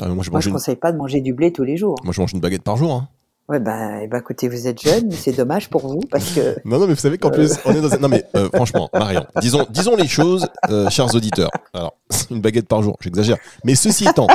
Ah, 0.00 0.08
moi, 0.08 0.24
je 0.24 0.30
ne 0.30 0.52
conseille 0.52 0.76
pas 0.76 0.92
de 0.92 0.96
manger 0.96 1.20
du 1.20 1.32
blé 1.32 1.52
tous 1.52 1.64
les 1.64 1.76
jours. 1.76 1.96
Moi, 2.04 2.12
je 2.12 2.20
mange 2.20 2.32
une 2.32 2.40
baguette 2.40 2.62
par 2.62 2.76
jour. 2.76 2.92
Hein. 2.92 3.08
Ouais, 3.46 3.60
ben, 3.60 4.08
bah, 4.08 4.18
écoutez, 4.18 4.48
vous 4.48 4.66
êtes 4.66 4.80
jeune, 4.80 5.10
c'est 5.12 5.32
dommage 5.32 5.68
pour 5.68 5.86
vous 5.86 6.00
parce 6.10 6.30
que. 6.30 6.56
Non, 6.64 6.78
non, 6.78 6.86
mais 6.86 6.94
vous 6.94 7.00
savez 7.00 7.18
qu'en 7.18 7.30
plus, 7.30 7.52
on 7.66 7.74
est 7.74 7.80
dans. 7.80 8.00
Non, 8.00 8.08
mais 8.08 8.24
euh, 8.36 8.48
franchement, 8.54 8.88
Marion, 8.94 9.26
disons, 9.40 9.66
disons 9.68 9.96
les 9.96 10.08
choses, 10.08 10.46
euh, 10.70 10.88
chers 10.88 11.14
auditeurs. 11.14 11.50
Alors, 11.74 11.94
une 12.30 12.40
baguette 12.40 12.66
par 12.66 12.82
jour, 12.82 12.96
j'exagère. 13.00 13.36
Mais 13.64 13.74
ceci 13.74 14.08
étant, 14.08 14.26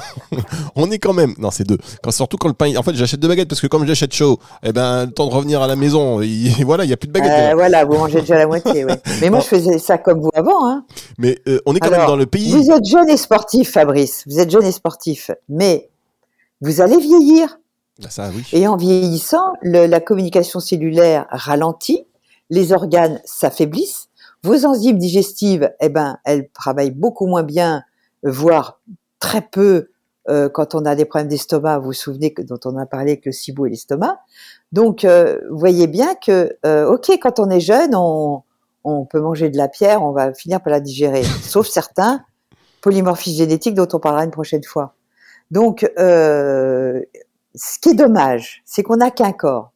on 0.76 0.90
est 0.90 0.98
quand 0.98 1.12
même. 1.12 1.34
Non, 1.38 1.50
c'est 1.50 1.64
deux. 1.64 1.78
Quand, 2.02 2.10
surtout 2.10 2.36
quand 2.36 2.48
le 2.48 2.54
pain. 2.54 2.76
En 2.76 2.82
fait, 2.82 2.94
j'achète 2.94 3.20
deux 3.20 3.28
baguettes 3.28 3.48
parce 3.48 3.60
que 3.60 3.66
comme 3.66 3.86
j'achète 3.86 4.12
chaud, 4.12 4.38
eh 4.62 4.72
ben, 4.72 5.06
le 5.06 5.12
temps 5.12 5.26
de 5.26 5.32
revenir 5.32 5.62
à 5.62 5.66
la 5.66 5.76
maison, 5.76 6.20
voilà, 6.64 6.84
il 6.84 6.88
n'y 6.88 6.92
a 6.92 6.96
plus 6.96 7.08
de 7.08 7.12
baguettes. 7.12 7.52
Euh, 7.52 7.54
voilà, 7.54 7.84
vous 7.84 7.94
mangez 7.94 8.20
déjà 8.20 8.36
la 8.36 8.46
moitié. 8.46 8.84
Ouais. 8.84 9.00
Mais 9.20 9.30
moi, 9.30 9.40
je 9.40 9.46
faisais 9.46 9.78
ça 9.78 9.98
comme 9.98 10.20
vous 10.20 10.30
avant. 10.34 10.68
Hein. 10.68 10.84
Mais 11.18 11.38
euh, 11.48 11.60
on 11.66 11.74
est 11.74 11.80
quand 11.80 11.90
même 11.90 12.06
dans 12.06 12.16
le 12.16 12.26
pays. 12.26 12.52
Vous 12.52 12.70
êtes 12.70 12.84
jeune 12.84 13.08
et 13.08 13.16
sportif, 13.16 13.72
Fabrice. 13.72 14.24
Vous 14.26 14.38
êtes 14.38 14.50
jeune 14.50 14.64
et 14.64 14.72
sportif. 14.72 15.30
Mais 15.48 15.88
vous 16.60 16.80
allez 16.80 16.98
vieillir. 16.98 17.58
Ah, 18.04 18.10
ça, 18.10 18.30
oui. 18.34 18.44
Et 18.52 18.66
en 18.66 18.76
vieillissant, 18.76 19.54
la 19.62 20.00
communication 20.00 20.60
cellulaire 20.60 21.26
ralentit, 21.30 22.06
les 22.50 22.72
organes 22.72 23.20
s'affaiblissent, 23.24 24.08
vos 24.42 24.66
enzymes 24.66 24.98
digestives, 24.98 25.72
eh 25.80 25.88
ben, 25.88 26.18
elles 26.24 26.48
travaillent 26.50 26.90
beaucoup 26.90 27.26
moins 27.26 27.44
bien, 27.44 27.84
voire 28.24 28.80
très 29.20 29.42
peu 29.42 29.88
euh, 30.28 30.48
quand 30.48 30.74
on 30.74 30.84
a 30.84 30.94
des 30.94 31.04
problèmes 31.04 31.28
d'estomac, 31.28 31.78
vous 31.78 31.86
vous 31.86 31.92
souvenez 31.92 32.32
que, 32.32 32.42
dont 32.42 32.58
on 32.64 32.76
a 32.76 32.86
parlé 32.86 33.12
avec 33.12 33.26
le 33.26 33.32
cibou 33.32 33.66
et 33.66 33.70
l'estomac. 33.70 34.20
Donc, 34.70 35.04
euh, 35.04 35.38
vous 35.50 35.58
voyez 35.58 35.86
bien 35.86 36.14
que, 36.14 36.56
euh, 36.64 36.86
ok, 36.86 37.10
quand 37.20 37.40
on 37.40 37.50
est 37.50 37.60
jeune, 37.60 37.94
on, 37.94 38.42
on, 38.84 39.04
peut 39.04 39.20
manger 39.20 39.48
de 39.50 39.56
la 39.56 39.68
pierre, 39.68 40.02
on 40.02 40.12
va 40.12 40.32
finir 40.34 40.60
par 40.60 40.72
la 40.72 40.80
digérer, 40.80 41.22
sauf 41.42 41.68
certains 41.68 42.24
polymorphismes 42.80 43.38
génétiques 43.38 43.74
dont 43.74 43.88
on 43.92 43.98
parlera 43.98 44.24
une 44.24 44.30
prochaine 44.30 44.64
fois. 44.64 44.94
Donc, 45.50 45.88
ce 47.54 47.78
qui 47.78 47.90
est 47.90 47.94
dommage, 47.94 48.62
c'est 48.64 48.82
qu'on 48.82 48.96
n'a 48.96 49.10
qu'un 49.10 49.32
corps. 49.32 49.72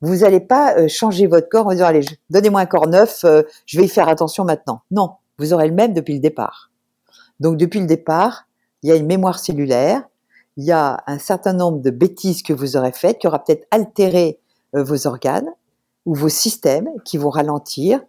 Vous 0.00 0.16
n'allez 0.16 0.40
pas 0.40 0.86
changer 0.88 1.26
votre 1.26 1.48
corps 1.48 1.66
en 1.66 1.70
disant, 1.70 1.86
allez, 1.86 2.04
donnez-moi 2.30 2.60
un 2.60 2.66
corps 2.66 2.88
neuf, 2.88 3.24
je 3.66 3.78
vais 3.78 3.86
y 3.86 3.88
faire 3.88 4.08
attention 4.08 4.44
maintenant. 4.44 4.82
Non, 4.90 5.12
vous 5.38 5.52
aurez 5.54 5.68
le 5.68 5.74
même 5.74 5.94
depuis 5.94 6.14
le 6.14 6.20
départ. 6.20 6.70
Donc, 7.40 7.56
depuis 7.56 7.80
le 7.80 7.86
départ, 7.86 8.46
il 8.82 8.90
y 8.90 8.92
a 8.92 8.96
une 8.96 9.06
mémoire 9.06 9.38
cellulaire 9.38 10.02
il 10.56 10.64
y 10.64 10.72
a 10.72 11.02
un 11.06 11.18
certain 11.18 11.52
nombre 11.52 11.80
de 11.80 11.90
bêtises 11.90 12.42
que 12.42 12.52
vous 12.52 12.76
aurez 12.76 12.92
faites 12.92 13.18
qui 13.18 13.26
aura 13.26 13.42
peut-être 13.42 13.66
altéré 13.70 14.38
euh, 14.74 14.84
vos 14.84 15.06
organes 15.06 15.48
ou 16.06 16.14
vos 16.14 16.28
systèmes 16.28 16.88
qui 17.04 17.18
vont 17.18 17.30
ralentir 17.30 18.00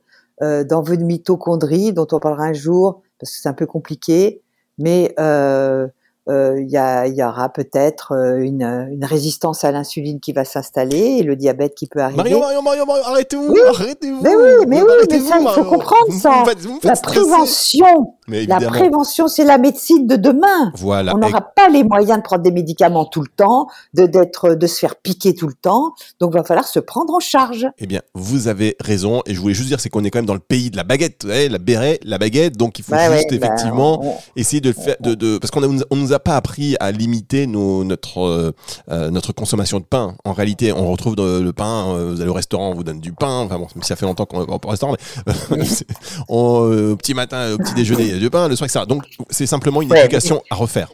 euh, 0.41 0.63
dans 0.63 0.82
vos 0.82 0.98
mitochondries 0.98 1.93
dont 1.93 2.08
on 2.12 2.19
parlera 2.19 2.43
un 2.43 2.54
jour 2.54 3.02
parce 3.19 3.32
que 3.32 3.38
c'est 3.41 3.50
un 3.50 3.54
peu 3.54 3.65
compliqué, 3.65 4.41
mais 4.78 5.15
euh, 5.19 5.88
euh, 6.28 6.60
il 6.60 6.70
y, 6.72 6.78
a, 6.78 7.06
y, 7.08 7.22
aura 7.22 7.50
peut-être 7.50 8.14
euh, 8.14 8.38
une, 8.38 8.64
une, 8.64 9.06
résistance 9.06 9.64
à 9.64 9.72
l'insuline 9.72 10.20
qui 10.20 10.34
va 10.34 10.44
s'installer 10.44 11.18
et 11.20 11.24
le 11.24 11.36
diabète 11.36 11.76
qui 11.76 11.86
peut 11.86 12.00
arriver. 12.00 12.18
Marion, 12.18 12.40
Marion, 12.40 12.62
Marion, 12.64 12.86
Marion 12.88 13.06
arrêtez-vous, 13.06 13.54
oui, 13.54 13.60
arrêtez-vous. 13.70 14.22
Mais 14.24 14.36
oui, 14.36 14.66
mais 14.68 14.82
oui, 14.82 14.90
mais 15.08 15.20
ça, 15.20 15.38
il 15.40 15.48
faut 15.48 15.64
comprendre 15.66 16.08
vous 16.10 16.20
ça. 16.20 16.42
Me 16.42 16.46
faites, 16.46 16.60
vous 16.62 16.80
me 16.84 16.88
la 16.88 16.96
stresser. 16.96 17.20
prévention, 17.20 18.14
Mais 18.28 18.46
la 18.46 18.60
prévention, 18.70 19.28
c'est 19.28 19.44
la 19.44 19.58
médecine 19.58 20.08
de 20.08 20.16
demain. 20.16 20.72
Voilà. 20.78 21.14
On 21.16 21.18
n'aura 21.20 21.42
pas 21.42 21.70
les 21.70 21.84
moyens 21.84 22.18
de 22.18 22.24
prendre 22.24 22.42
des 22.44 22.52
médicaments 22.52 23.06
tout 23.06 23.22
le 23.22 23.28
temps, 23.28 23.68
de 23.94 24.06
d'être, 24.08 24.56
de 24.56 24.68
se 24.68 24.80
faire 24.80 24.96
piquer 24.96 25.36
tout 25.36 25.48
le 25.48 25.54
temps. 25.54 25.94
Donc, 26.20 26.32
il 26.34 26.38
va 26.38 26.44
falloir 26.44 26.68
se 26.68 26.80
prendre 26.80 27.14
en 27.14 27.20
charge. 27.20 27.68
Eh 27.78 27.86
bien, 27.88 28.02
vous 28.14 28.48
avez 28.48 28.76
raison. 28.82 29.22
Et 29.26 29.34
je 29.36 29.40
voulais 29.40 29.54
juste 29.54 29.68
dire, 29.70 29.80
c'est 29.80 29.90
qu'on 29.90 30.04
est 30.04 30.10
quand 30.10 30.20
même 30.20 30.26
dans 30.26 30.34
le 30.34 30.40
pays 30.40 30.70
de 30.72 30.78
la 30.78 30.84
baguette, 30.84 31.24
vous 31.24 31.30
voyez, 31.30 31.50
la 31.50 31.58
béret, 31.60 32.00
la 32.04 32.18
baguette. 32.18 32.58
Donc, 32.58 32.80
il 32.80 32.84
faut 32.86 32.96
juste 32.96 33.32
ouais, 33.32 33.38
bah, 33.38 33.48
effectivement 33.48 34.04
on- 34.04 34.16
essayer 34.36 34.62
de 34.62 34.70
le 34.70 34.76
faire, 34.76 34.96
de, 35.02 35.14
de- 35.14 35.38
parce 35.38 35.52
qu'on 35.52 35.64
a, 35.64 35.84
on 35.92 35.96
nous 35.96 36.14
a 36.14 36.20
pas 36.20 36.36
appris 36.36 36.76
à 36.80 36.92
limiter 36.92 37.48
nos, 37.48 37.84
notre, 37.84 38.22
euh, 38.22 38.52
euh, 38.90 39.12
notre 39.12 39.34
consommation 39.34 39.80
de 39.80 39.86
pain. 39.86 40.16
En 40.26 40.34
réalité, 40.34 40.72
on 40.74 40.92
retrouve 40.92 41.16
de- 41.16 41.40
le 41.42 41.54
pain. 41.54 41.86
euh, 41.90 42.12
vous 42.12 42.22
allez 42.22 42.30
au 42.30 42.34
restaurant, 42.34 42.70
on 42.72 42.74
vous 42.74 42.84
donne 42.84 43.00
du 43.00 43.12
pain. 43.12 43.40
Enfin 43.42 43.58
bon, 43.60 43.68
ça 43.82 43.96
fait 43.96 44.06
longtemps 44.06 44.26
qu'on 44.26 44.40
va 44.40 44.46
pas 44.60 44.68
au 44.68 44.72
restaurant, 44.72 44.96
mais 45.28 45.34
euh, 45.60 45.64
c'est- 45.66 45.86
on, 46.30 46.70
euh, 46.72 46.92
au 46.94 46.96
petit 46.96 47.14
matin, 47.14 47.54
au 47.54 47.58
petit 47.58 47.74
déjeuner, 47.74 48.14
il 48.15 48.21
y 48.21 48.23
a 48.23 48.28
du 48.28 48.30
pain, 48.30 48.47
le 48.47 48.56
soir, 48.56 48.67
etc. 48.69 48.86
Donc, 48.88 49.04
c'est 49.30 49.45
simplement 49.45 49.82
une 49.82 49.91
Ouais, 49.91 49.99
éducation 49.99 50.41
à 50.49 50.56
refaire. 50.56 50.91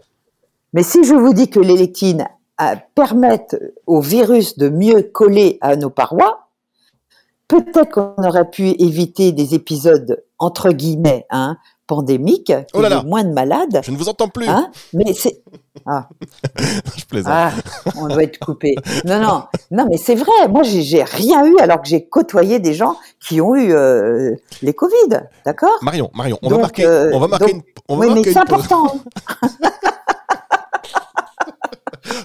Mais 0.73 0.83
si 0.83 1.03
je 1.03 1.13
vous 1.13 1.33
dis 1.33 1.49
que 1.49 1.59
les 1.59 1.77
lectines 1.77 2.25
euh, 2.61 2.75
permettent 2.95 3.57
au 3.85 4.01
virus 4.01 4.57
de 4.57 4.69
mieux 4.69 5.03
coller 5.03 5.57
à 5.61 5.75
nos 5.75 5.89
parois, 5.89 6.47
peut-être 7.47 7.89
qu'on 7.91 8.23
aurait 8.23 8.49
pu 8.49 8.69
éviter 8.81 9.31
des 9.33 9.53
épisodes 9.53 10.23
entre 10.39 10.71
guillemets 10.71 11.25
hein, 11.29 11.57
pandémiques, 11.91 12.53
Oh 12.73 12.79
là 12.81 12.89
y 12.89 12.93
ait 12.93 13.03
moins 13.03 13.25
de 13.25 13.33
malades. 13.33 13.81
Je 13.83 13.91
ne 13.91 13.97
vous 13.97 14.07
entends 14.07 14.29
plus. 14.29 14.47
Hein 14.47 14.71
mais 14.93 15.11
c'est 15.13 15.41
ah, 15.85 16.07
je 16.97 17.03
plaisante. 17.03 17.33
ah, 17.35 17.51
on 17.97 18.07
doit 18.07 18.23
être 18.23 18.39
coupé. 18.39 18.75
Non 19.03 19.19
non 19.21 19.43
non 19.71 19.85
mais 19.89 19.97
c'est 19.97 20.15
vrai. 20.15 20.47
Moi 20.49 20.63
j'ai 20.63 21.03
rien 21.03 21.45
eu 21.45 21.57
alors 21.59 21.81
que 21.81 21.89
j'ai 21.89 22.07
côtoyé 22.07 22.59
des 22.59 22.73
gens 22.73 22.95
qui 23.19 23.41
ont 23.41 23.55
eu 23.55 23.73
euh, 23.73 24.35
les 24.61 24.73
Covid, 24.73 25.19
d'accord? 25.45 25.77
Marion, 25.81 26.09
Marion, 26.13 26.39
on 26.43 26.47
Donc, 26.49 26.59
va 26.59 26.61
marquer, 26.61 26.85
euh, 26.85 27.11
on 27.13 27.19
va 27.19 27.27
marquer, 27.27 27.45
donc- 27.47 27.55
une, 27.55 27.61
on 27.89 27.95
va 27.97 28.01
Oui 28.01 28.07
mais 28.07 28.15
marquer 28.15 28.31
c'est 28.31 28.39
une 28.39 28.45
pause. 28.45 28.65
important. 28.65 28.99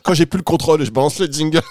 Quand 0.05 0.15
j'ai 0.15 0.27
plus 0.27 0.39
le 0.39 0.45
contrôle, 0.45 0.85
je 0.85 0.93
balance 0.93 1.19
le 1.19 1.27
jingle. 1.27 1.61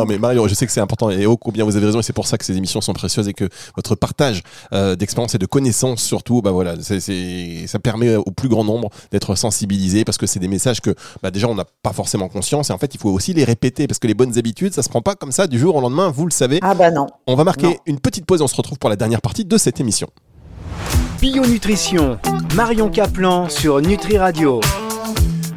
Non 0.00 0.06
mais, 0.06 0.18
Marion, 0.18 0.48
je 0.48 0.54
sais 0.54 0.66
que 0.66 0.72
c'est 0.72 0.80
important 0.80 1.10
et 1.10 1.26
oh 1.26 1.36
combien 1.36 1.64
vous 1.64 1.76
avez 1.76 1.86
raison 1.86 2.00
et 2.00 2.02
c'est 2.02 2.12
pour 2.12 2.26
ça 2.26 2.38
que 2.38 2.44
ces 2.44 2.56
émissions 2.56 2.80
sont 2.80 2.92
précieuses 2.92 3.28
et 3.28 3.34
que 3.34 3.48
votre 3.76 3.94
partage 3.94 4.42
euh, 4.72 4.96
d'expérience 4.96 5.34
et 5.34 5.38
de 5.38 5.46
connaissances 5.46 6.02
surtout, 6.02 6.40
bah 6.42 6.50
voilà, 6.52 6.74
c'est, 6.80 7.00
c'est- 7.00 7.66
ça 7.66 7.78
permet 7.78 8.16
au 8.16 8.30
plus 8.30 8.48
grand 8.48 8.64
nombre 8.64 8.88
d'être 9.12 9.34
sensibilisé 9.34 10.04
parce 10.04 10.18
que 10.18 10.26
c'est 10.26 10.38
des 10.40 10.48
messages 10.48 10.80
que 10.80 10.94
bah 11.22 11.30
déjà 11.30 11.48
on 11.48 11.54
n'a 11.54 11.64
pas 11.82 11.92
forcément 11.92 12.28
conscience 12.28 12.70
et 12.70 12.72
en 12.72 12.78
fait 12.78 12.94
il 12.94 12.98
faut 13.00 13.10
aussi 13.10 13.32
les 13.34 13.44
répéter 13.44 13.86
parce 13.86 13.98
que 13.98 14.06
les 14.06 14.14
bonnes 14.14 14.38
habitudes 14.38 14.72
ça 14.72 14.82
se 14.82 14.88
prend 14.88 15.02
pas 15.02 15.14
comme 15.14 15.32
ça 15.32 15.46
du 15.46 15.58
jour 15.58 15.76
au 15.76 15.80
lendemain, 15.80 16.10
vous 16.10 16.24
le 16.26 16.30
savez. 16.32 16.58
Ah 16.62 16.74
bah 16.74 16.90
non. 16.90 17.06
On 17.26 17.34
va 17.34 17.44
marquer 17.44 17.66
Non. 17.66 17.76
une 17.86 18.00
petite 18.00 18.24
pause 18.26 18.40
et 18.40 18.44
on 18.44 18.48
se 18.48 18.56
retrouve 18.56 18.78
pour 18.78 18.88
la 18.90 18.96
dernière 18.96 19.20
partie 19.20 19.44
de 19.44 19.58
cette 19.58 19.80
émission. 19.80 20.08
Bio 21.20 21.44
Nutrition, 21.46 22.18
Marion 22.54 22.88
Caplan 22.88 23.48
sur 23.50 23.80
Nutri 23.82 24.16
Radio. 24.16 24.60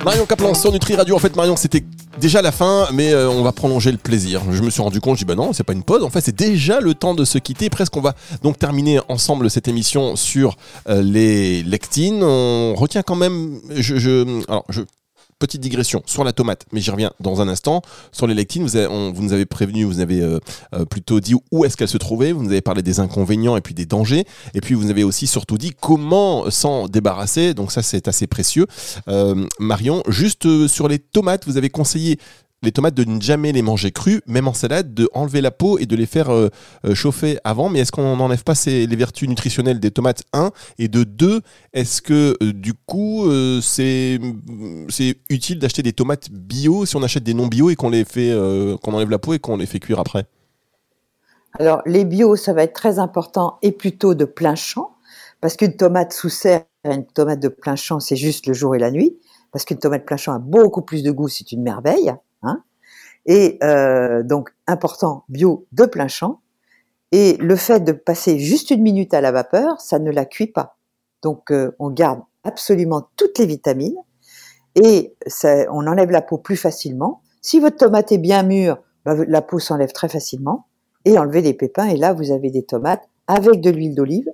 Marion 0.03 0.25
Caplan 0.25 0.53
sur 0.53 0.71
Nutri 0.73 0.95
Radio. 0.97 1.15
En 1.15 1.19
fait, 1.19 1.33
Marion, 1.37 1.55
c'était 1.55 1.85
déjà 2.17 2.41
la 2.41 2.51
fin, 2.51 2.87
mais 2.93 3.13
euh, 3.13 3.29
on 3.29 3.43
va 3.43 3.51
prolonger 3.51 3.91
le 3.91 3.97
plaisir. 3.97 4.41
Je 4.51 4.61
me 4.61 4.69
suis 4.69 4.81
rendu 4.81 5.01
compte, 5.01 5.17
je 5.17 5.23
dis 5.23 5.25
bah 5.25 5.35
non, 5.35 5.53
c'est 5.53 5.63
pas 5.63 5.73
une 5.73 5.83
pause. 5.83 6.03
En 6.03 6.09
fait, 6.09 6.21
c'est 6.21 6.35
déjà 6.35 6.79
le 6.79 6.93
temps 6.93 7.13
de 7.13 7.25
se 7.25 7.37
quitter. 7.37 7.69
Presque, 7.69 7.95
on 7.97 8.01
va 8.01 8.15
donc 8.41 8.59
terminer 8.59 8.99
ensemble 9.09 9.49
cette 9.49 9.67
émission 9.67 10.15
sur 10.15 10.55
euh, 10.89 11.01
les 11.01 11.63
lectines. 11.63 12.23
On 12.23 12.75
retient 12.75 13.03
quand 13.03 13.15
même. 13.15 13.59
Je, 13.71 13.97
je, 13.97 14.43
alors, 14.47 14.65
je, 14.69 14.81
petite 15.43 15.59
digression 15.59 16.01
sur 16.05 16.23
la 16.23 16.31
tomate, 16.31 16.65
mais 16.71 16.79
j'y 16.79 16.89
reviens 16.89 17.11
dans 17.19 17.41
un 17.41 17.49
instant. 17.49 17.81
Sur 18.13 18.27
les 18.27 18.33
lectines, 18.33 18.65
vous, 18.65 19.21
nous 19.21 19.33
avez 19.33 19.45
prévenu, 19.45 19.83
vous 19.83 19.99
avez 19.99 20.21
euh, 20.21 20.39
euh, 20.73 20.85
plutôt 20.85 21.19
dit 21.19 21.35
où 21.51 21.65
est-ce 21.65 21.75
qu'elles 21.75 21.89
se 21.89 21.97
trouvaient. 21.97 22.31
Vous 22.31 22.43
nous 22.43 22.51
avez 22.51 22.61
parlé 22.61 22.81
des 22.81 23.01
inconvénients 23.01 23.57
et 23.57 23.61
puis 23.61 23.73
des 23.73 23.85
dangers. 23.85 24.23
Et 24.53 24.61
puis 24.61 24.73
vous 24.73 24.89
avez 24.89 25.03
aussi 25.03 25.27
surtout 25.27 25.57
dit 25.57 25.71
comment 25.77 26.49
s'en 26.49 26.87
débarrasser. 26.87 27.53
Donc 27.53 27.73
ça, 27.73 27.81
c'est 27.81 28.07
assez 28.07 28.25
précieux. 28.25 28.67
Euh, 29.09 29.45
Marion, 29.59 30.01
juste 30.07 30.67
sur 30.67 30.87
les 30.87 30.99
tomates, 30.99 31.45
vous 31.45 31.57
avez 31.57 31.69
conseillé 31.69 32.19
les 32.63 32.71
tomates 32.71 32.95
de 32.95 33.03
ne 33.03 33.21
jamais 33.21 33.51
les 33.51 33.61
manger 33.61 33.91
crues, 33.91 34.21
même 34.27 34.47
en 34.47 34.53
salade, 34.53 34.93
de 34.93 35.09
enlever 35.13 35.41
la 35.41 35.51
peau 35.51 35.77
et 35.77 35.85
de 35.85 35.95
les 35.95 36.05
faire 36.05 36.29
euh, 36.31 36.49
euh, 36.85 36.95
chauffer 36.95 37.37
avant. 37.43 37.69
Mais 37.69 37.79
est-ce 37.79 37.91
qu'on 37.91 38.15
n'enlève 38.17 38.43
pas 38.43 38.55
ces- 38.55 38.87
les 38.87 38.95
vertus 38.95 39.29
nutritionnelles 39.29 39.79
des 39.79 39.91
tomates 39.91 40.23
1 40.33 40.51
et 40.79 40.87
de 40.87 41.03
2 41.03 41.41
Est-ce 41.73 42.01
que 42.01 42.37
euh, 42.41 42.53
du 42.53 42.73
coup 42.73 43.25
c'est 43.61 44.19
utile 45.29 45.59
d'acheter 45.59 45.81
des 45.83 45.93
tomates 45.93 46.29
bio 46.31 46.85
si 46.85 46.95
on 46.95 47.03
achète 47.03 47.23
des 47.23 47.33
non 47.33 47.47
bio 47.47 47.69
et 47.69 47.75
qu'on 47.75 47.89
les 47.89 48.05
fait 48.05 48.31
qu'on 48.81 48.93
enlève 48.93 49.09
la 49.09 49.19
peau 49.19 49.33
et 49.33 49.39
qu'on 49.39 49.57
les 49.57 49.65
fait 49.65 49.79
cuire 49.79 49.99
après? 49.99 50.25
Alors, 51.59 51.81
les 51.85 52.05
bio, 52.05 52.35
ça 52.35 52.53
va 52.53 52.63
être 52.63 52.73
très 52.73 52.99
important 52.99 53.57
et 53.61 53.71
plutôt 53.71 54.13
de 54.15 54.25
plein 54.25 54.55
champ, 54.55 54.95
parce 55.41 55.55
qu'une 55.55 55.75
tomate 55.75 56.13
sous 56.13 56.29
serre 56.29 56.63
et 56.83 56.93
une 56.93 57.05
tomate 57.05 57.39
de 57.39 57.47
plein 57.49 57.75
champ, 57.75 57.99
c'est 57.99 58.15
juste 58.15 58.47
le 58.47 58.53
jour 58.53 58.75
et 58.75 58.79
la 58.79 58.91
nuit, 58.91 59.17
parce 59.51 59.65
qu'une 59.65 59.77
tomate 59.77 60.05
plein 60.05 60.17
champ 60.17 60.33
a 60.33 60.39
beaucoup 60.39 60.81
plus 60.81 61.03
de 61.03 61.11
goût, 61.11 61.27
c'est 61.27 61.51
une 61.51 61.61
merveille. 61.63 62.13
Hein 62.43 62.63
et 63.25 63.57
euh, 63.63 64.23
donc, 64.23 64.53
important, 64.67 65.23
bio 65.29 65.65
de 65.71 65.85
plein 65.85 66.07
champ. 66.07 66.41
Et 67.11 67.37
le 67.37 67.55
fait 67.55 67.81
de 67.81 67.91
passer 67.91 68.39
juste 68.39 68.71
une 68.71 68.81
minute 68.81 69.13
à 69.13 69.21
la 69.21 69.31
vapeur, 69.31 69.79
ça 69.79 69.99
ne 69.99 70.11
la 70.11 70.25
cuit 70.25 70.47
pas. 70.47 70.77
Donc, 71.21 71.51
euh, 71.51 71.75
on 71.79 71.89
garde 71.89 72.21
absolument 72.43 73.07
toutes 73.15 73.37
les 73.37 73.45
vitamines 73.45 73.97
et 74.75 75.15
on 75.69 75.87
enlève 75.87 76.09
la 76.09 76.21
peau 76.21 76.37
plus 76.37 76.57
facilement. 76.57 77.21
Si 77.41 77.59
votre 77.59 77.77
tomate 77.77 78.11
est 78.11 78.17
bien 78.17 78.43
mûre, 78.43 78.79
bah, 79.05 79.15
la 79.27 79.41
peau 79.41 79.59
s'enlève 79.59 79.91
très 79.91 80.09
facilement 80.09 80.67
et 81.05 81.19
enlever 81.19 81.41
les 81.41 81.53
pépins. 81.53 81.87
Et 81.87 81.97
là, 81.97 82.13
vous 82.13 82.31
avez 82.31 82.49
des 82.49 82.63
tomates 82.63 83.07
avec 83.27 83.61
de 83.61 83.69
l'huile 83.69 83.95
d'olive, 83.95 84.29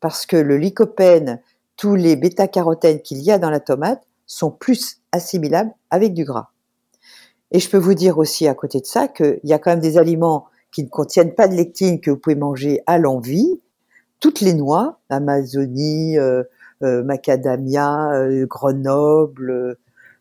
parce 0.00 0.26
que 0.26 0.36
le 0.36 0.56
lycopène, 0.58 1.40
tous 1.76 1.94
les 1.94 2.16
bêta-carotènes 2.16 3.00
qu'il 3.00 3.22
y 3.22 3.30
a 3.30 3.38
dans 3.38 3.50
la 3.50 3.60
tomate 3.60 4.02
sont 4.26 4.50
plus 4.50 5.00
assimilables 5.12 5.72
avec 5.90 6.12
du 6.12 6.24
gras. 6.24 6.50
Et 7.52 7.60
je 7.60 7.70
peux 7.70 7.78
vous 7.78 7.94
dire 7.94 8.18
aussi 8.18 8.48
à 8.48 8.54
côté 8.54 8.80
de 8.80 8.86
ça 8.86 9.08
qu'il 9.08 9.40
y 9.44 9.52
a 9.52 9.58
quand 9.58 9.70
même 9.70 9.80
des 9.80 9.98
aliments 9.98 10.46
qui 10.72 10.82
ne 10.82 10.88
contiennent 10.88 11.34
pas 11.34 11.48
de 11.48 11.54
lectine 11.54 12.00
que 12.00 12.10
vous 12.10 12.16
pouvez 12.16 12.36
manger 12.36 12.82
à 12.86 12.98
l'envie. 12.98 13.60
Toutes 14.20 14.40
les 14.40 14.54
noix, 14.54 14.98
Amazonie, 15.10 16.18
euh, 16.18 16.42
euh, 16.82 17.02
macadamia, 17.04 18.12
euh, 18.12 18.46
Grenoble, 18.46 19.78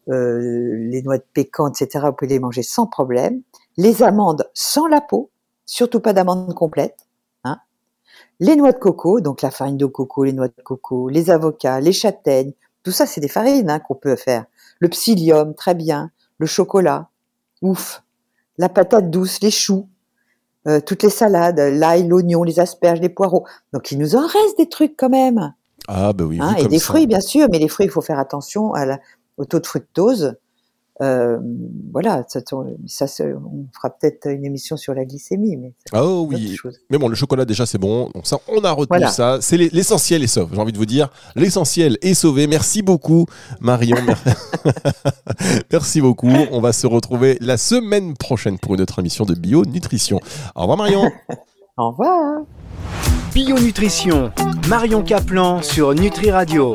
les 0.08 1.02
noix 1.02 1.18
de 1.18 1.26
pécan, 1.34 1.70
etc. 1.70 2.06
Vous 2.06 2.14
pouvez 2.14 2.30
les 2.30 2.40
manger 2.40 2.62
sans 2.62 2.86
problème. 2.86 3.42
Les 3.78 4.04
amandes 4.04 4.48
sans 4.54 4.88
la 4.88 5.02
peau, 5.02 5.32
surtout 5.66 6.00
pas 6.00 6.14
d'amandes 6.14 6.54
complètes. 6.54 7.08
Hein. 7.44 7.58
Les 8.40 8.56
noix 8.56 8.72
de 8.72 8.78
coco, 8.78 9.20
donc 9.20 9.42
la 9.42 9.50
farine 9.50 9.78
de 9.78 9.88
coco, 9.88 10.24
les 10.24 10.34
noix 10.34 10.48
de 10.48 10.64
coco, 10.64 11.10
les 11.10 11.32
avocats, 11.32 11.80
les 11.80 11.92
châtaignes, 11.92 12.54
tout 12.84 12.92
ça 12.92 13.08
c'est 13.08 13.20
des 13.20 13.28
farines 13.28 13.70
hein, 13.70 13.80
qu'on 13.80 13.96
peut 13.96 14.16
faire. 14.16 14.46
Le 14.80 14.90
psyllium, 14.90 15.56
très 15.56 15.74
bien. 15.74 16.12
Le 16.38 16.46
chocolat, 16.46 17.10
ouf. 17.66 18.04
La 18.58 18.70
patate 18.70 19.10
douce, 19.10 19.42
les 19.42 19.52
choux, 19.52 19.88
euh, 20.68 20.80
toutes 20.80 21.04
les 21.04 21.10
salades, 21.10 21.60
l'ail, 21.60 22.08
l'oignon, 22.08 22.44
les 22.44 22.60
asperges, 22.60 23.02
les 23.02 23.10
poireaux. 23.10 23.46
Donc 23.74 23.92
il 23.92 23.98
nous 23.98 24.16
en 24.16 24.26
reste 24.26 24.58
des 24.58 24.70
trucs 24.70 24.96
quand 24.98 25.10
même. 25.10 25.54
Ah 25.88 26.14
bah 26.14 26.24
oui, 26.24 26.40
Hein, 26.42 26.56
et 26.58 26.62
comme 26.64 26.72
des 26.72 26.80
ça. 26.80 26.86
fruits, 26.86 27.06
bien 27.08 27.20
sûr, 27.20 27.48
mais 27.52 27.60
les 27.60 27.68
fruits, 27.68 27.86
il 27.88 27.92
faut 27.92 28.02
faire 28.02 28.18
attention 28.20 28.74
à 28.74 28.86
la, 28.86 29.00
au 29.38 29.46
taux 29.46 29.60
de 29.60 29.68
fructose. 29.68 30.36
Euh, 31.02 31.38
voilà, 31.92 32.24
ça, 32.30 32.40
ça, 32.88 33.08
ça- 33.08 33.24
on 33.26 33.66
fera 33.76 33.90
peut-être 33.90 34.28
une 34.32 34.46
émission 34.46 34.78
sur 34.78 34.94
la 34.94 35.04
glycémie, 35.04 35.58
mais 35.58 35.74
Ah 35.92 36.06
oh 36.06 36.26
oui, 36.30 36.56
chose. 36.56 36.78
Mais 36.90 36.98
bon, 36.98 37.10
le 37.10 37.16
chocolat 37.16 37.44
déjà 37.44 37.66
c'est 37.66 37.78
bon, 37.78 38.10
donc 38.16 38.26
ça 38.26 38.38
on 38.48 38.64
a 38.64 38.72
retenu 38.72 38.88
Voilà. 38.98 39.08
ça. 39.12 39.40
C'est 39.42 39.58
l'e- 39.58 39.70
l'essentiel 39.74 40.24
est 40.24 40.28
sauf. 40.28 40.50
J'ai 40.54 40.60
envie 40.62 40.72
de 40.72 40.78
vous 40.78 40.86
dire, 40.86 41.10
l'essentiel 41.36 41.98
est 42.02 42.14
sauvé. 42.14 42.48
Merci 42.48 42.82
beaucoup 42.82 43.26
Marion. 43.60 43.98
Mer- 44.06 44.24
Merci 45.72 46.00
beaucoup. 46.00 46.32
On 46.52 46.62
va 46.62 46.72
se 46.72 46.88
retrouver 46.88 47.38
la 47.42 47.58
semaine 47.58 48.16
prochaine 48.16 48.58
pour 48.58 48.76
une 48.76 48.82
autre 48.82 49.00
émission 49.00 49.26
de 49.26 49.34
Bio 49.36 49.66
Nutrition. 49.66 50.20
Au 50.56 50.62
revoir 50.62 50.78
Marion. 50.78 51.12
Au 51.78 51.90
revoir. 51.90 52.44
Bio 53.34 53.60
Nutrition, 53.60 54.32
Marion 54.70 55.04
Caplan 55.04 55.62
sur 55.62 55.94
Nutri 55.94 56.32
Radio. 56.32 56.74